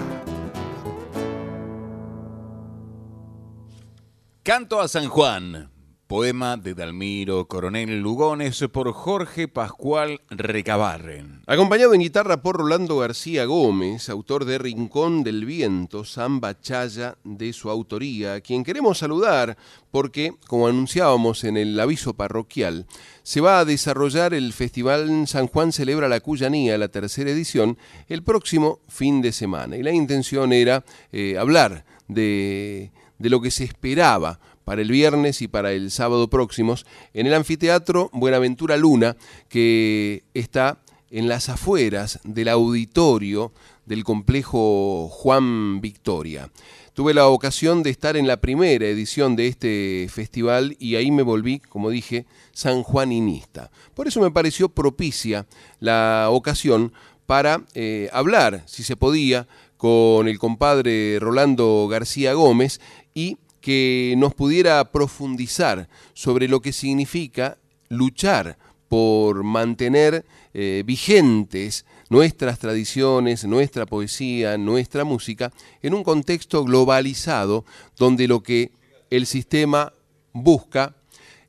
Canto 4.43 4.79
a 4.79 4.87
San 4.87 5.09
Juan, 5.09 5.69
Poema 6.07 6.55
de 6.55 6.73
Dalmiro 6.73 7.49
Coronel 7.49 7.99
Lugones 7.99 8.63
por 8.71 8.93
Jorge 8.93 9.49
Pascual 9.49 10.21
Recabarren. 10.29 11.41
Acompañado 11.45 11.93
en 11.93 11.99
guitarra 11.99 12.41
por 12.41 12.55
Rolando 12.55 12.97
García 12.99 13.43
Gómez, 13.43 14.07
autor 14.07 14.45
de 14.45 14.57
Rincón 14.57 15.25
del 15.25 15.43
Viento, 15.43 16.05
samba 16.05 16.61
chaya 16.61 17.17
de 17.25 17.51
su 17.51 17.69
autoría, 17.69 18.35
a 18.35 18.41
quien 18.41 18.63
queremos 18.63 18.99
saludar 18.99 19.57
porque, 19.91 20.33
como 20.47 20.67
anunciábamos 20.67 21.43
en 21.43 21.57
el 21.57 21.77
aviso 21.77 22.13
parroquial, 22.13 22.85
se 23.23 23.41
va 23.41 23.59
a 23.59 23.65
desarrollar 23.65 24.33
el 24.33 24.53
Festival 24.53 25.27
San 25.27 25.47
Juan 25.47 25.73
Celebra 25.73 26.07
la 26.07 26.21
Cuyanía, 26.21 26.77
la 26.77 26.87
tercera 26.87 27.31
edición, 27.31 27.77
el 28.07 28.23
próximo 28.23 28.79
fin 28.87 29.21
de 29.21 29.33
semana. 29.33 29.75
Y 29.75 29.83
la 29.83 29.91
intención 29.91 30.53
era 30.53 30.85
eh, 31.11 31.37
hablar 31.37 31.83
de, 32.07 32.91
de 33.19 33.29
lo 33.29 33.41
que 33.41 33.51
se 33.51 33.65
esperaba 33.65 34.39
para 34.67 34.81
el 34.81 34.91
viernes 34.91 35.41
y 35.41 35.47
para 35.47 35.71
el 35.71 35.91
sábado 35.91 36.29
próximos 36.29 36.85
en 37.13 37.25
el 37.25 37.33
anfiteatro 37.33 38.09
Buenaventura 38.11 38.75
Luna, 38.75 39.15
que 39.47 40.23
está 40.33 40.79
en 41.09 41.29
las 41.29 41.47
afueras 41.47 42.19
del 42.25 42.49
auditorio 42.49 43.53
del 43.85 44.03
complejo 44.03 45.07
Juan 45.07 45.79
Victoria. 45.79 46.51
Tuve 46.93 47.13
la 47.13 47.27
ocasión 47.27 47.81
de 47.81 47.91
estar 47.91 48.17
en 48.17 48.27
la 48.27 48.41
primera 48.41 48.85
edición 48.87 49.37
de 49.37 49.47
este 49.47 50.07
festival 50.09 50.75
y 50.79 50.95
ahí 50.95 51.11
me 51.11 51.23
volví, 51.23 51.59
como 51.59 51.89
dije, 51.89 52.25
sanjuaninista. 52.51 53.71
Por 53.93 54.09
eso 54.09 54.19
me 54.19 54.31
pareció 54.31 54.67
propicia 54.67 55.45
la 55.79 56.27
ocasión 56.29 56.91
para 57.25 57.63
eh, 57.73 58.09
hablar, 58.11 58.63
si 58.65 58.83
se 58.83 58.97
podía, 58.97 59.47
con 59.77 60.27
el 60.27 60.39
compadre 60.39 61.19
Rolando 61.21 61.87
García 61.89 62.33
Gómez 62.33 62.81
y 63.13 63.37
que 63.67 64.13
nos 64.15 64.33
pudiera 64.33 64.93
profundizar 64.93 65.89
sobre 66.13 66.47
lo 66.47 66.61
que 66.61 66.71
significa 66.71 67.57
luchar 67.89 68.57
por 68.87 69.43
mantener 69.43 70.23
eh, 70.53 70.83
vigentes 70.85 71.85
nuestras 72.09 72.59
tradiciones, 72.59 73.43
nuestra 73.43 73.85
poesía, 73.85 74.57
nuestra 74.57 75.03
música, 75.03 75.51
en 75.81 75.95
un 75.95 76.05
contexto 76.05 76.63
globalizado 76.63 77.65
donde 77.97 78.29
lo 78.29 78.41
que 78.41 78.71
el 79.09 79.25
sistema 79.25 79.91
busca 80.31 80.95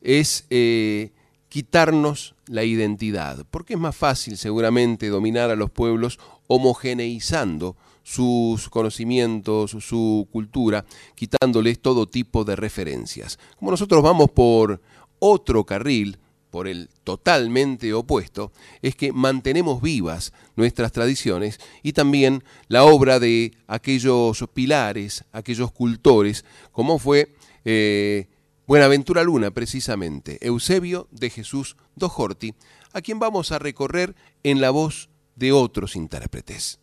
es 0.03 0.45
eh, 0.51 1.13
quitarnos 1.49 2.35
la 2.49 2.65
identidad, 2.65 3.47
porque 3.49 3.75
es 3.75 3.79
más 3.79 3.95
fácil 3.95 4.37
seguramente 4.37 5.07
dominar 5.07 5.51
a 5.51 5.55
los 5.55 5.71
pueblos 5.71 6.19
homogeneizando 6.49 7.77
sus 8.09 8.71
conocimientos, 8.71 9.73
su 9.81 10.27
cultura, 10.33 10.87
quitándoles 11.15 11.79
todo 11.79 12.07
tipo 12.07 12.43
de 12.43 12.57
referencias. 12.57 13.39
Como 13.59 13.71
nosotros 13.71 14.03
vamos 14.03 14.31
por 14.31 14.81
otro 15.19 15.65
carril, 15.65 16.19
por 16.49 16.69
el 16.69 16.89
totalmente 17.05 17.93
opuesto, 17.93 18.51
es 18.81 18.97
que 18.97 19.13
mantenemos 19.13 19.83
vivas 19.83 20.33
nuestras 20.57 20.91
tradiciones 20.93 21.61
y 21.83 21.93
también 21.93 22.45
la 22.69 22.85
obra 22.85 23.21
de 23.21 23.53
aquellos 23.67 24.43
pilares, 24.55 25.25
aquellos 25.31 25.71
cultores, 25.71 26.47
como 26.73 26.99
fue 26.99 27.35
eh, 27.67 28.27
Buenaventura 28.67 29.23
Luna, 29.23 29.51
precisamente, 29.51 30.39
Eusebio 30.41 31.09
de 31.11 31.29
Jesús 31.29 31.77
Dojorti, 31.95 32.55
a 32.95 33.03
quien 33.03 33.19
vamos 33.19 33.53
a 33.53 33.59
recorrer 33.59 34.17
en 34.45 34.63
la 34.63 34.71
voz 34.71 35.11
de 35.37 35.53
otros 35.53 35.95
intérpretes. 35.95 36.81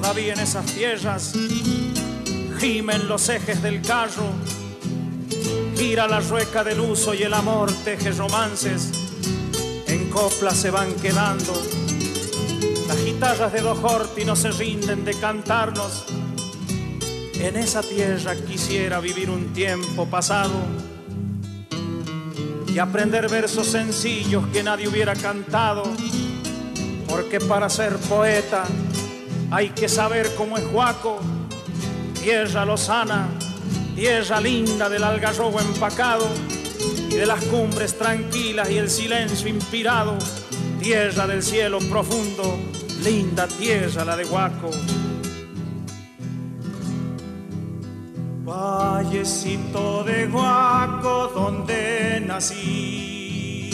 Todavía 0.00 0.32
en 0.32 0.38
esas 0.38 0.64
tierras 0.64 1.32
gimen 2.60 3.08
los 3.08 3.28
ejes 3.30 3.60
del 3.60 3.82
carro, 3.82 4.28
gira 5.76 6.06
la 6.06 6.20
rueca 6.20 6.62
del 6.62 6.78
uso 6.78 7.14
y 7.14 7.24
el 7.24 7.34
amor 7.34 7.72
teje 7.84 8.12
romances, 8.12 8.92
en 9.88 10.08
coplas 10.08 10.56
se 10.56 10.70
van 10.70 10.94
quedando, 10.94 11.52
las 12.86 13.04
guitarras 13.04 13.52
de 13.52 13.60
dos 13.60 13.76
horti 13.82 14.24
no 14.24 14.36
se 14.36 14.52
rinden 14.52 15.04
de 15.04 15.14
cantarnos, 15.14 16.04
en 17.34 17.56
esa 17.56 17.82
tierra 17.82 18.36
quisiera 18.36 19.00
vivir 19.00 19.28
un 19.28 19.52
tiempo 19.52 20.06
pasado 20.06 20.54
y 22.68 22.78
aprender 22.78 23.28
versos 23.28 23.66
sencillos 23.66 24.46
que 24.52 24.62
nadie 24.62 24.86
hubiera 24.86 25.16
cantado, 25.16 25.82
porque 27.08 27.40
para 27.40 27.68
ser 27.68 27.96
poeta 27.96 28.64
hay 29.50 29.70
que 29.70 29.88
saber 29.88 30.34
cómo 30.36 30.58
es 30.58 30.64
Huaco, 30.72 31.20
tierra 32.20 32.64
lozana, 32.64 33.28
tierra 33.94 34.40
linda 34.40 34.88
del 34.88 35.04
algarrobo 35.04 35.60
empacado 35.60 36.26
y 37.10 37.14
de 37.14 37.26
las 37.26 37.42
cumbres 37.44 37.96
tranquilas 37.96 38.70
y 38.70 38.78
el 38.78 38.90
silencio 38.90 39.48
inspirado, 39.48 40.18
tierra 40.80 41.26
del 41.26 41.42
cielo 41.42 41.78
profundo, 41.90 42.58
linda 43.02 43.48
tierra 43.48 44.04
la 44.04 44.16
de 44.16 44.24
Huaco. 44.26 44.70
Vallecito 48.44 50.04
de 50.04 50.26
Huaco 50.26 51.32
donde 51.34 52.22
nací. 52.26 53.70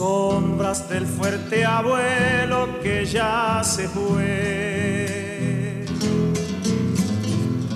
Sombras 0.00 0.88
del 0.88 1.04
fuerte 1.04 1.62
abuelo 1.62 2.80
que 2.82 3.04
ya 3.04 3.60
se 3.62 3.86
fue. 3.86 5.84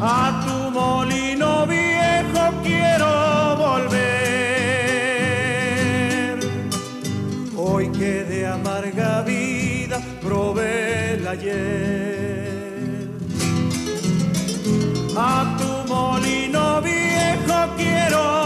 A 0.01 0.43
tu 0.43 0.71
molino 0.71 1.67
viejo 1.67 2.51
quiero 2.63 3.57
volver. 3.59 4.01
Hoy 7.59 7.91
que 7.91 8.25
de 8.25 8.47
amarga 8.47 9.21
vida 9.21 10.01
probé 10.23 11.17
el 11.17 11.29
ayer 11.29 12.55
a 15.17 15.57
tu 15.59 15.71
molino 15.93 16.81
viejo 16.81 17.69
quiero 17.77 18.23
volver. 18.23 18.44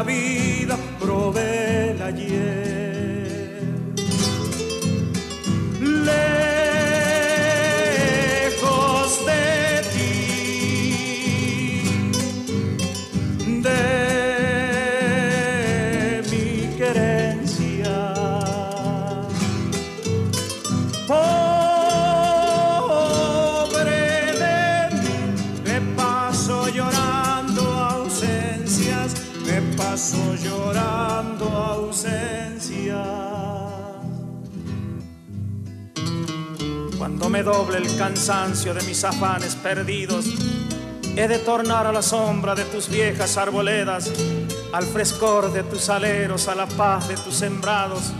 Amarga 0.00 0.33
me 37.34 37.42
doble 37.42 37.78
el 37.78 37.96
cansancio 37.96 38.72
de 38.74 38.82
mis 38.82 39.02
afanes 39.02 39.56
perdidos, 39.56 40.26
he 41.16 41.26
de 41.26 41.38
tornar 41.38 41.84
a 41.84 41.90
la 41.90 42.00
sombra 42.00 42.54
de 42.54 42.62
tus 42.66 42.88
viejas 42.88 43.36
arboledas, 43.36 44.08
al 44.72 44.84
frescor 44.84 45.52
de 45.52 45.64
tus 45.64 45.88
aleros, 45.88 46.46
a 46.46 46.54
la 46.54 46.66
paz 46.66 47.08
de 47.08 47.16
tus 47.16 47.34
sembrados 47.34 48.12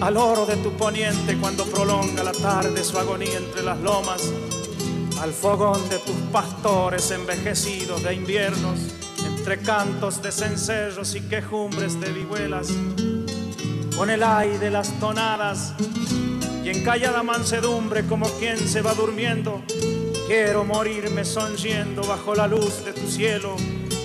al 0.00 0.16
oro 0.16 0.46
de 0.46 0.56
tu 0.58 0.76
poniente 0.76 1.36
cuando 1.38 1.64
prolonga 1.64 2.22
la 2.22 2.30
tarde 2.30 2.84
su 2.84 2.96
agonía 2.98 3.36
entre 3.36 3.64
las 3.64 3.80
lomas, 3.80 4.32
al 5.20 5.32
fogón 5.32 5.88
de 5.88 5.98
tus 5.98 6.14
pastores 6.30 7.10
envejecidos 7.10 8.04
de 8.04 8.14
inviernos, 8.14 8.78
entre 9.26 9.58
cantos 9.58 10.22
de 10.22 10.30
cencerros 10.30 11.16
y 11.16 11.22
quejumbres 11.22 12.00
de 12.00 12.12
vihuelas, 12.12 12.68
con 13.96 14.08
el 14.08 14.22
aire 14.22 14.60
de 14.60 14.70
las 14.70 14.88
tonadas 15.00 15.74
y 16.64 16.70
en 16.70 16.84
callada 16.84 17.22
mansedumbre 17.22 18.06
como 18.06 18.26
quien 18.38 18.58
se 18.58 18.82
va 18.82 18.94
durmiendo, 18.94 19.62
quiero 20.26 20.64
morirme 20.64 21.24
sonriendo 21.24 22.02
bajo 22.02 22.34
la 22.34 22.46
luz 22.46 22.84
de 22.84 22.92
tu 22.92 23.10
cielo, 23.10 23.56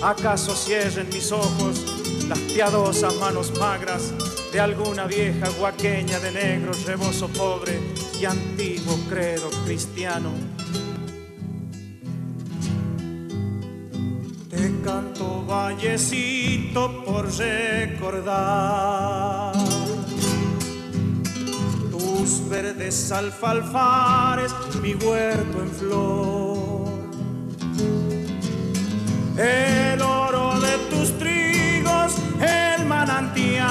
acaso 0.02 0.54
cierren 0.54 1.08
mis 1.08 1.30
ojos 1.30 1.84
las 2.28 2.38
piadosas 2.40 3.14
manos 3.16 3.58
magras 3.58 4.12
de 4.52 4.60
alguna 4.60 5.06
vieja 5.06 5.48
guaqueña 5.58 6.18
de 6.20 6.32
negro 6.32 6.72
rebozo 6.86 7.28
pobre 7.28 7.78
y 8.20 8.24
antiguo 8.24 8.98
credo 9.08 9.48
cristiano. 9.64 10.32
Te 14.50 14.72
canto 14.84 15.44
vallecito 15.46 17.04
por 17.04 17.30
recordar 17.36 18.98
verdes 22.48 23.10
alfalfares, 23.12 24.52
mi 24.82 24.94
huerto 24.94 25.62
en 25.62 25.70
flor. 25.70 26.88
El 29.38 30.02
oro 30.02 30.60
de 30.60 30.76
tus 30.90 31.18
trigos, 31.18 32.16
el 32.40 32.86
manantial 32.86 33.68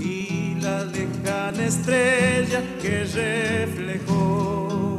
y 0.00 0.56
la 0.60 0.84
lejana 0.84 1.64
estrella 1.64 2.62
que 2.80 3.04
reflejó. 3.04 4.98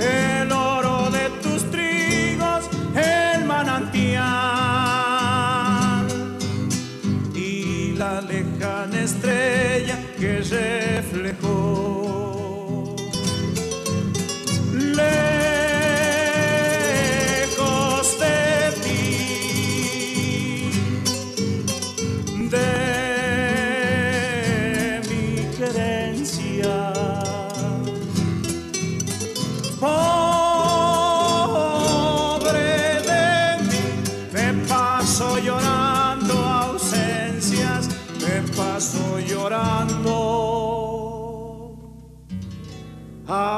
El 0.00 0.52
oro 0.52 1.10
de 1.10 1.30
tus 1.42 1.70
trigos, 1.70 2.68
el 2.94 3.44
manantial 3.44 4.07
estrella 9.18 9.96
que 10.18 10.40
reflejó. 10.40 11.17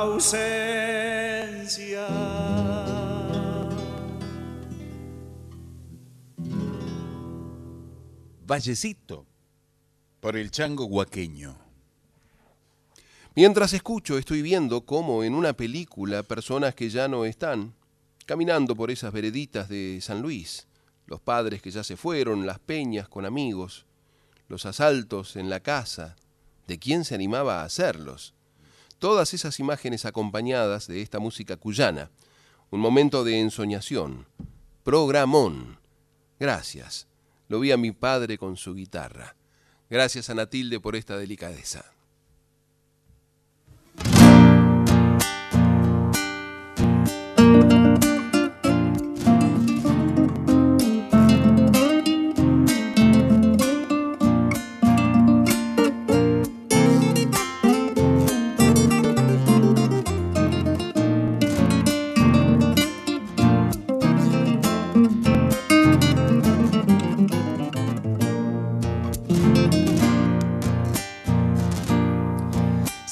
Ausencias. 0.01 2.01
Vallecito, 8.47 9.27
por 10.21 10.37
el 10.37 10.51
chango 10.51 10.85
guaqueño. 10.85 11.57
Mientras 13.37 13.73
escucho, 13.75 14.19
estoy 14.19 14.43
viendo 14.43 14.85
cómo 14.85 15.23
en 15.23 15.35
una 15.35 15.53
película 15.53 16.25
personas 16.25 16.75
que 16.75 16.91
ya 16.91 17.07
no 17.07 17.25
están, 17.25 17.75
caminando 18.27 18.75
por 18.75 18.91
esas 18.91 19.13
vereditas 19.13 19.69
de 19.69 20.01
San 20.01 20.21
Luis, 20.21 20.67
los 21.07 21.21
padres 21.21 21.63
que 21.63 21.71
ya 21.71 21.85
se 21.85 21.97
fueron, 21.97 22.47
las 22.47 22.59
peñas 22.59 23.09
con 23.09 23.25
amigos, 23.25 23.87
los 24.49 24.67
asaltos 24.67 25.37
en 25.37 25.49
la 25.49 25.61
casa, 25.61 26.17
de 26.67 26.79
quién 26.79 27.05
se 27.05 27.15
animaba 27.15 27.61
a 27.61 27.65
hacerlos. 27.65 28.35
Todas 29.01 29.33
esas 29.33 29.59
imágenes 29.59 30.05
acompañadas 30.05 30.87
de 30.87 31.01
esta 31.01 31.19
música 31.21 31.57
cuyana, 31.57 32.11
un 32.69 32.81
momento 32.81 33.25
de 33.25 33.41
ensoñación, 33.41 34.27
programón. 34.85 35.81
Gracias. 36.39 37.09
Lo 37.49 37.61
vi 37.61 37.73
a 37.73 37.79
mi 37.79 37.93
padre 37.93 38.37
con 38.37 38.59
su 38.59 38.75
guitarra. 38.75 39.37
Gracias 39.89 40.29
a 40.29 40.35
Natilde 40.35 40.81
por 40.81 40.97
esta 40.97 41.17
delicadeza. 41.17 41.91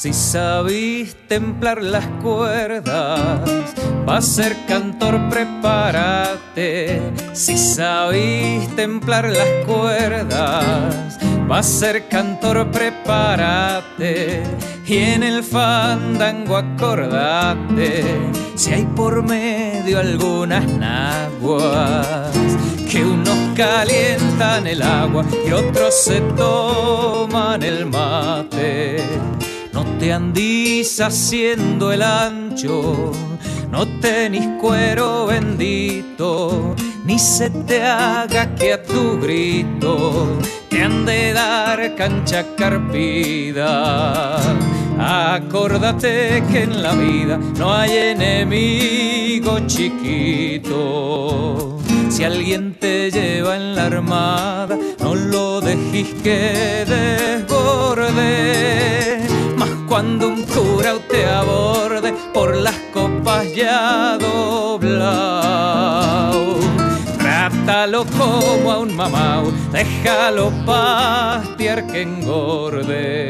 Si 0.01 0.13
sabís 0.13 1.17
templar 1.27 1.83
las 1.83 2.07
cuerdas, 2.23 3.75
va 4.09 4.19
a 4.19 4.23
ser 4.23 4.57
cantor, 4.69 5.29
prepárate. 5.29 7.03
Si 7.33 7.59
sabís 7.59 8.77
templar 8.77 9.29
las 9.29 9.67
cuerdas, 9.67 11.19
va 11.51 11.59
a 11.59 11.63
ser 11.65 12.07
cantor, 12.07 12.71
prepárate. 12.71 14.45
Y 14.87 14.99
en 14.99 15.25
el 15.25 15.43
fandango 15.43 16.57
acordate, 16.57 18.05
si 18.55 18.75
hay 18.75 18.85
por 18.85 19.25
medio 19.25 19.99
algunas 19.99 20.65
naguas, 20.75 22.31
que 22.89 23.05
unos 23.05 23.37
calientan 23.57 24.69
el 24.69 24.81
agua 24.81 25.25
y 25.45 25.51
otros 25.51 25.93
se 25.93 26.21
toman 26.37 27.65
el 27.65 27.85
mate. 27.87 29.03
Te 29.99 30.13
andís 30.13 31.01
haciendo 31.01 31.91
el 31.91 32.03
ancho, 32.03 33.11
no 33.69 33.85
tenís 34.01 34.47
cuero 34.61 35.27
bendito, 35.27 36.77
ni 37.05 37.19
se 37.19 37.51
te 37.51 37.83
haga 37.83 38.55
que 38.55 38.75
a 38.75 38.83
tu 38.85 39.19
grito 39.19 40.39
te 40.69 40.85
han 40.85 41.05
de 41.05 41.33
dar 41.33 41.97
cancha 41.97 42.47
carpida. 42.57 44.37
Acórdate 45.01 46.45
que 46.49 46.63
en 46.63 46.81
la 46.81 46.93
vida 46.93 47.37
no 47.59 47.75
hay 47.75 47.91
enemigo 48.15 49.59
chiquito. 49.67 50.79
Si 52.09 52.23
alguien 52.23 52.75
te 52.75 53.11
lleva 53.11 53.57
en 53.57 53.75
la 53.75 53.87
armada, 53.87 54.79
no 55.01 55.17
lo 55.17 55.61
dejes 55.61 56.15
que 56.23 56.85
desborde 57.49 58.59
cuando 59.99 60.29
un 60.29 60.45
cura 60.45 60.95
te 61.11 61.27
aborde 61.27 62.15
por 62.33 62.55
las 62.57 62.77
copas 62.95 63.53
ya 63.53 64.17
doblado. 64.17 65.59
Trátalo 67.19 68.07
como 68.17 68.71
a 68.71 68.79
un 68.79 68.95
mamau, 68.95 69.51
déjalo 69.73 70.53
pastear 70.65 71.85
que 71.89 72.03
engorde. 72.03 73.29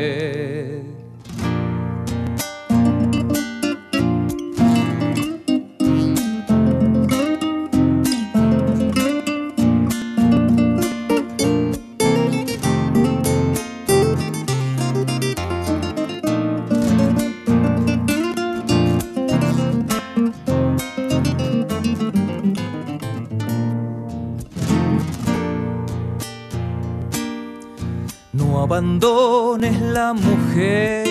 Abandones 28.68 29.80
la 29.80 30.12
mujer 30.12 31.06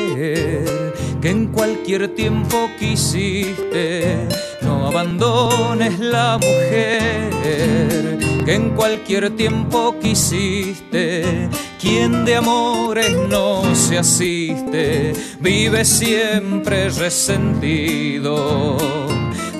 que 1.19 1.29
en 1.31 1.47
cualquier 1.47 2.07
tiempo 2.09 2.69
quisiste. 2.77 4.27
No 4.61 4.85
abandones 4.85 5.97
la 5.97 6.38
mujer 6.38 8.19
que 8.45 8.53
en 8.53 8.75
cualquier 8.75 9.35
tiempo 9.35 9.95
quisiste. 9.99 11.49
Quien 11.81 12.25
de 12.25 12.35
amores 12.35 13.11
no 13.27 13.63
se 13.73 13.97
asiste, 13.97 15.13
vive 15.39 15.84
siempre 15.84 16.89
resentido. 16.89 18.77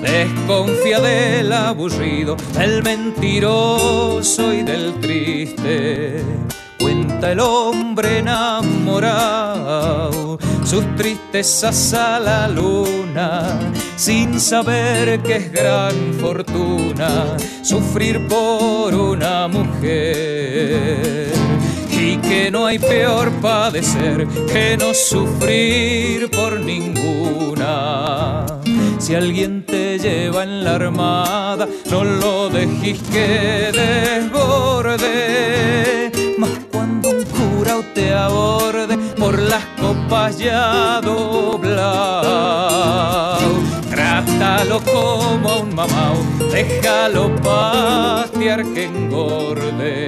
Desconfía 0.00 1.00
del 1.00 1.52
aburrido, 1.52 2.36
del 2.56 2.84
mentiroso 2.84 4.52
y 4.54 4.62
del 4.62 4.94
triste. 5.00 6.22
El 7.22 7.40
hombre 7.40 8.18
enamorado 8.18 9.18
sus 10.64 10.84
tristezas 10.96 11.94
a 11.94 12.20
la 12.20 12.46
luna, 12.48 13.58
sin 13.96 14.38
saber 14.38 15.20
que 15.20 15.36
es 15.36 15.50
gran 15.50 16.14
fortuna 16.20 17.36
sufrir 17.62 18.26
por 18.28 18.94
una 18.94 19.48
mujer. 19.48 21.32
Y 21.90 22.18
que 22.18 22.50
no 22.50 22.66
hay 22.66 22.78
peor 22.78 23.30
padecer 23.40 24.26
que 24.46 24.76
no 24.78 24.92
sufrir 24.92 26.30
por 26.30 26.60
ninguna. 26.60 28.44
Si 28.98 29.14
alguien 29.14 29.64
te 29.64 29.98
lleva 29.98 30.42
en 30.42 30.64
la 30.64 30.74
armada, 30.74 31.66
no 31.90 32.04
lo 32.04 32.50
dejes 32.50 33.00
que 33.10 33.72
desborde. 34.30 35.38
Cuando 36.88 37.10
un 37.10 37.24
cura 37.24 37.82
te 37.92 38.14
aborde 38.14 38.96
por 39.14 39.38
las 39.38 39.62
copas 39.78 40.38
ya 40.38 41.02
doblado, 41.02 41.60
trátalo 43.90 44.80
como 44.80 45.50
a 45.50 45.58
un 45.58 45.74
mamau, 45.74 46.16
déjalo 46.50 47.36
pastear 47.42 48.64
que 48.72 48.84
engorde. 48.84 49.98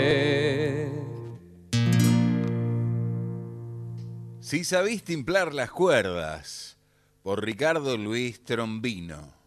Si 4.40 4.64
sabís 4.64 5.04
timplar 5.04 5.52
las 5.52 5.70
cuerdas, 5.70 6.78
por 7.22 7.44
Ricardo 7.44 7.98
Luis 7.98 8.42
Trombino. 8.42 9.38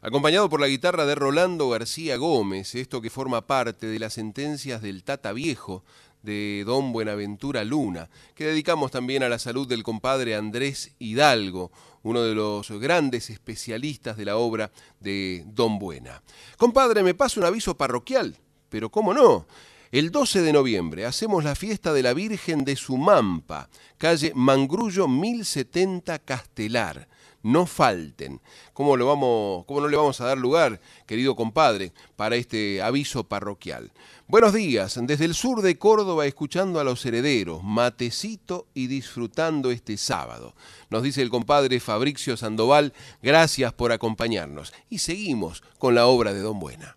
Acompañado 0.00 0.48
por 0.50 0.60
la 0.60 0.68
guitarra 0.68 1.04
de 1.06 1.14
Rolando 1.14 1.68
García 1.70 2.16
Gómez, 2.18 2.74
esto 2.74 3.00
que 3.00 3.08
forma 3.08 3.46
parte 3.46 3.86
de 3.86 3.98
las 3.98 4.12
sentencias 4.12 4.82
del 4.82 5.02
Tata 5.02 5.32
Viejo 5.32 5.82
de 6.24 6.64
Don 6.66 6.92
Buenaventura 6.92 7.62
Luna, 7.64 8.08
que 8.34 8.46
dedicamos 8.46 8.90
también 8.90 9.22
a 9.22 9.28
la 9.28 9.38
salud 9.38 9.68
del 9.68 9.82
compadre 9.82 10.34
Andrés 10.34 10.92
Hidalgo, 10.98 11.70
uno 12.02 12.22
de 12.22 12.34
los 12.34 12.70
grandes 12.72 13.28
especialistas 13.30 14.16
de 14.16 14.24
la 14.24 14.36
obra 14.36 14.72
de 15.00 15.44
Don 15.46 15.78
Buena. 15.78 16.22
Compadre, 16.56 17.02
me 17.02 17.14
pasa 17.14 17.40
un 17.40 17.46
aviso 17.46 17.76
parroquial, 17.76 18.36
pero 18.70 18.90
¿cómo 18.90 19.12
no? 19.12 19.46
El 19.92 20.10
12 20.10 20.40
de 20.40 20.52
noviembre 20.52 21.04
hacemos 21.04 21.44
la 21.44 21.54
fiesta 21.54 21.92
de 21.92 22.02
la 22.02 22.14
Virgen 22.14 22.64
de 22.64 22.74
Sumampa, 22.74 23.68
calle 23.98 24.32
Mangrullo 24.34 25.06
1070 25.06 26.18
Castelar. 26.20 27.06
No 27.44 27.66
falten. 27.66 28.40
¿Cómo, 28.72 28.96
lo 28.96 29.06
vamos, 29.06 29.66
¿Cómo 29.66 29.82
no 29.82 29.88
le 29.88 29.98
vamos 29.98 30.18
a 30.22 30.24
dar 30.24 30.38
lugar, 30.38 30.80
querido 31.06 31.36
compadre, 31.36 31.92
para 32.16 32.36
este 32.36 32.80
aviso 32.80 33.24
parroquial? 33.24 33.92
Buenos 34.26 34.54
días, 34.54 34.98
desde 35.02 35.26
el 35.26 35.34
sur 35.34 35.60
de 35.60 35.76
Córdoba 35.76 36.24
escuchando 36.24 36.80
a 36.80 36.84
los 36.84 37.04
herederos, 37.04 37.62
matecito 37.62 38.66
y 38.72 38.86
disfrutando 38.86 39.70
este 39.70 39.98
sábado. 39.98 40.54
Nos 40.88 41.02
dice 41.02 41.20
el 41.20 41.28
compadre 41.28 41.80
Fabricio 41.80 42.38
Sandoval, 42.38 42.94
gracias 43.22 43.74
por 43.74 43.92
acompañarnos. 43.92 44.72
Y 44.88 45.00
seguimos 45.00 45.62
con 45.78 45.94
la 45.94 46.06
obra 46.06 46.32
de 46.32 46.40
Don 46.40 46.58
Buena. 46.58 46.96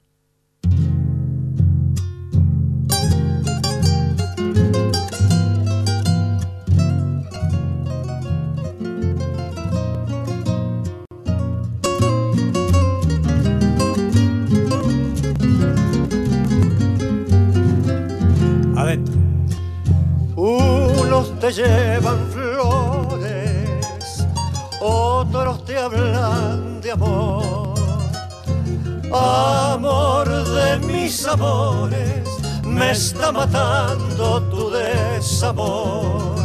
Está 32.97 33.31
matando 33.31 34.41
tu 34.49 34.71
desamor. 34.71 36.35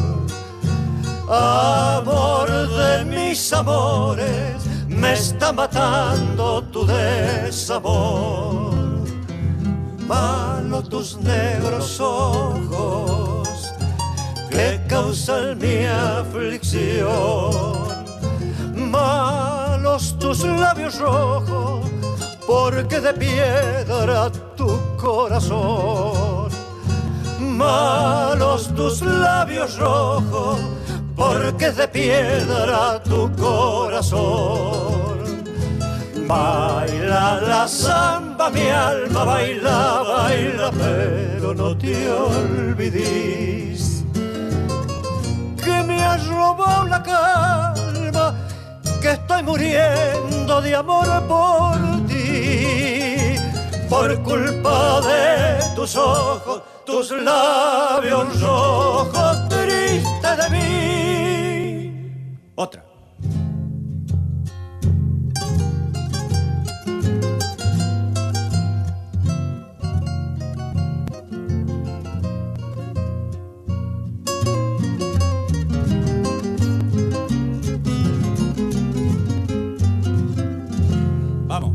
Amor 1.27 2.49
de 2.49 3.05
mis 3.07 3.53
amores, 3.55 4.63
me 4.87 5.15
está 5.15 5.51
matando 5.51 6.63
tu 6.65 6.85
desamor. 6.85 8.75
Malo 10.07 10.83
tus 10.83 11.17
negros 11.17 11.99
ojos 11.99 13.49
que 14.51 14.79
causan 14.89 15.59
mi 15.59 15.87
aflicción. 15.87 17.53
Malos 18.75 20.19
tus 20.19 20.45
labios 20.45 20.99
rojos, 20.99 21.87
porque 22.47 23.01
de 23.01 23.15
piedra 23.15 24.31
tu 24.55 24.79
corazón. 24.99 26.22
Malos 27.53 28.75
tus 28.75 29.03
labios 29.03 29.79
rojos, 29.79 30.59
porque 31.15 31.71
de 31.71 31.87
piedra 31.89 33.03
tu 33.03 33.31
corazón. 33.37 35.13
Baila 36.27 37.41
la 37.41 37.69
samba, 37.69 38.51
mi 38.51 38.69
alma, 38.69 39.25
baila, 39.25 40.03
baila, 40.03 40.71
pero 40.73 41.55
no 41.55 41.77
te 41.77 42.11
olvides 42.11 43.83
que 45.63 45.83
me 45.85 46.03
has 46.03 46.27
robado 46.27 46.87
la 46.89 47.03
calma, 47.03 48.35
que 49.01 49.11
estoy 49.13 49.43
muriendo 49.43 50.61
de 50.61 50.75
amor 50.75 51.07
por 51.29 51.77
ti, 52.07 53.37
por 53.89 54.23
culpa 54.23 55.01
de 55.03 55.75
tus 55.75 55.97
ojos, 55.97 56.63
tus 56.85 57.11
labios 57.11 58.41
rojos, 58.41 59.49
triste 59.49 60.37
de 60.37 60.51
mí. 60.51 62.23
Otra. 62.55 62.85
Vamos. 81.47 81.73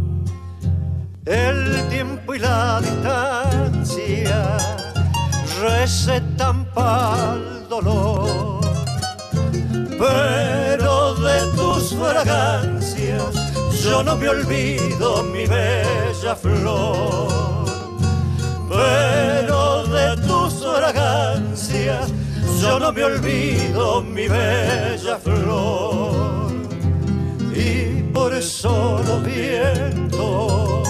El 1.25 1.87
tiempo 1.89 2.33
y 2.33 2.39
la 2.39 2.81
distancia 2.81 3.36
recetan 5.87 6.65
para 6.73 7.35
el 7.35 7.69
dolor, 7.69 8.59
pero 9.97 11.15
de 11.15 11.39
tus 11.55 11.93
fragancias 11.93 13.33
yo 13.81 14.03
no 14.03 14.17
me 14.17 14.27
olvido, 14.27 15.23
mi 15.23 15.45
bella 15.45 16.35
flor. 16.35 17.65
Pero 18.69 19.87
de 19.87 20.17
tus 20.27 20.55
fragancias 20.61 22.11
yo 22.61 22.79
no 22.81 22.91
me 22.91 23.05
olvido, 23.05 24.01
mi 24.01 24.27
bella 24.27 25.17
flor. 25.23 26.51
Y 27.55 28.01
por 28.11 28.33
eso 28.33 29.01
los 29.07 29.23
vientos 29.23 30.89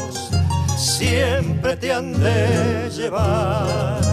siempre 0.75 1.77
te 1.77 1.93
han 1.93 2.13
de 2.19 2.89
llevar. 2.89 4.06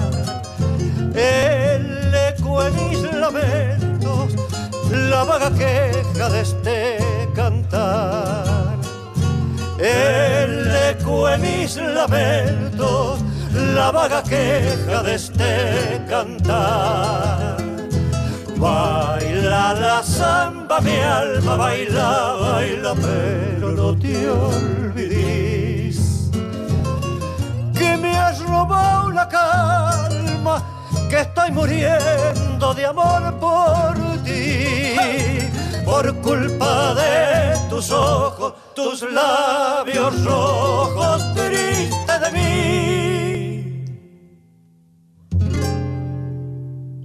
El 1.14 2.12
eco 2.12 2.66
en 2.66 2.74
mis 2.74 3.02
lamentos, 3.12 4.34
la 4.90 5.24
vaga 5.24 5.50
queja 5.50 6.28
de 6.28 6.40
este 6.40 6.98
cantar. 7.34 8.76
El 9.78 10.74
eco 10.90 11.28
en 11.28 11.40
mis 11.40 11.76
lamentos, 11.76 13.20
la 13.74 13.92
vaga 13.92 14.22
queja 14.22 15.02
de 15.02 15.14
este 15.14 16.02
cantar. 16.08 17.56
Baila 18.56 19.74
la 19.74 20.02
samba, 20.02 20.80
mi 20.80 20.98
alma, 20.98 21.56
baila, 21.56 22.36
baila, 22.40 22.94
pero 22.94 23.72
no 23.72 23.96
te 23.96 24.30
olvides 24.30 26.30
que 27.74 27.96
me 27.96 28.16
has 28.16 28.40
robado 28.40 29.10
la 29.10 29.28
calma, 29.28 30.62
que 31.14 31.20
estoy 31.20 31.52
muriendo 31.52 32.74
de 32.74 32.86
amor 32.86 33.38
por 33.38 33.94
ti, 34.24 34.96
por 35.84 36.12
culpa 36.20 36.92
de 36.94 37.56
tus 37.70 37.92
ojos, 37.92 38.54
tus 38.74 39.02
labios 39.12 40.24
rojos, 40.24 41.22
triste 41.34 42.18
de 42.18 42.30
mí. 42.32 43.84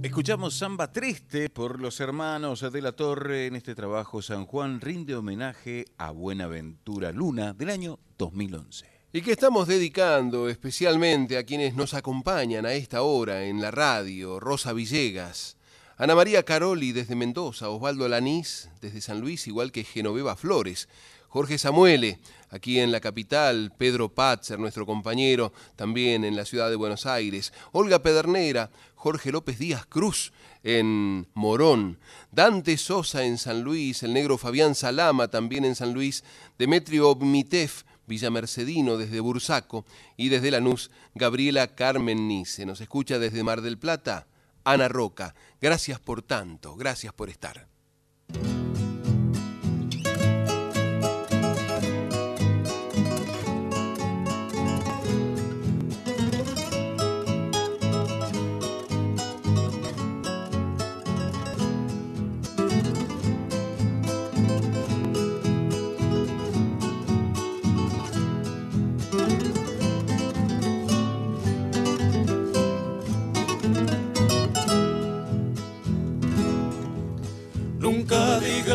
Escuchamos 0.02 0.58
Samba 0.58 0.90
Triste 0.90 1.48
por 1.48 1.78
los 1.80 2.00
hermanos 2.00 2.66
de 2.72 2.82
la 2.82 2.90
Torre 2.90 3.46
en 3.46 3.54
este 3.54 3.76
trabajo 3.76 4.22
San 4.22 4.44
Juan 4.44 4.80
rinde 4.80 5.14
homenaje 5.14 5.84
a 5.98 6.10
Buenaventura 6.10 7.12
Luna 7.12 7.52
del 7.52 7.70
año 7.70 8.00
2011. 8.18 8.99
Y 9.12 9.22
que 9.22 9.32
estamos 9.32 9.66
dedicando 9.66 10.48
especialmente 10.48 11.36
a 11.36 11.42
quienes 11.42 11.74
nos 11.74 11.94
acompañan 11.94 12.64
a 12.64 12.74
esta 12.74 13.02
hora 13.02 13.42
en 13.44 13.60
la 13.60 13.72
radio, 13.72 14.38
Rosa 14.38 14.72
Villegas, 14.72 15.56
Ana 15.96 16.14
María 16.14 16.44
Caroli 16.44 16.92
desde 16.92 17.16
Mendoza, 17.16 17.70
Osvaldo 17.70 18.06
Lanís 18.06 18.68
desde 18.80 19.00
San 19.00 19.20
Luis, 19.20 19.48
igual 19.48 19.72
que 19.72 19.82
Genoveva 19.82 20.36
Flores, 20.36 20.88
Jorge 21.28 21.58
Samuele, 21.58 22.20
aquí 22.50 22.78
en 22.78 22.92
la 22.92 23.00
capital, 23.00 23.72
Pedro 23.76 24.14
Patzer, 24.14 24.60
nuestro 24.60 24.86
compañero, 24.86 25.52
también 25.74 26.24
en 26.24 26.36
la 26.36 26.44
ciudad 26.44 26.70
de 26.70 26.76
Buenos 26.76 27.04
Aires, 27.04 27.52
Olga 27.72 28.04
Pedernera, 28.04 28.70
Jorge 28.94 29.32
López 29.32 29.58
Díaz 29.58 29.86
Cruz 29.86 30.32
en 30.62 31.26
Morón, 31.34 31.98
Dante 32.30 32.76
Sosa 32.76 33.24
en 33.24 33.38
San 33.38 33.62
Luis, 33.62 34.04
el 34.04 34.12
negro 34.12 34.38
Fabián 34.38 34.76
Salama 34.76 35.26
también 35.26 35.64
en 35.64 35.74
San 35.74 35.94
Luis, 35.94 36.22
Demetrio 36.58 37.08
Obmitev, 37.08 37.72
Villa 38.10 38.28
Mercedino 38.28 38.98
desde 38.98 39.20
Bursaco 39.20 39.86
y 40.16 40.28
desde 40.28 40.50
Lanús, 40.50 40.90
Gabriela 41.14 41.74
Carmen 41.76 42.28
Nice. 42.28 42.66
Nos 42.66 42.80
escucha 42.80 43.18
desde 43.18 43.44
Mar 43.44 43.62
del 43.62 43.78
Plata, 43.78 44.26
Ana 44.64 44.88
Roca. 44.88 45.34
Gracias 45.60 46.00
por 46.00 46.20
tanto, 46.20 46.74
gracias 46.76 47.14
por 47.14 47.30
estar. 47.30 47.68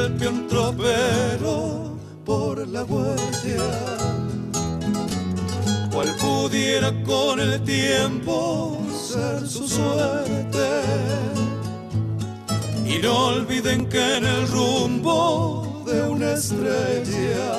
El 0.05 0.13
peón 0.13 0.47
por 2.25 2.67
la 2.67 2.83
huella, 2.83 3.97
cual 5.91 6.15
pudiera 6.19 6.91
con 7.03 7.39
el 7.39 7.63
tiempo 7.63 8.77
ser 8.91 9.47
su 9.47 9.67
suerte. 9.67 10.69
Y 12.85 12.99
no 13.01 13.27
olviden 13.27 13.87
que 13.87 14.17
en 14.17 14.25
el 14.25 14.47
rumbo 14.47 15.83
de 15.87 16.01
una 16.03 16.33
estrella 16.33 17.57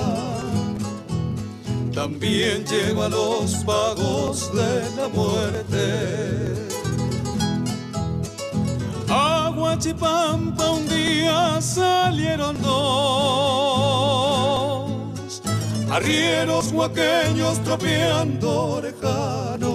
también 1.92 2.64
lleva 2.64 3.08
los 3.08 3.64
vagos 3.64 4.52
de 4.54 4.90
la 4.96 5.08
muerte. 5.08 6.66
Chipampa 9.78 10.70
un 10.70 10.88
día 10.88 11.60
salieron 11.60 12.60
dos 12.62 13.06
arrieros 15.90 16.72
huaqueños 16.72 17.62
tropeando 17.62 18.80
lejano. 18.82 19.74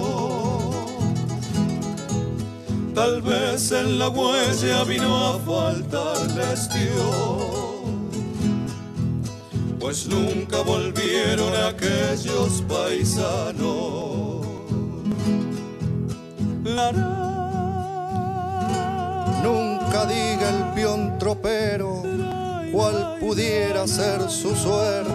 Tal 2.94 3.22
vez 3.22 3.72
en 3.72 3.98
la 3.98 4.08
huella 4.08 4.84
vino 4.84 5.16
a 5.16 5.38
faltarles 5.40 6.68
Dios, 6.68 7.44
pues 9.80 10.06
nunca 10.08 10.62
volvieron 10.62 11.54
aquellos 11.56 12.62
paisanos. 12.68 14.42
Nunca 19.42 19.81
diga 20.00 20.48
el 20.48 20.74
peón 20.74 21.18
tropero 21.18 22.02
cuál 22.72 23.18
pudiera 23.20 23.86
ser 23.86 24.22
su 24.30 24.56
suerte. 24.56 25.12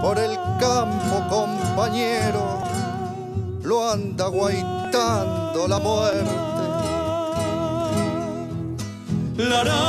Por 0.00 0.18
el 0.18 0.34
campo, 0.58 1.28
compañero, 1.28 2.62
lo 3.62 3.90
anda 3.90 4.26
guaitando 4.28 5.68
la 5.68 5.78
muerte. 5.78 6.30
La 9.36 9.64
la 9.64 9.82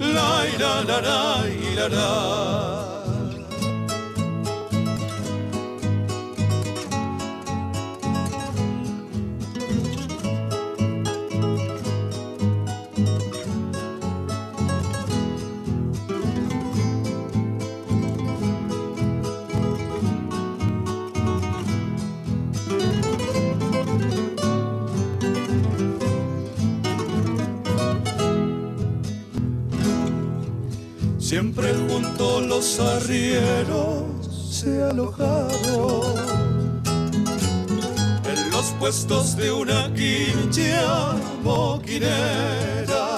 la 0.00 0.46
la 0.56 0.82
la 0.82 1.88
la 1.88 2.65
Siempre 31.28 31.74
junto 31.88 32.40
los 32.40 32.78
arrieros 32.78 34.04
se 34.48 34.80
alojaron 34.80 36.14
en 38.24 38.50
los 38.52 38.66
puestos 38.78 39.36
de 39.36 39.50
una 39.50 39.92
quincha 39.92 41.16
moquinera. 41.42 43.08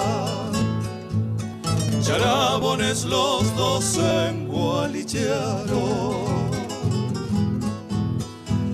Charabones 2.01 3.05
los 3.05 3.55
dos 3.55 3.83
se 3.83 4.29
engualichearon 4.29 6.49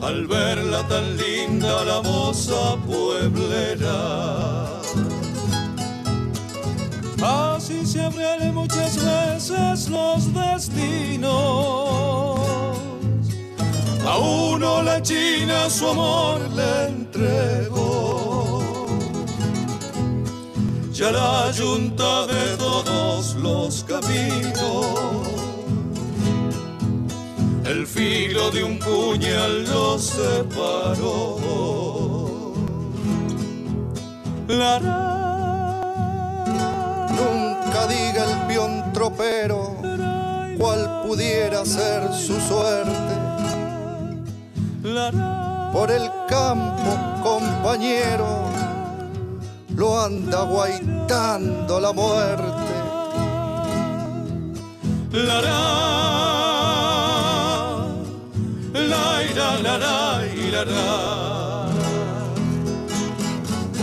al 0.01 0.27
verla 0.27 0.87
tan 0.87 1.17
linda 1.17 1.83
la 1.83 2.01
moza 2.01 2.77
pueblera. 2.87 4.64
Así 7.25 7.83
se 7.87 8.01
abren 8.01 8.53
muchas 8.53 9.03
veces 9.03 9.89
los 9.89 10.31
destinos. 10.31 11.31
A 14.05 14.17
uno 14.19 14.83
la 14.83 15.01
China 15.01 15.67
su 15.67 15.87
amor 15.87 16.41
le 16.51 16.87
entregó. 16.89 18.61
Ya 20.93 21.11
la 21.11 21.49
yunta 21.51 22.27
de 22.27 22.57
todos 22.57 23.33
los 23.35 23.83
caminos. 23.85 24.85
El 27.65 27.87
filo 27.87 28.51
de 28.51 28.63
un 28.63 28.77
puñal 28.77 29.65
los 29.65 30.03
separó. 30.03 31.39
La, 34.47 35.14
Nunca 37.15 37.87
diga 37.87 38.23
el 38.31 38.47
peón 38.47 38.93
tropero 38.93 39.75
cuál 40.57 41.01
pudiera 41.05 41.65
ser 41.65 42.13
su 42.13 42.39
suerte. 42.41 43.15
Por 45.73 45.91
el 45.91 46.09
campo, 46.27 47.21
compañero, 47.23 48.45
lo 49.75 49.99
anda 49.99 50.43
guaitando 50.43 51.79
la 51.79 51.91
muerte. 51.91 52.53
La 55.11 55.41
la 55.41 55.85
la 58.73 60.15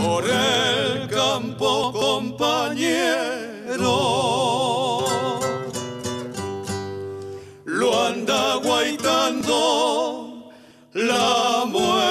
por 0.02 0.24
el 0.24 1.08
campo 1.08 1.92
compañero 1.92 3.21
lo 7.64 8.06
anda 8.06 8.56
guaitando 8.56 10.50
la 10.94 11.64
muerte 11.66 12.02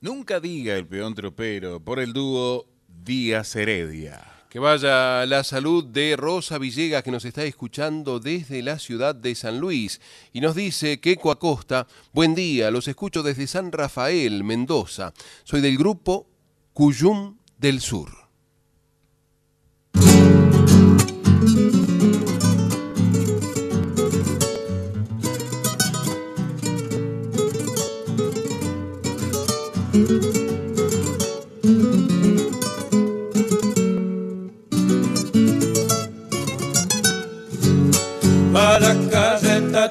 Nunca 0.00 0.40
diga 0.40 0.76
el 0.76 0.86
peón 0.86 1.14
tropero 1.14 1.80
por 1.80 1.98
el 1.98 2.12
dúo 2.12 2.66
Díaz 2.86 3.56
Heredia. 3.56 4.35
Que 4.56 4.60
vaya 4.60 5.26
la 5.26 5.44
salud 5.44 5.84
de 5.84 6.16
Rosa 6.16 6.56
Villegas 6.56 7.02
que 7.02 7.10
nos 7.10 7.26
está 7.26 7.44
escuchando 7.44 8.20
desde 8.20 8.62
la 8.62 8.78
ciudad 8.78 9.14
de 9.14 9.34
San 9.34 9.60
Luis 9.60 10.00
y 10.32 10.40
nos 10.40 10.54
dice 10.54 10.98
que 10.98 11.18
Acosta, 11.30 11.86
buen 12.14 12.34
día, 12.34 12.70
los 12.70 12.88
escucho 12.88 13.22
desde 13.22 13.48
San 13.48 13.70
Rafael, 13.70 14.44
Mendoza. 14.44 15.12
Soy 15.44 15.60
del 15.60 15.76
grupo 15.76 16.26
Cuyum 16.72 17.36
del 17.58 17.82
Sur. 17.82 18.25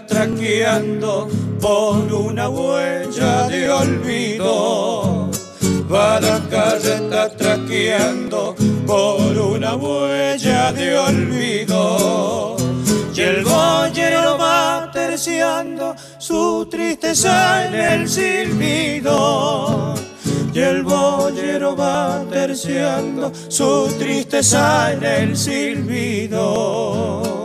Traqueando 0.05 1.29
por 1.61 2.13
una 2.13 2.49
huella 2.49 3.47
de 3.47 3.69
olvido. 3.69 5.29
Va 5.91 6.19
la 6.19 6.39
carreta 6.49 7.29
traqueando 7.29 8.55
por 8.85 9.37
una 9.37 9.75
huella 9.75 10.73
de 10.73 10.97
olvido. 10.97 12.57
Y 13.15 13.21
el 13.21 13.43
boyero 13.43 14.37
va 14.37 14.89
terciando 14.91 15.95
su 16.17 16.67
tristeza 16.69 17.67
en 17.67 17.75
el 17.75 18.09
silbido. 18.09 19.95
Y 20.53 20.59
el 20.59 20.83
boyero 20.83 21.75
va 21.75 22.23
terciando 22.29 23.31
su 23.47 23.87
tristeza 23.97 24.93
en 24.93 25.03
el 25.03 25.37
silbido. 25.37 27.44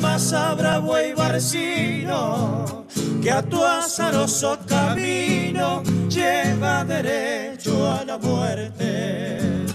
Jamás 0.00 0.32
habrá 0.32 0.78
buey 0.78 1.14
barcino 1.14 2.79
que 3.22 3.30
a 3.30 3.42
tu 3.42 3.62
azaroso 3.62 4.58
camino 4.66 5.82
lleva 6.08 6.84
derecho 6.84 7.90
a 7.90 8.04
la 8.04 8.18
muerte. 8.18 9.66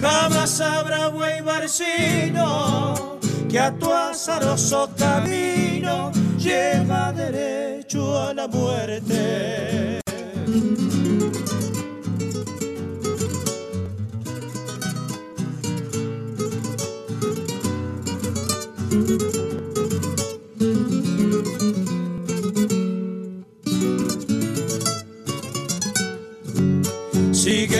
Jamás 0.00 0.60
habrá 0.60 1.08
buey 1.08 1.40
barcino 1.40 3.18
que 3.48 3.58
a 3.58 3.72
tu 3.72 3.92
azaroso 3.92 4.90
camino 4.96 6.10
lleva 6.38 7.12
derecho 7.12 8.18
a 8.20 8.34
la 8.34 8.48
muerte. 8.48 10.00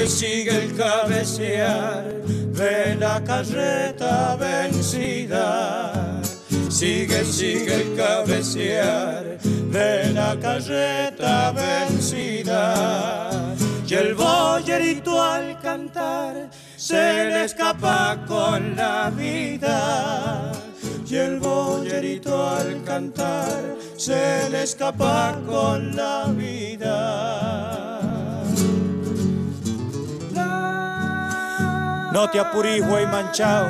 Sigue, 0.08 0.64
el 0.64 0.74
cabecear 0.74 2.02
de 2.24 2.96
la 2.96 3.22
carreta 3.22 4.36
vencida. 4.36 5.92
sigue, 6.70 7.24
sigue 7.24 7.74
el 7.74 7.94
cabecear 7.94 9.38
de 9.38 10.12
la 10.14 10.34
carreta 10.40 11.52
vencida. 11.52 12.74
Y 13.86 13.94
el 13.94 14.14
boyerito 14.14 15.22
al 15.22 15.60
cantar 15.60 16.50
se 16.76 17.26
le 17.30 17.44
escapa 17.44 18.24
con 18.26 18.76
la 18.76 19.10
vida. 19.10 20.52
Y 21.06 21.16
el 21.16 21.38
boyerito 21.38 22.48
al 22.48 22.82
cantar 22.82 23.76
se 23.96 24.48
le 24.50 24.62
escapa 24.62 25.38
con 25.46 25.94
la 25.94 26.24
vida. 26.34 28.07
No 32.12 32.28
te 32.30 32.40
apurís, 32.40 32.86
güey 32.86 33.06
manchao, 33.06 33.66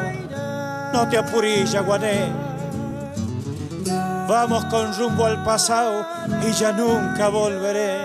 no 0.93 1.09
te 1.09 1.19
apurís, 1.19 1.73
yaguané. 1.73 2.31
Vamos 4.28 4.65
con 4.66 4.94
rumbo 4.97 5.27
al 5.27 5.43
pasado 5.43 6.06
y 6.47 6.52
ya 6.52 6.73
nunca 6.73 7.28
volveré. 7.28 8.02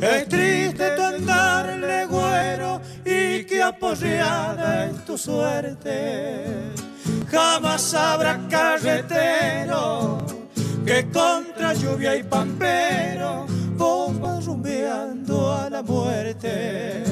Es 0.00 0.28
triste 0.28 0.90
tu 0.96 1.02
andar 1.02 1.76
legüero 1.76 2.80
y 3.04 3.44
que 3.44 3.62
apoyada 3.62 4.86
en 4.86 4.96
tu 5.04 5.16
suerte. 5.18 6.72
Jamás 7.30 7.94
habrá 7.94 8.38
carretero 8.48 10.18
que 10.84 11.08
contra 11.10 11.74
lluvia 11.74 12.16
y 12.16 12.22
pampero 12.22 13.46
vas 14.20 14.44
rumbeando 14.44 15.52
a 15.52 15.70
la 15.70 15.82
muerte. 15.82 17.07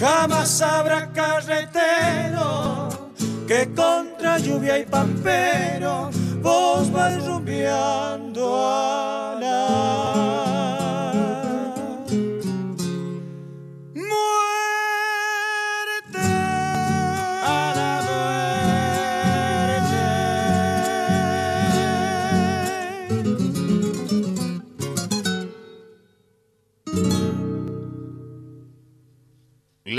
Jamás 0.00 0.62
habrá 0.62 1.12
carretero 1.12 2.88
que 3.46 3.68
contra 3.74 4.38
lluvia 4.38 4.78
y 4.78 4.86
pampero 4.86 6.08
vos 6.40 6.90
vas 6.90 7.22
rumbeando 7.26 8.66
a 8.66 9.36
la 9.38 10.19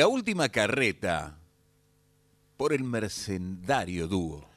La 0.01 0.07
última 0.07 0.49
carreta 0.49 1.37
por 2.57 2.73
el 2.73 2.83
mercenario 2.83 4.07
dúo. 4.07 4.49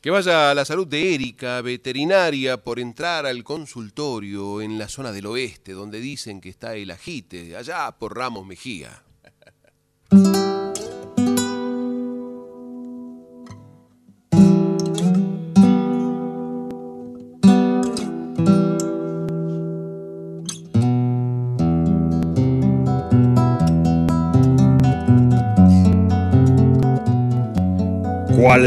Que 0.00 0.12
vaya 0.12 0.52
a 0.52 0.54
la 0.54 0.64
salud 0.64 0.86
de 0.86 1.16
Erika, 1.16 1.60
veterinaria, 1.60 2.62
por 2.62 2.78
entrar 2.78 3.26
al 3.26 3.42
consultorio 3.42 4.62
en 4.62 4.78
la 4.78 4.86
zona 4.86 5.10
del 5.10 5.26
oeste, 5.26 5.72
donde 5.72 5.98
dicen 5.98 6.40
que 6.40 6.50
está 6.50 6.76
el 6.76 6.92
ajite, 6.92 7.56
allá 7.56 7.90
por 7.98 8.16
Ramos 8.16 8.46
Mejía. 8.46 9.02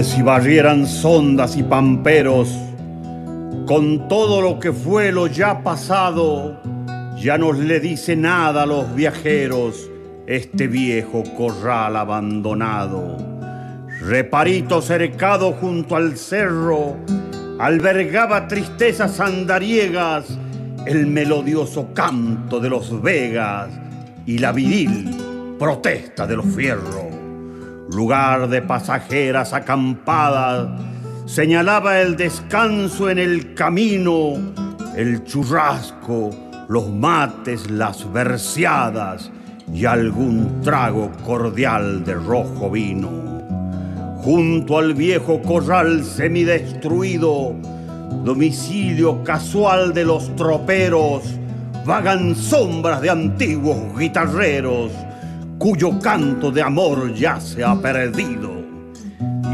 Si 0.04 0.22
barrieran 0.22 0.86
sondas 0.86 1.56
y 1.58 1.64
pamperos, 1.64 2.50
con 3.66 4.08
todo 4.08 4.42
lo 4.42 4.60
que 4.60 4.74
fue 4.74 5.12
lo 5.12 5.28
ya 5.28 5.64
pasado, 5.64 6.60
ya 7.18 7.38
nos 7.38 7.58
le 7.58 7.80
dice 7.80 8.16
nada 8.16 8.64
a 8.64 8.66
los 8.66 8.94
viajeros 8.94 9.90
este 10.28 10.68
viejo 10.68 11.24
corral 11.38 11.96
abandonado. 11.96 13.18
Reparito 14.02 14.82
cercado 14.82 15.54
junto 15.54 15.96
al 15.96 16.18
cerro, 16.18 16.98
albergaba 17.60 18.48
tristezas 18.48 19.20
andariegas, 19.20 20.26
el 20.86 21.08
melodioso 21.08 21.94
canto 21.94 22.60
de 22.60 22.70
los 22.70 23.02
vegas 23.02 23.70
y 24.26 24.38
la 24.40 24.52
viril 24.52 25.56
protesta 25.58 26.28
de 26.28 26.36
los 26.36 26.46
fierros 26.48 27.05
lugar 27.90 28.50
de 28.50 28.62
pasajeras 28.62 29.54
acampadas, 29.54 30.70
señalaba 31.26 32.00
el 32.02 32.16
descanso 32.16 33.10
en 33.10 33.20
el 33.20 33.54
camino, 33.54 34.34
el 34.96 35.24
churrasco, 35.24 36.32
los 36.68 36.90
mates, 36.90 37.70
las 37.70 38.12
verseadas 38.12 39.32
y 39.72 39.86
algún 39.86 40.62
trago 40.62 41.12
cordial 41.26 42.04
de 42.04 42.16
rojo 42.16 42.70
vino. 42.70 43.10
Junto 44.18 44.80
al 44.80 44.94
viejo 44.96 45.42
corral 45.42 46.04
semidestruido, 46.04 47.54
domicilio 48.24 49.24
casual 49.24 49.94
de 49.94 50.06
los 50.06 50.36
troperos, 50.36 51.24
vagan 51.86 52.36
sombras 52.36 53.02
de 53.02 53.12
antiguos 53.12 53.78
guitarreros 53.98 54.92
cuyo 55.58 56.00
canto 56.00 56.52
de 56.52 56.62
amor 56.62 57.14
ya 57.14 57.40
se 57.40 57.64
ha 57.64 57.76
perdido. 57.76 58.64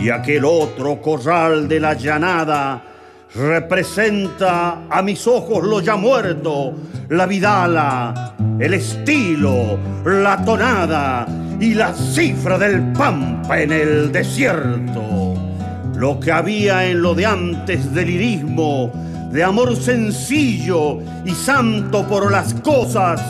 Y 0.02 0.10
aquel 0.10 0.46
otro 0.46 1.02
corral 1.02 1.68
de 1.68 1.80
la 1.80 1.94
llanada 1.94 2.84
representa 3.36 4.84
a 4.90 5.02
mis 5.02 5.26
ojos 5.28 5.64
lo 5.64 5.80
ya 5.80 5.96
muerto, 5.96 6.74
la 7.10 7.26
vidala, 7.26 8.36
el 8.60 8.74
estilo, 8.74 9.78
la 10.06 10.44
tonada 10.44 11.28
y 11.60 11.74
la 11.74 11.94
cifra 11.94 12.58
del 12.58 12.92
pampa 12.94 13.62
en 13.62 13.72
el 13.72 14.12
desierto. 14.12 15.36
Lo 15.96 16.20
que 16.20 16.32
había 16.32 16.86
en 16.88 17.02
lo 17.02 17.14
de 17.14 17.28
antes 17.28 17.94
del 17.94 18.08
lirismo, 18.08 18.92
de 19.32 19.44
amor 19.44 19.76
sencillo 19.76 21.00
y 21.24 21.32
santo 21.32 22.06
por 22.08 22.32
las 22.32 22.56
cosas, 22.56 23.22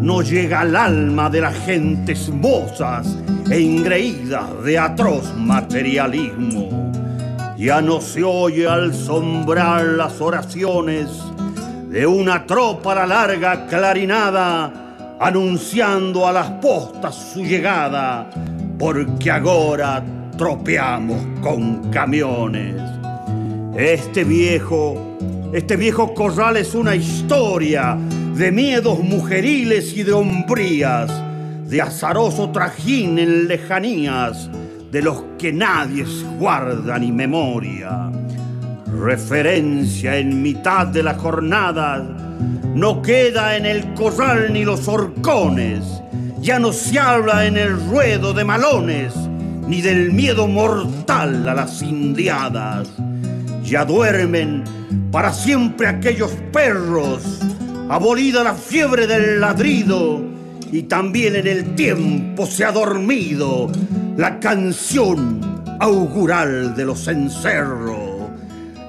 no 0.00 0.22
llega 0.22 0.60
al 0.60 0.74
alma 0.76 1.28
de 1.30 1.40
las 1.40 1.56
gentes 1.64 2.28
mozas 2.28 3.16
e 3.50 3.60
ingreídas 3.60 4.62
de 4.64 4.78
atroz 4.78 5.34
materialismo. 5.36 6.92
Ya 7.56 7.80
no 7.80 8.00
se 8.00 8.24
oye 8.24 8.66
al 8.66 8.94
sombrar 8.94 9.84
las 9.84 10.20
oraciones 10.20 11.08
de 11.88 12.06
una 12.06 12.46
tropa 12.46 12.94
la 12.94 13.06
larga 13.06 13.66
clarinada 13.66 14.72
anunciando 15.20 16.26
a 16.26 16.32
las 16.32 16.50
postas 16.52 17.14
su 17.14 17.44
llegada, 17.44 18.28
porque 18.78 19.30
ahora 19.30 20.02
tropeamos 20.36 21.20
con 21.40 21.90
camiones. 21.90 22.74
Este 23.76 24.24
viejo, 24.24 24.96
este 25.52 25.76
viejo 25.76 26.12
corral 26.14 26.56
es 26.56 26.74
una 26.74 26.96
historia 26.96 27.96
de 28.34 28.50
miedos 28.50 28.98
mujeriles 29.00 29.94
y 29.96 30.02
de 30.04 30.12
hombrías, 30.12 31.10
de 31.68 31.82
azaroso 31.82 32.50
trajín 32.50 33.18
en 33.18 33.46
lejanías, 33.46 34.50
de 34.90 35.02
los 35.02 35.22
que 35.38 35.52
nadie 35.52 36.04
guarda 36.38 36.98
ni 36.98 37.12
memoria. 37.12 38.10
Referencia 39.00 40.16
en 40.16 40.42
mitad 40.42 40.86
de 40.86 41.02
la 41.02 41.14
jornada, 41.14 42.02
no 42.74 43.02
queda 43.02 43.56
en 43.56 43.66
el 43.66 43.92
corral 43.94 44.52
ni 44.52 44.64
los 44.64 44.88
horcones, 44.88 45.84
ya 46.40 46.58
no 46.58 46.72
se 46.72 46.98
habla 46.98 47.46
en 47.46 47.58
el 47.58 47.78
ruedo 47.88 48.32
de 48.32 48.44
malones, 48.44 49.12
ni 49.66 49.82
del 49.82 50.12
miedo 50.12 50.48
mortal 50.48 51.48
a 51.48 51.54
las 51.54 51.82
indiadas. 51.82 52.88
Ya 53.62 53.84
duermen 53.84 54.64
para 55.10 55.32
siempre 55.32 55.86
aquellos 55.86 56.32
perros 56.52 57.42
abolida 57.92 58.42
la 58.42 58.54
fiebre 58.54 59.06
del 59.06 59.38
ladrido 59.38 60.22
y 60.72 60.84
también 60.84 61.36
en 61.36 61.46
el 61.46 61.74
tiempo 61.74 62.46
se 62.46 62.64
ha 62.64 62.72
dormido 62.72 63.70
la 64.16 64.40
canción 64.40 65.62
augural 65.78 66.74
de 66.74 66.86
los 66.86 67.04
cencerros, 67.04 68.30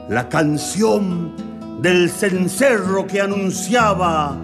la 0.08 0.30
canción 0.30 1.34
del 1.82 2.10
cencerro 2.10 3.06
que 3.06 3.20
anunciaba 3.20 4.38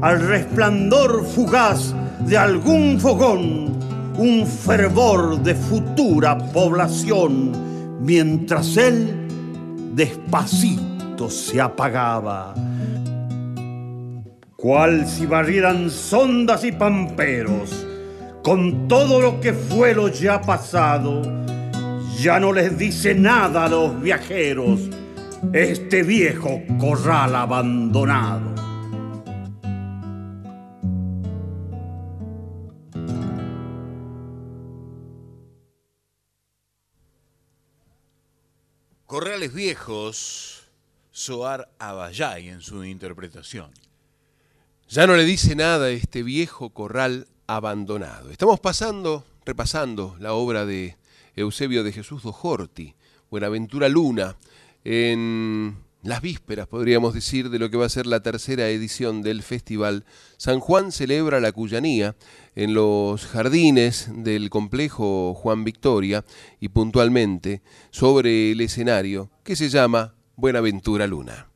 al 0.00 0.20
resplandor 0.20 1.26
fugaz 1.26 1.92
de 2.28 2.38
algún 2.38 3.00
fogón 3.00 3.76
un 4.18 4.46
fervor 4.46 5.42
de 5.42 5.56
futura 5.56 6.38
población, 6.52 7.50
mientras 8.02 8.76
él 8.76 9.26
despacito 9.96 11.28
se 11.28 11.60
apagaba 11.60 12.54
cual 14.66 15.06
si 15.06 15.26
barrieran 15.26 15.90
sondas 15.90 16.64
y 16.64 16.72
pamperos, 16.72 17.86
con 18.42 18.88
todo 18.88 19.20
lo 19.20 19.40
que 19.40 19.52
fue 19.52 19.94
lo 19.94 20.08
ya 20.08 20.40
pasado, 20.40 21.22
ya 22.18 22.40
no 22.40 22.52
les 22.52 22.76
dice 22.76 23.14
nada 23.14 23.66
a 23.66 23.68
los 23.68 24.02
viajeros 24.02 24.80
este 25.52 26.02
viejo 26.02 26.62
corral 26.80 27.36
abandonado. 27.36 28.56
Corrales 39.06 39.54
Viejos, 39.54 40.64
Soar 41.12 41.68
Abayay 41.78 42.48
en 42.48 42.60
su 42.62 42.82
interpretación. 42.82 43.85
Ya 44.88 45.08
no 45.08 45.16
le 45.16 45.24
dice 45.24 45.56
nada 45.56 45.90
este 45.90 46.22
viejo 46.22 46.70
corral 46.70 47.26
abandonado. 47.48 48.30
Estamos 48.30 48.60
pasando, 48.60 49.24
repasando 49.44 50.16
la 50.20 50.32
obra 50.32 50.64
de 50.64 50.96
Eusebio 51.34 51.82
de 51.82 51.90
Jesús 51.90 52.22
Dojorti, 52.22 52.94
Buenaventura 53.28 53.88
Luna, 53.88 54.36
en 54.84 55.76
las 56.04 56.22
vísperas, 56.22 56.68
podríamos 56.68 57.14
decir, 57.14 57.50
de 57.50 57.58
lo 57.58 57.68
que 57.68 57.76
va 57.76 57.86
a 57.86 57.88
ser 57.88 58.06
la 58.06 58.20
tercera 58.20 58.68
edición 58.68 59.22
del 59.22 59.42
festival. 59.42 60.04
San 60.36 60.60
Juan 60.60 60.92
celebra 60.92 61.40
la 61.40 61.50
Cuyanía 61.50 62.14
en 62.54 62.72
los 62.72 63.26
jardines 63.26 64.08
del 64.14 64.50
complejo 64.50 65.34
Juan 65.34 65.64
Victoria 65.64 66.24
y 66.60 66.68
puntualmente 66.68 67.60
sobre 67.90 68.52
el 68.52 68.60
escenario 68.60 69.30
que 69.42 69.56
se 69.56 69.68
llama 69.68 70.14
Buenaventura 70.36 71.08
Luna. 71.08 71.48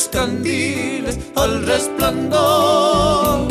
Los 0.00 0.08
candiles 0.08 1.18
al 1.36 1.66
resplandor. 1.66 3.48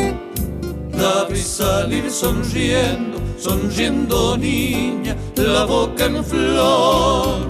La 0.94 1.26
vi 1.30 1.40
salir 1.42 2.10
sonriendo, 2.10 3.20
sonriendo 3.38 4.36
niña, 4.36 5.16
la 5.36 5.66
boca 5.66 6.06
en 6.06 6.24
flor. 6.24 7.48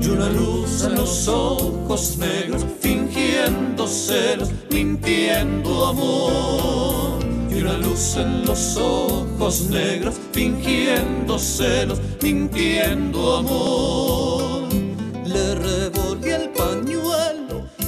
Y 0.00 0.08
una 0.08 0.28
luz 0.30 0.82
en 0.82 0.96
los 0.96 1.28
ojos 1.28 2.18
negros, 2.18 2.66
fingiendo 2.80 3.86
celos, 3.86 4.50
mintiendo 4.70 5.86
amor. 5.86 7.18
Y 7.50 7.62
una 7.62 7.78
luz 7.78 8.16
en 8.16 8.44
los 8.46 8.76
ojos 8.76 9.68
negros, 9.70 10.16
fingiendo 10.32 11.38
celos, 11.38 12.00
mintiendo 12.20 13.36
amor. 13.36 14.64
Le 15.24 15.54
revolví 15.54 16.30
el 16.30 16.48
pañuelo, 16.50 16.93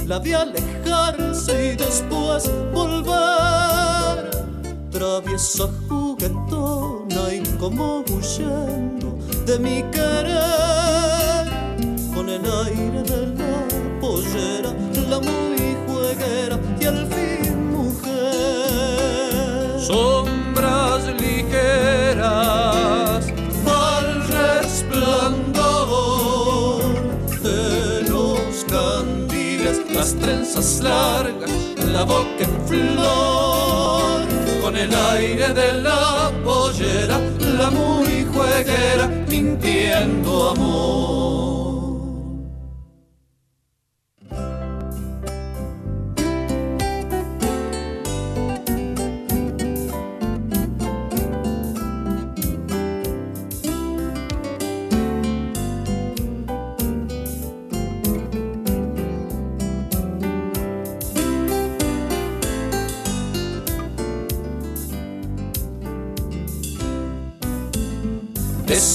la 0.07 0.19
vi 0.19 0.33
alejarse 0.33 1.73
y 1.73 1.75
después 1.75 2.49
volver. 2.73 4.31
Traviesa 4.89 5.67
juguetona 5.89 7.33
y 7.33 7.43
como 7.59 8.05
huyendo 8.09 9.17
de 9.45 9.59
mi 9.59 9.83
querer. 9.91 11.45
Con 12.13 12.29
el 12.29 12.41
aire 12.65 13.03
de 13.03 13.27
la 13.39 13.67
pollera, 13.99 14.71
la 15.09 15.19
muy 15.19 15.75
jueguera 15.85 16.57
y 16.79 16.85
al 16.85 17.05
fin 17.07 17.71
mujer. 17.71 19.77
Sombras 19.79 21.03
ligeras 21.19 22.76
las 30.07 30.15
trenzas 30.21 30.79
largas, 30.81 31.51
la 31.91 32.03
boca 32.03 32.39
en 32.39 32.67
flor, 32.67 34.21
con 34.61 34.77
el 34.77 34.93
aire 34.95 35.53
de 35.53 35.73
la 35.81 36.31
pollera, 36.45 37.19
la 37.57 37.69
muy 37.69 38.25
jueguera, 38.31 39.07
mintiendo 39.27 40.51
amor. 40.51 41.66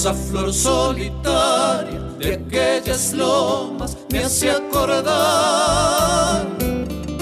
Esa 0.03 0.13
flor 0.13 0.51
solitaria 0.51 2.01
de 2.19 2.33
aquellas 2.33 3.13
lomas 3.13 3.95
me 4.11 4.19
hace 4.19 4.51
acordar. 4.51 6.45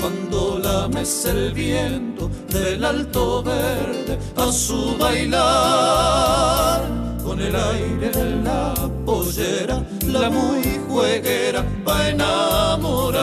Cuando 0.02 0.58
la 0.58 0.88
mece 0.88 1.30
el 1.30 1.54
viento 1.54 2.32
del 2.50 2.84
alto 2.84 3.44
verde 3.44 4.18
a 4.36 4.52
su 4.52 4.98
bailar 4.98 6.82
con 7.24 7.40
el 7.40 7.56
aire 7.56 8.10
de 8.10 8.38
la 8.38 8.74
pollera 9.06 9.86
la 10.08 10.32
muy 10.32 10.82
jueguera 10.90 11.64
va 11.88 12.00
a 12.00 12.10
enamorar. 12.10 13.20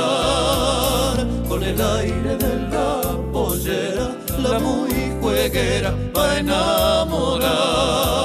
Con 1.49 1.65
el 1.65 1.81
aire 1.81 2.37
de 2.37 2.55
la 2.71 3.01
pollera 3.33 4.17
la 4.39 4.61
muy 4.61 5.19
jueguera 5.21 5.93
va 6.17 6.31
a 6.31 6.39
enamorar 6.39 8.18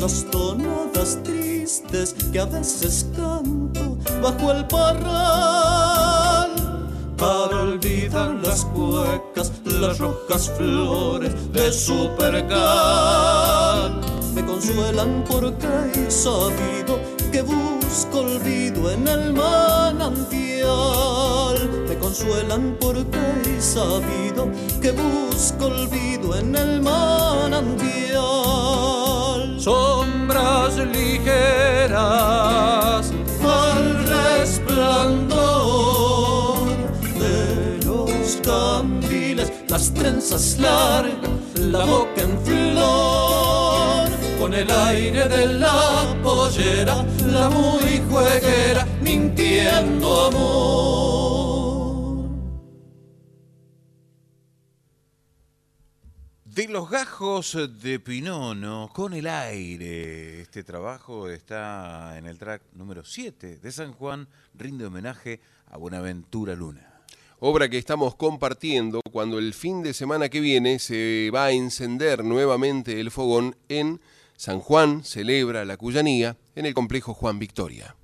esas 0.00 0.24
tonadas 0.30 1.18
tristes 1.22 2.14
que 2.32 2.40
a 2.40 2.46
veces 2.46 3.06
canto 3.14 3.98
bajo 4.22 4.50
el 4.50 4.66
parral 4.66 6.54
para 7.18 7.60
olvidar 7.64 8.30
las 8.42 8.64
cuecas, 8.64 9.52
las 9.66 9.98
rojas 9.98 10.50
flores 10.56 11.52
de 11.52 11.70
su 11.70 12.08
percal. 12.16 14.00
Me 14.34 14.42
consuelan 14.46 15.22
porque 15.28 15.68
he 15.94 16.10
sabido 16.10 16.98
que 17.30 17.42
busco 17.42 18.20
olvido 18.20 18.90
en 18.90 19.06
el 19.06 19.34
manantial. 19.34 20.30
Me 21.86 21.98
consuelan 21.98 22.74
porque 22.80 23.18
he 23.44 23.60
sabido 23.60 24.48
que 24.80 24.92
busco 24.92 25.66
olvido 25.66 26.38
en 26.38 26.56
el 26.56 26.80
manantial. 26.80 28.59
Sombras 29.60 30.76
ligeras 30.78 31.92
al 33.44 34.06
resplandor 34.06 35.36
de 37.18 37.84
los 37.84 38.38
candiles, 38.42 39.52
las 39.68 39.92
trenzas 39.92 40.58
largas, 40.58 41.30
la 41.56 41.84
boca 41.84 42.22
en 42.22 42.38
flor, 42.42 44.08
con 44.40 44.54
el 44.54 44.70
aire 44.70 45.28
de 45.28 45.46
la 45.58 46.06
pollera, 46.22 47.04
la 47.30 47.50
muy 47.50 48.00
jueguera, 48.10 48.86
mintiendo 49.02 50.28
amor. 50.28 51.39
De 56.60 56.68
los 56.68 56.90
gajos 56.90 57.56
de 57.82 57.98
Pinono 58.00 58.90
con 58.92 59.14
el 59.14 59.26
aire. 59.26 60.42
Este 60.42 60.62
trabajo 60.62 61.30
está 61.30 62.18
en 62.18 62.26
el 62.26 62.36
track 62.36 62.60
número 62.74 63.02
7 63.02 63.56
de 63.56 63.72
San 63.72 63.94
Juan, 63.94 64.28
rinde 64.52 64.84
homenaje 64.84 65.40
a 65.70 65.78
Buenaventura 65.78 66.54
Luna. 66.54 67.00
Obra 67.38 67.70
que 67.70 67.78
estamos 67.78 68.14
compartiendo 68.14 69.00
cuando 69.10 69.38
el 69.38 69.54
fin 69.54 69.82
de 69.82 69.94
semana 69.94 70.28
que 70.28 70.40
viene 70.40 70.78
se 70.80 71.30
va 71.34 71.46
a 71.46 71.52
encender 71.52 72.22
nuevamente 72.24 73.00
el 73.00 73.10
fogón 73.10 73.56
en 73.70 73.98
San 74.36 74.60
Juan, 74.60 75.02
celebra 75.02 75.64
la 75.64 75.78
Cuyanía, 75.78 76.36
en 76.54 76.66
el 76.66 76.74
complejo 76.74 77.14
Juan 77.14 77.38
Victoria. 77.38 77.96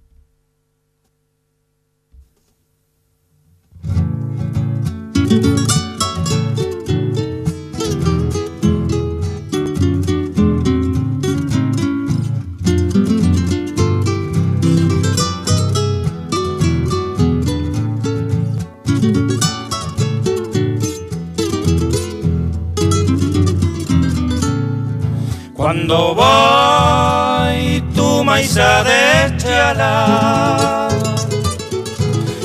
Cuando 25.67 26.15
voy 26.15 27.83
tu 27.93 28.23
maíza 28.23 28.85
de 28.85 29.37
chala, 29.37 30.89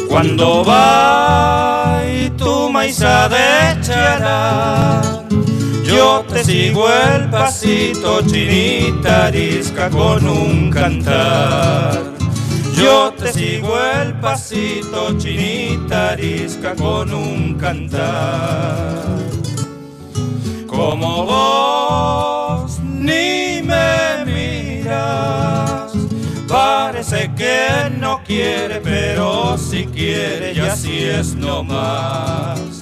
cuando 0.09 0.63
voy 0.63 2.31
tu 2.31 2.71
maíza 2.71 3.29
de 3.29 3.79
chala, 3.83 5.03
yo 5.83 6.25
te 6.33 6.43
sigo 6.43 6.89
el 6.89 7.29
pasito 7.29 8.23
chinita 8.23 9.27
arisca 9.27 9.91
con 9.91 10.27
un 10.27 10.71
cantar. 10.71 12.01
Yo 12.75 13.13
te 13.19 13.31
sigo 13.31 13.77
el 14.01 14.15
pasito 14.15 15.15
chinita 15.19 16.13
arisca 16.13 16.73
con 16.73 17.13
un 17.13 17.53
cantar. 17.53 19.19
Como 20.65 21.25
me 21.25 22.30
parece 26.47 27.31
que 27.35 27.89
no 27.97 28.21
quiere, 28.23 28.81
pero 28.81 29.57
si 29.57 29.85
quiere 29.85 30.53
y 30.53 30.59
así 30.59 31.03
es 31.03 31.35
nomás. 31.35 32.81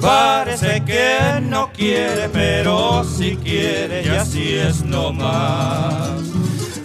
Parece 0.00 0.82
que 0.84 1.40
no 1.40 1.72
quiere, 1.72 2.28
pero 2.28 3.02
si 3.04 3.36
quiere 3.36 4.02
y 4.04 4.08
así 4.08 4.54
es 4.54 4.84
nomás. 4.84 6.10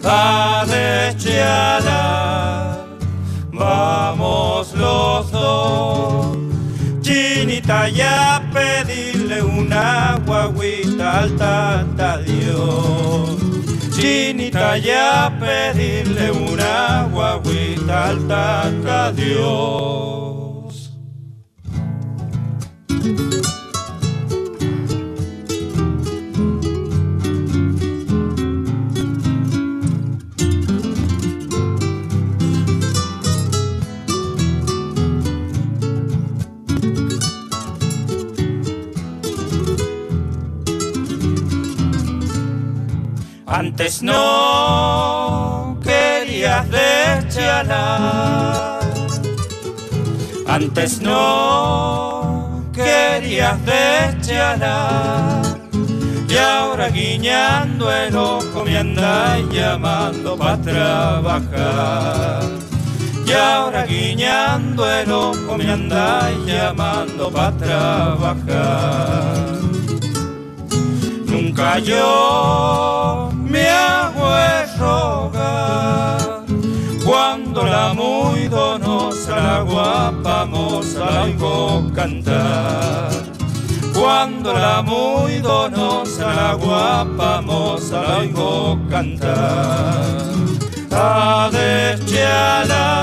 A 0.04 0.66
deschala, 0.66 1.98
vamos 3.52 4.74
los 4.74 5.32
dos. 5.32 6.38
Chinita 7.02 7.90
ya 7.90 8.42
pedirle 8.54 9.42
una 9.42 10.18
guaguita 10.26 11.20
al 11.20 11.36
tata 11.36 12.20
Dios. 12.20 13.36
Chinita 14.00 14.78
ya 14.78 15.30
pedirle 15.40 16.32
una 16.32 17.04
guaguita 17.12 18.06
al 18.06 18.28
tata 18.28 19.12
Dios. 19.12 20.94
Antes 43.52 44.04
no 44.04 45.80
querías 45.84 46.68
chala, 47.30 48.80
Antes 50.46 51.02
no 51.02 52.64
querías 52.72 53.58
chala, 54.22 55.42
Y 56.30 56.38
ahora 56.38 56.90
guiñando 56.90 57.92
el 57.92 58.16
ojo 58.16 58.64
me 58.64 58.78
andas 58.78 59.42
llamando 59.52 60.38
para 60.38 60.62
trabajar. 60.62 62.44
Y 63.26 63.32
ahora 63.32 63.84
guiñando 63.88 64.88
el 64.88 65.12
ojo 65.12 65.58
me 65.58 65.72
andas 65.72 66.32
llamando 66.46 67.32
para 67.32 67.58
trabajar. 67.58 69.50
Nunca 71.26 71.80
yo 71.80 73.39
me 73.50 73.68
hago 73.68 74.30
rogar 74.78 76.46
cuando 77.04 77.64
la 77.64 77.94
muy 77.94 78.48
donosa, 78.48 79.36
la 79.36 79.62
guapa 79.64 80.46
moza 80.46 81.10
la 81.10 81.24
oigo 81.24 81.92
cantar. 81.96 83.10
Cuando 83.94 84.54
la 84.54 84.84
muy 84.84 85.40
donosa, 85.40 86.34
la 86.36 86.54
guapa 86.54 87.42
moza 87.42 88.02
la 88.04 88.18
oigo 88.20 88.80
cantar. 88.90 90.30
A 90.92 91.50
deschalar, 91.52 93.02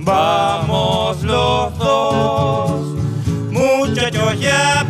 vamos 0.00 1.22
los 1.22 1.78
dos, 1.78 2.80
muchachos 3.52 4.40
ya 4.40 4.83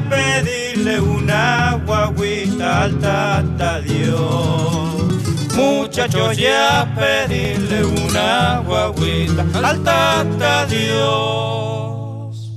guaguita 2.75 2.83
al 2.83 2.99
tata 2.99 3.81
Dios. 3.81 5.55
Muchachos 5.55 6.37
ya 6.37 6.93
pedirle 6.95 7.85
una 7.85 8.61
guaguita 8.61 9.47
al 9.55 9.83
tata 9.83 10.67
Dios. 10.67 12.53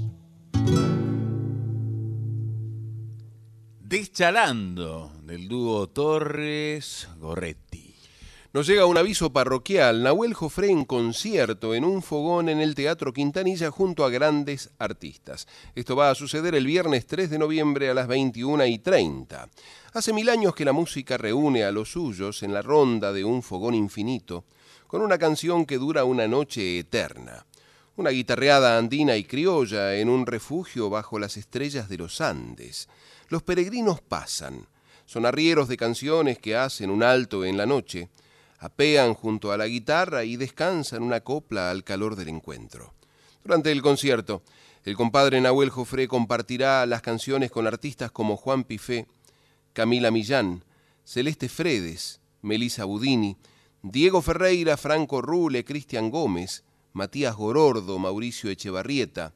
Deschalando 3.80 5.12
del 5.24 5.48
dúo 5.48 5.88
Torres 5.88 7.08
Gorretti. 7.20 7.67
Nos 8.58 8.66
llega 8.66 8.88
un 8.88 8.98
aviso 8.98 9.32
parroquial. 9.32 10.02
Nahuel 10.02 10.34
Jofré 10.34 10.72
en 10.72 10.84
concierto 10.84 11.76
en 11.76 11.86
un 11.86 12.02
fogón 12.02 12.50
en 12.50 12.60
el 12.60 12.74
Teatro 12.74 13.14
Quintanilla 13.14 13.70
junto 13.70 14.04
a 14.04 14.10
grandes 14.10 14.72
artistas. 14.80 15.48
Esto 15.76 15.96
va 15.96 16.10
a 16.10 16.16
suceder 16.16 16.56
el 16.56 16.66
viernes 16.66 17.06
3 17.06 17.30
de 17.30 17.38
noviembre 17.38 17.88
a 17.88 17.94
las 17.94 18.08
21 18.08 18.66
y 18.66 18.80
30. 18.80 19.48
Hace 19.94 20.12
mil 20.12 20.28
años 20.28 20.56
que 20.56 20.66
la 20.66 20.72
música 20.72 21.20
reúne 21.20 21.66
a 21.66 21.72
los 21.72 21.92
suyos 21.92 22.42
en 22.42 22.52
la 22.52 22.64
ronda 22.64 23.14
de 23.14 23.24
un 23.24 23.44
fogón 23.44 23.76
infinito, 23.76 24.46
con 24.88 25.04
una 25.04 25.20
canción 25.20 25.64
que 25.64 25.78
dura 25.78 26.04
una 26.04 26.28
noche 26.28 26.80
eterna. 26.80 27.46
Una 27.96 28.10
guitarreada 28.10 28.80
andina 28.80 29.18
y 29.18 29.24
criolla 29.26 29.94
en 29.98 30.10
un 30.10 30.26
refugio 30.26 30.90
bajo 30.90 31.20
las 31.20 31.38
estrellas 31.38 31.90
de 31.90 31.98
los 32.00 32.22
Andes. 32.22 32.90
Los 33.30 33.44
peregrinos 33.44 34.02
pasan. 34.02 34.66
Son 35.06 35.28
arrieros 35.28 35.68
de 35.68 35.78
canciones 35.78 36.40
que 36.40 36.56
hacen 36.56 36.90
un 36.90 37.04
alto 37.04 37.46
en 37.46 37.56
la 37.56 37.68
noche, 37.68 38.10
apean 38.60 39.14
junto 39.14 39.52
a 39.52 39.58
la 39.58 39.68
guitarra 39.68 40.24
y 40.24 40.36
descansan 40.36 41.04
una 41.04 41.22
copla 41.22 41.70
al 41.70 41.84
calor 41.84 42.16
del 42.16 42.30
encuentro. 42.30 42.94
Durante 43.44 43.72
el 43.72 43.82
concierto, 43.82 44.42
el 44.84 44.96
compadre 44.96 45.40
Nahuel 45.42 45.70
Jofré 45.70 46.08
compartirá 46.08 46.86
las 46.86 47.02
canciones 47.02 47.52
con 47.52 47.68
artistas 47.68 48.12
como 48.12 48.38
Juan 48.38 48.64
Pifé, 48.64 49.06
Camila 49.74 50.12
Millán, 50.12 50.64
Celeste 51.04 51.50
Fredes, 51.50 52.20
Melisa 52.42 52.86
Budini, 52.86 53.38
Diego 53.82 54.22
Ferreira, 54.22 54.76
Franco 54.76 55.22
Rule, 55.22 55.64
Cristian 55.64 56.10
Gómez, 56.10 56.64
Matías 56.94 57.36
Gorordo, 57.36 58.00
Mauricio 58.00 58.50
Echevarrieta, 58.50 59.34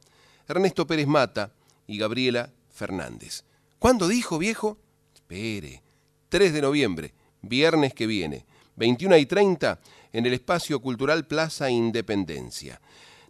Ernesto 0.48 0.86
Pérez 0.86 1.06
Mata 1.06 1.52
y 1.86 1.98
Gabriela 1.98 2.50
Fernández. 2.70 3.44
¿Cuándo 3.78 4.08
dijo, 4.08 4.38
viejo? 4.38 4.78
Espere, 5.14 5.82
3 6.28 6.52
de 6.52 6.62
noviembre, 6.62 7.14
viernes 7.40 7.94
que 7.94 8.06
viene, 8.06 8.44
21 8.82 9.16
y 9.16 9.26
30, 9.26 9.78
en 10.12 10.26
el 10.26 10.32
Espacio 10.32 10.80
Cultural 10.80 11.24
Plaza 11.24 11.70
Independencia. 11.70 12.80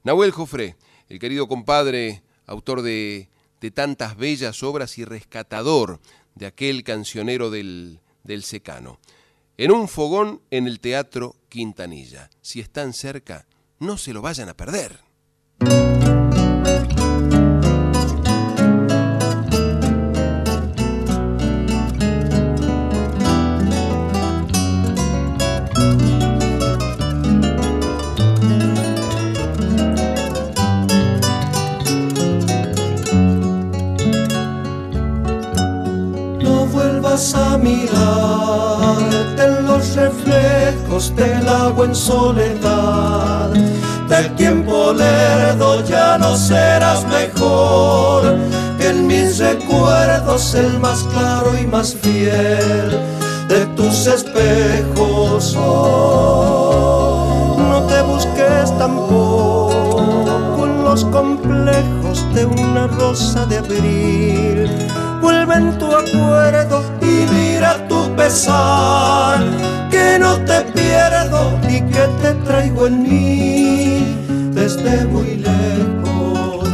Nahuel 0.03 0.31
Jofré, 0.31 0.77
el 1.11 1.19
querido 1.19 1.47
compadre, 1.47 2.23
autor 2.47 2.81
de, 2.81 3.29
de 3.61 3.71
tantas 3.71 4.17
bellas 4.17 4.63
obras 4.63 4.97
y 4.97 5.05
rescatador 5.05 6.01
de 6.35 6.47
aquel 6.47 6.85
cancionero 6.85 7.51
del, 7.51 8.01
del 8.25 8.45
secano. 8.45 8.99
En 9.59 9.73
un 9.73 9.89
fogón 9.89 10.41
en 10.51 10.67
el 10.67 10.81
Teatro 10.81 11.37
Quintanilla. 11.51 12.31
Si 12.41 12.61
están 12.61 12.95
cerca, 12.95 13.47
no 13.79 13.99
se 13.99 14.15
lo 14.15 14.23
vayan 14.23 14.49
a 14.49 14.57
perder. 14.57 15.01
Mirarte 37.63 39.43
en 39.45 39.67
los 39.67 39.95
reflejos 39.97 41.15
del 41.17 41.49
agua 41.49 41.87
en 41.87 41.95
soledad. 41.95 43.51
Del 44.09 44.35
tiempo 44.37 44.93
lerdo 44.93 45.83
ya 45.85 46.19
no 46.19 46.37
serás 46.37 47.07
mejor 47.07 48.37
que 48.79 48.89
en 48.89 49.07
mis 49.07 49.39
recuerdos 49.39 50.55
el 50.55 50.79
más 50.81 51.05
claro 51.15 51.53
y 51.59 51.67
más 51.67 51.95
fiel 51.95 53.01
de 53.49 53.67
tus 53.77 54.07
espejos. 54.07 55.57
Oh, 55.59 57.57
no 57.59 57.83
te 57.87 58.03
busques 58.03 58.77
tampoco 58.79 60.65
en 60.65 60.85
los 60.85 61.05
complejos 61.07 62.25
de 62.35 62.47
una 62.47 62.87
rosa 62.87 63.47
de 63.47 63.59
abril. 63.59 64.71
Vuelve 65.21 65.55
en 65.55 65.79
tu 65.79 65.87
acuerdo 65.87 66.62
que 69.91 70.17
no 70.21 70.37
te 70.45 70.61
pierdo 70.73 71.59
y 71.69 71.81
que 71.81 72.07
te 72.23 72.33
traigo 72.45 72.87
en 72.87 73.03
mí 73.03 74.17
desde 74.55 75.05
muy 75.07 75.39
lejos. 75.39 76.69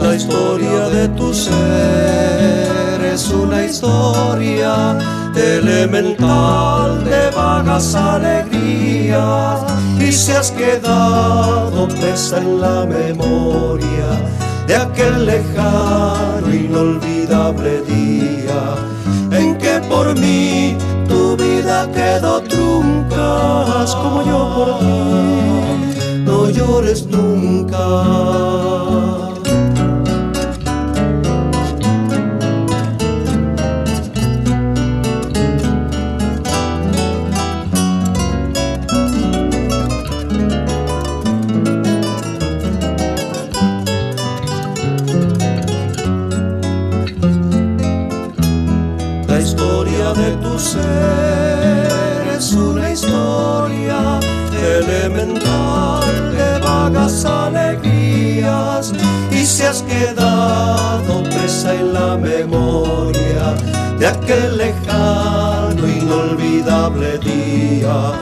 La 0.00 0.16
historia 0.16 0.88
de 0.88 1.08
tu 1.10 1.32
ser 1.32 3.00
es 3.04 3.30
una 3.30 3.64
historia 3.64 4.98
elemental 5.36 7.04
de 7.04 7.30
vagas 7.30 7.94
alegrías 7.94 9.60
y 10.00 10.10
se 10.10 10.36
has 10.36 10.50
quedado 10.50 11.86
presa 11.86 12.38
en 12.38 12.60
la 12.60 12.86
memoria 12.86 14.08
de 14.66 14.74
aquel 14.74 15.26
lejano, 15.26 16.52
inolvidable 16.52 17.82
día 17.82 18.93
por 20.04 20.20
mí 20.20 20.76
tu 21.08 21.36
vida 21.36 21.90
quedó 21.90 22.40
trunca, 22.42 23.86
como 23.94 24.22
yo 24.24 24.54
por 24.54 24.78
ti, 24.78 26.20
no 26.24 26.50
llores 26.50 27.06
nunca. 27.06 28.83
Aquel 64.14 64.56
lejano, 64.56 65.82
inolvidable 65.86 67.18
día 67.18 68.12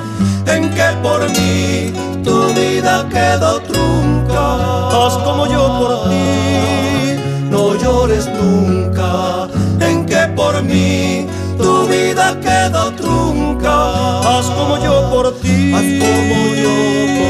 en 0.47 0.71
que 0.71 0.89
por 1.03 1.21
mí 1.31 1.93
tu 2.25 2.37
vida 2.55 3.09
quedó 3.09 3.61
trunca. 3.61 4.43
Haz 4.89 5.15
como 5.25 5.47
yo 5.47 5.65
por 5.81 5.93
ti, 6.09 7.17
no 7.51 7.75
llores 7.77 8.29
nunca, 8.29 9.49
en 9.81 10.07
que 10.07 10.23
por 10.35 10.63
mí 10.63 11.27
tu 11.59 11.87
vida 11.87 12.39
quedó 12.41 12.91
trunca. 12.93 13.75
Haz 14.21 14.47
como 14.47 14.83
yo 14.83 15.11
por 15.11 15.35
ti, 15.41 15.73
haz 15.75 15.89
como 16.03 16.55
yo. 16.63 17.22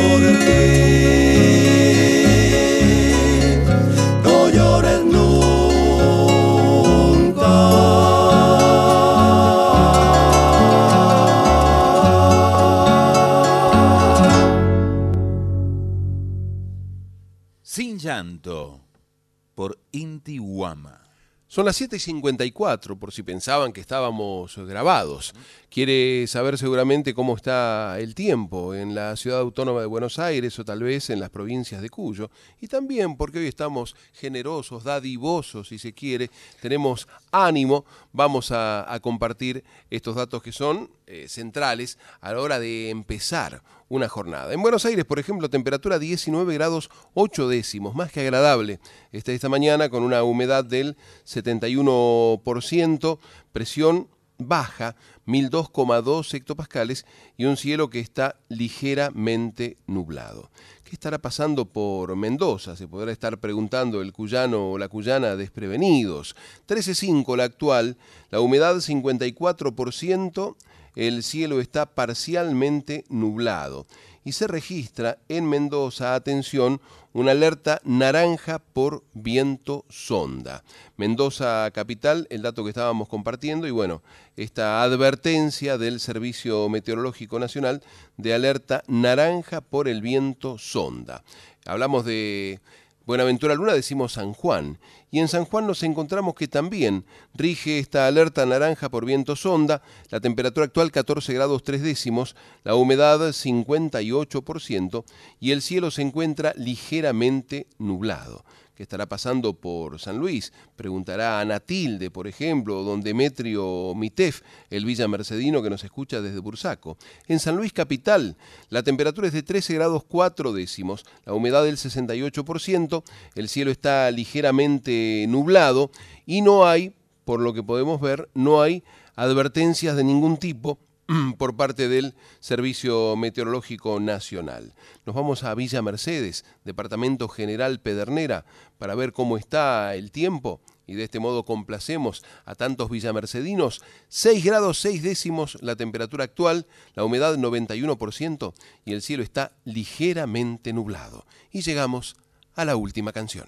Por 19.93 19.98
Inti 20.01 20.39
Huama. 20.39 21.01
Son 21.47 21.66
las 21.66 21.77
7 21.77 21.97
y 21.97 22.01
54, 22.01 22.98
por 22.98 23.12
si 23.12 23.23
pensaban 23.23 23.73
que 23.73 23.82
estábamos 23.82 24.56
grabados. 24.56 25.35
Quiere 25.73 26.27
saber 26.27 26.59
seguramente 26.59 27.15
cómo 27.15 27.35
está 27.35 27.99
el 27.99 28.15
tiempo 28.15 28.74
en 28.74 28.94
la 28.94 29.16
ciudad 29.16 29.40
autónoma 29.40 29.81
de 29.81 29.86
Buenos 29.86 30.19
Aires 30.19 30.59
o 30.59 30.66
tal 30.66 30.82
vez 30.82 31.09
en 31.09 31.19
las 31.19 31.31
provincias 31.31 31.81
de 31.81 31.89
Cuyo. 31.89 32.31
Y 32.61 32.69
también 32.69 33.16
porque 33.16 33.39
hoy 33.39 33.47
estamos 33.47 33.97
generosos, 34.12 34.85
dadivosos, 34.85 35.69
si 35.69 35.78
se 35.78 35.94
quiere, 35.94 36.28
tenemos 36.61 37.09
ánimo, 37.31 37.86
vamos 38.12 38.51
a, 38.53 38.86
compartir 39.01 39.65
estos 39.89 40.16
datos 40.16 40.43
que 40.43 40.53
son 40.53 40.90
eh, 41.07 41.24
centrales 41.27 41.97
a 42.20 42.35
la 42.35 42.40
hora 42.43 42.61
de 42.61 42.90
empezar 42.90 43.62
una 43.89 44.11
jornada. 44.11 44.53
En 44.53 44.61
Buenos 44.61 44.85
Aires, 44.85 45.07
por 45.07 45.19
ejemplo, 45.19 45.49
temperatura 45.49 45.99
19 45.99 46.53
grados 46.53 46.90
8 47.15 47.49
décimos, 47.49 47.94
más 47.94 48.12
que 48.12 48.20
agradable. 48.20 48.78
Esta, 49.11 49.32
esta 49.32 49.49
mañana 49.49 49.89
con 49.89 50.03
una 50.03 50.23
humedad 50.23 50.66
del 50.66 50.99
71%, 51.24 53.19
presión 53.53 54.09
baja, 54.48 54.97
1002,2 55.27 56.35
hectopascales 56.35 57.06
y 57.36 57.44
un 57.44 57.56
cielo 57.56 57.90
que 57.90 58.01
está 58.01 58.36
ligeramente 58.48 59.77
nublado. 59.86 60.51
¿Qué 60.85 60.97
estará 60.97 61.19
pasando 61.19 61.64
por 61.64 62.14
Mendoza? 62.16 62.77
Se 62.77 62.86
podrá 62.86 63.12
estar 63.12 63.39
preguntando 63.39 64.02
el 64.02 64.12
cuyano 64.12 64.73
o 64.73 64.78
la 64.78 64.89
cuyana 64.89 65.36
desprevenidos. 65.36 66.36
13,5 66.69 67.36
la 67.36 67.44
actual, 67.44 67.97
la 68.31 68.40
humedad 68.40 68.77
54%, 68.77 70.56
el 70.94 71.23
cielo 71.23 71.60
está 71.60 71.86
parcialmente 71.86 73.05
nublado 73.09 73.86
y 74.24 74.32
se 74.32 74.47
registra 74.47 75.19
en 75.28 75.48
Mendoza, 75.48 76.14
atención, 76.14 76.81
una 77.13 77.33
alerta 77.33 77.81
naranja 77.85 78.59
por 78.59 79.05
viento 79.13 79.85
sonda. 79.89 80.65
Mendoza 80.97 81.71
capital, 81.73 82.27
el 82.31 82.43
dato 82.43 82.65
que 82.65 82.71
estábamos 82.71 83.09
compartiendo, 83.09 83.67
y 83.67 83.71
bueno, 83.71 84.03
esta 84.37 84.83
advertencia 84.83 85.79
del 85.79 86.01
Servicio 86.01 86.69
Meteorológico 86.69 87.39
Nacional 87.39 87.83
de 88.17 88.35
alerta 88.35 88.83
naranja 88.87 89.61
por 89.61 89.89
el 89.89 90.01
viento 90.01 90.59
sonda. 90.59 91.23
Hablamos 91.67 92.05
de 92.05 92.61
Buenaventura 93.05 93.55
Luna, 93.55 93.73
decimos 93.73 94.13
San 94.13 94.33
Juan, 94.33 94.79
y 95.13 95.21
en 95.21 95.29
San 95.29 95.45
Juan 95.45 95.67
nos 95.67 95.83
encontramos 95.83 96.35
que 96.35 96.49
también 96.49 97.05
rige 97.35 97.79
esta 97.79 98.07
alerta 98.07 98.47
naranja 98.47 98.89
por 98.89 99.05
viento 99.05 99.37
sonda, 99.37 99.83
la 100.11 100.21
temperatura 100.21 100.65
actual 100.67 100.91
14 100.91 101.35
grados 101.35 101.63
3 101.63 101.83
décimos, 101.83 102.35
la 102.65 102.75
humedad 102.75 103.21
58% 103.21 105.05
y 105.39 105.51
el 105.51 105.61
cielo 105.61 105.91
se 105.91 106.01
encuentra 106.01 106.55
ligeramente 106.57 107.67
nublado 107.79 108.45
estará 108.83 109.07
pasando 109.07 109.55
por 109.55 109.99
San 109.99 110.19
Luis. 110.19 110.53
Preguntará 110.77 111.41
a 111.41 111.45
Natilde, 111.45 112.11
por 112.11 112.27
ejemplo, 112.27 112.83
don 112.83 113.01
Demetrio 113.01 113.95
Mitef, 113.95 114.43
el 114.71 114.85
Villa 114.85 115.09
Mercedino 115.09 115.63
que 115.63 115.71
nos 115.71 115.85
escucha 115.85 116.21
desde 116.21 116.39
Bursaco. 116.39 116.97
En 117.29 117.39
San 117.39 117.57
Luis 117.57 117.73
Capital, 117.73 118.37
la 118.69 118.83
temperatura 118.83 119.27
es 119.29 119.33
de 119.33 119.43
13 119.43 119.75
grados 119.75 120.05
4 120.05 120.53
décimos, 120.53 121.05
la 121.25 121.35
humedad 121.35 121.65
del 121.65 121.77
68%, 121.77 123.03
el 123.35 123.49
cielo 123.49 123.71
está 123.71 124.11
ligeramente 124.11 125.27
nublado 125.29 125.91
y 126.27 126.43
no 126.43 126.67
hay, 126.67 126.95
por 127.25 127.41
lo 127.41 127.53
que 127.53 127.63
podemos 127.63 128.01
ver, 128.01 128.29
no 128.35 128.63
hay 128.63 128.83
advertencias 129.17 129.97
de 129.97 130.05
ningún 130.05 130.37
tipo 130.37 130.79
por 131.39 131.57
parte 131.57 131.89
del 131.89 132.15
Servicio 132.41 133.17
Meteorológico 133.17 134.01
Nacional. 134.01 134.75
Nos 135.07 135.15
vamos 135.15 135.45
a 135.45 135.55
Villa 135.55 135.83
Mercedes, 135.83 136.45
Departamento 136.65 137.29
General 137.29 137.81
Pedernera, 137.81 138.45
para 138.79 138.95
ver 138.95 139.13
cómo 139.13 139.37
está 139.37 139.95
el 139.95 140.11
tiempo 140.11 140.61
y 140.87 140.95
de 140.95 141.05
este 141.05 141.21
modo 141.21 141.45
complacemos 141.45 142.25
a 142.45 142.55
tantos 142.55 142.91
villamercedinos. 142.91 143.83
6 144.09 144.45
grados 144.45 144.81
6 144.81 145.03
décimos 145.03 145.59
la 145.61 145.77
temperatura 145.77 146.25
actual, 146.25 146.67
la 146.95 147.05
humedad 147.05 147.37
91% 147.37 148.53
y 148.85 148.93
el 148.93 149.03
cielo 149.03 149.23
está 149.23 149.53
ligeramente 149.65 150.73
nublado. 150.73 151.25
Y 151.51 151.63
llegamos 151.63 152.17
a 152.55 152.65
la 152.65 152.77
última 152.77 153.13
canción. 153.13 153.47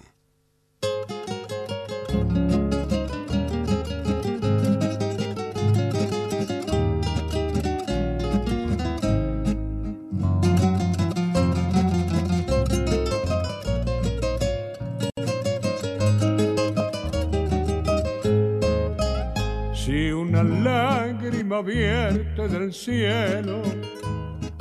Lágrima 20.63 21.61
vierte 21.61 22.47
del 22.47 22.73
cielo, 22.73 23.61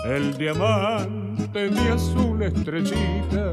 el 0.04 0.36
diamante 0.36 1.70
de 1.70 1.88
azul 1.88 2.42
estrellita, 2.42 3.52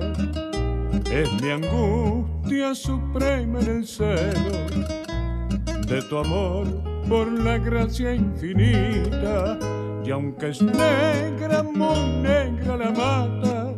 es 1.10 1.42
mi 1.42 1.52
angustia 1.52 2.76
suprema 2.76 3.62
en 3.62 3.68
el 3.68 3.88
celo 3.88 4.52
de 5.88 6.02
tu 6.10 6.18
amor 6.18 6.68
por 7.08 7.32
la 7.32 7.58
gracia 7.58 8.14
infinita, 8.16 9.58
y 10.06 10.12
aunque 10.12 10.50
es 10.50 10.62
negra, 10.62 11.64
muy 11.64 12.22
negra 12.22 12.76
la 12.76 12.92
mata, 12.92 13.74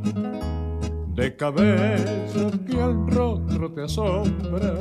de 1.13 1.35
cabeza 1.35 2.49
que 2.67 2.81
al 2.81 3.07
rostro 3.11 3.71
te 3.71 3.83
asombra, 3.83 4.79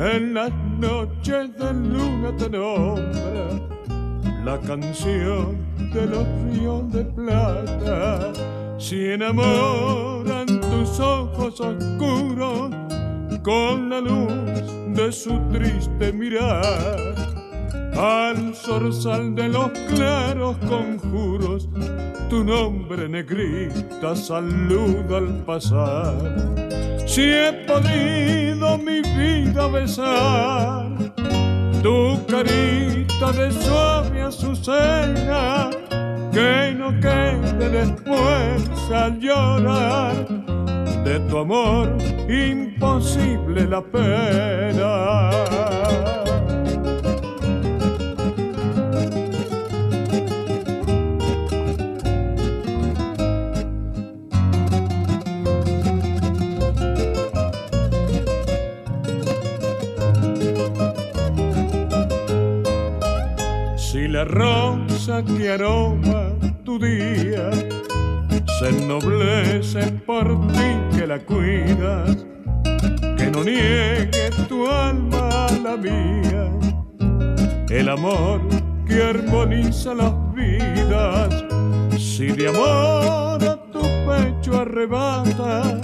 en 0.00 0.32
las 0.32 0.50
noches 0.78 1.54
de 1.58 1.74
luna 1.74 2.34
te 2.38 2.48
nombra 2.48 3.50
la 4.42 4.58
canción 4.60 5.58
de 5.92 6.06
los 6.06 6.26
ríos 6.50 6.90
de 6.90 7.04
plata. 7.04 8.32
Si 8.78 9.10
enamoran 9.10 10.46
tus 10.46 10.98
ojos 11.00 11.60
oscuros 11.60 12.70
con 13.42 13.90
la 13.90 14.00
luz 14.00 14.32
de 14.94 15.12
su 15.12 15.38
triste 15.52 16.14
mirar, 16.14 17.14
al 17.94 18.54
zorzal 18.54 19.34
de 19.34 19.48
los 19.48 19.68
claros 19.94 20.56
conjuros, 20.66 21.68
tu 22.30 22.42
nombre 22.42 23.06
negrita 23.06 24.16
saluda 24.16 25.18
al 25.18 25.44
pasar. 25.44 26.69
Si 27.10 27.22
he 27.22 27.52
podido 27.66 28.78
mi 28.78 29.02
vida 29.02 29.66
besar, 29.66 30.86
tu 31.82 32.24
carita 32.28 33.32
de 33.32 33.50
suave 33.50 34.22
azucena, 34.22 35.70
que 36.32 36.72
no 36.78 36.92
quede 37.00 37.68
después 37.68 38.62
al 38.94 39.18
llorar 39.18 40.24
de 41.02 41.18
tu 41.28 41.38
amor 41.38 41.96
imposible 42.28 43.66
la 43.66 43.82
pena. 43.82 45.49
La 64.10 64.24
rosa 64.24 65.22
que 65.24 65.50
aroma 65.50 66.32
tu 66.64 66.78
día. 66.78 67.50
Se 68.58 68.68
ennoblece 68.68 69.92
por 70.04 70.26
ti 70.48 70.96
que 70.96 71.06
la 71.06 71.18
cuidas, 71.20 72.26
que 73.16 73.30
no 73.30 73.44
niegue 73.44 74.30
tu 74.48 74.66
alma 74.66 75.46
a 75.46 75.52
la 75.52 75.76
mía, 75.76 76.50
el 77.70 77.88
amor 77.88 78.40
que 78.86 79.02
armoniza 79.02 79.94
las 79.94 80.12
vidas, 80.34 81.44
si 81.96 82.26
de 82.26 82.48
amor 82.48 83.42
a 83.44 83.56
tu 83.70 83.80
pecho 83.80 84.60
arrebata, 84.60 85.80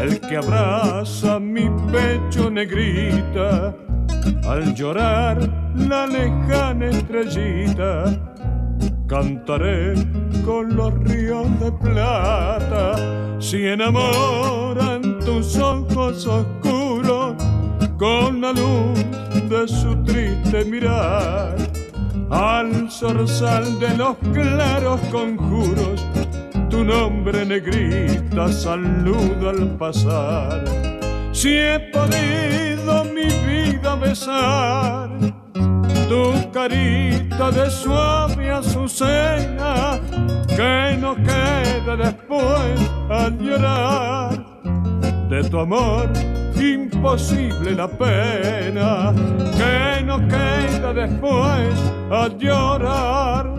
el 0.00 0.20
que 0.20 0.36
abraza 0.36 1.40
mi 1.40 1.68
pecho 1.90 2.50
negrita, 2.50 3.74
al 4.44 4.74
llorar 4.74 5.38
la 5.74 6.06
lejana 6.06 6.86
estrellita, 6.86 8.04
cantaré 9.06 9.94
con 10.44 10.76
los 10.76 10.94
ríos 11.04 11.46
de 11.60 11.72
plata. 11.72 12.94
Si 13.38 13.66
enamoran 13.66 15.18
tus 15.20 15.56
ojos 15.58 16.26
oscuros 16.26 17.34
con 17.98 18.40
la 18.40 18.52
luz 18.52 19.04
de 19.48 19.68
su 19.68 19.94
triste 20.04 20.64
mirar, 20.64 21.56
al 22.30 22.90
zorzal 22.90 23.78
de 23.78 23.96
los 23.96 24.16
claros 24.32 25.00
conjuros, 25.10 26.04
tu 26.70 26.84
nombre 26.84 27.44
negrita 27.44 28.50
saluda 28.50 29.50
al 29.50 29.76
pasar. 29.76 30.64
Si 31.32 31.56
he 31.56 31.78
podido 31.92 33.04
mi 33.04 33.24
vida 33.24 33.51
besar, 34.00 35.08
tu 36.08 36.50
carita 36.52 37.50
de 37.50 37.70
suave 37.70 38.50
azucena, 38.50 40.00
que 40.48 40.96
no 40.98 41.14
quede 41.16 41.96
después 41.96 42.90
al 43.08 43.38
llorar 43.38 44.30
de 45.28 45.42
tu 45.48 45.58
amor 45.58 46.08
imposible 46.56 47.74
la 47.74 47.88
pena, 47.88 49.12
que 49.56 50.04
no 50.04 50.18
quede 50.28 50.94
después 50.94 51.74
al 52.10 52.38
llorar 52.38 53.50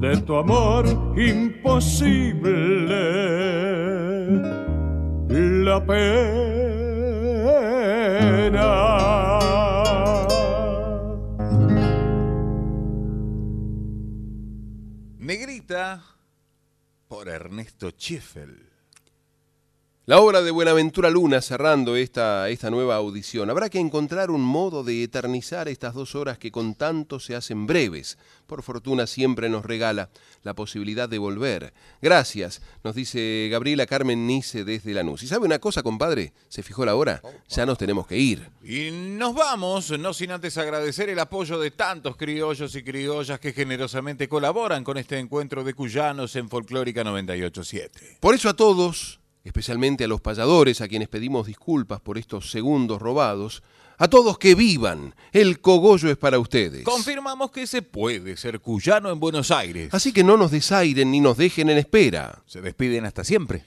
de 0.00 0.16
tu 0.18 0.36
amor 0.36 0.86
imposible 1.16 2.58
la 5.64 5.84
pena. 5.84 6.18
Negrita 15.28 16.02
por 17.06 17.28
Ernesto 17.28 17.90
Schiffel. 17.90 18.67
La 20.08 20.22
obra 20.22 20.40
de 20.40 20.50
Buenaventura 20.50 21.10
Luna 21.10 21.42
cerrando 21.42 21.94
esta, 21.94 22.48
esta 22.48 22.70
nueva 22.70 22.96
audición. 22.96 23.50
Habrá 23.50 23.68
que 23.68 23.78
encontrar 23.78 24.30
un 24.30 24.40
modo 24.40 24.82
de 24.82 25.02
eternizar 25.02 25.68
estas 25.68 25.92
dos 25.92 26.14
horas 26.14 26.38
que 26.38 26.50
con 26.50 26.74
tanto 26.76 27.20
se 27.20 27.34
hacen 27.34 27.66
breves. 27.66 28.16
Por 28.46 28.62
fortuna 28.62 29.06
siempre 29.06 29.50
nos 29.50 29.66
regala 29.66 30.08
la 30.44 30.54
posibilidad 30.54 31.10
de 31.10 31.18
volver. 31.18 31.74
Gracias, 32.00 32.62
nos 32.82 32.94
dice 32.94 33.48
Gabriela 33.50 33.84
Carmen 33.84 34.26
Nice 34.26 34.64
desde 34.64 34.94
Lanús. 34.94 35.24
¿Y 35.24 35.26
sabe 35.26 35.44
una 35.44 35.58
cosa, 35.58 35.82
compadre? 35.82 36.32
¿Se 36.48 36.62
fijó 36.62 36.86
la 36.86 36.94
hora? 36.94 37.20
Ya 37.50 37.66
nos 37.66 37.76
tenemos 37.76 38.06
que 38.06 38.16
ir. 38.16 38.48
Y 38.64 38.90
nos 38.90 39.34
vamos, 39.34 39.90
no 39.98 40.14
sin 40.14 40.30
antes 40.30 40.56
agradecer 40.56 41.10
el 41.10 41.18
apoyo 41.18 41.60
de 41.60 41.72
tantos 41.72 42.16
criollos 42.16 42.74
y 42.74 42.82
criollas 42.82 43.40
que 43.40 43.52
generosamente 43.52 44.26
colaboran 44.26 44.84
con 44.84 44.96
este 44.96 45.18
encuentro 45.18 45.64
de 45.64 45.74
cuyanos 45.74 46.34
en 46.36 46.48
Folclórica 46.48 47.04
987. 47.04 48.16
Por 48.20 48.34
eso 48.34 48.48
a 48.48 48.56
todos, 48.56 49.20
especialmente 49.44 50.04
a 50.04 50.08
los 50.08 50.20
payadores, 50.20 50.80
a 50.80 50.88
quienes 50.88 51.08
pedimos 51.08 51.46
disculpas 51.46 52.00
por 52.00 52.18
estos 52.18 52.50
segundos 52.50 53.00
robados, 53.00 53.62
a 54.00 54.08
todos 54.08 54.38
que 54.38 54.54
vivan, 54.54 55.14
el 55.32 55.60
cogollo 55.60 56.08
es 56.10 56.16
para 56.16 56.38
ustedes. 56.38 56.84
Confirmamos 56.84 57.50
que 57.50 57.66
se 57.66 57.82
puede 57.82 58.36
ser 58.36 58.60
cuyano 58.60 59.10
en 59.10 59.18
Buenos 59.18 59.50
Aires. 59.50 59.92
Así 59.92 60.12
que 60.12 60.22
no 60.22 60.36
nos 60.36 60.52
desairen 60.52 61.10
ni 61.10 61.20
nos 61.20 61.36
dejen 61.36 61.68
en 61.68 61.78
espera. 61.78 62.42
Se 62.46 62.60
despiden 62.60 63.06
hasta 63.06 63.24
siempre. 63.24 63.64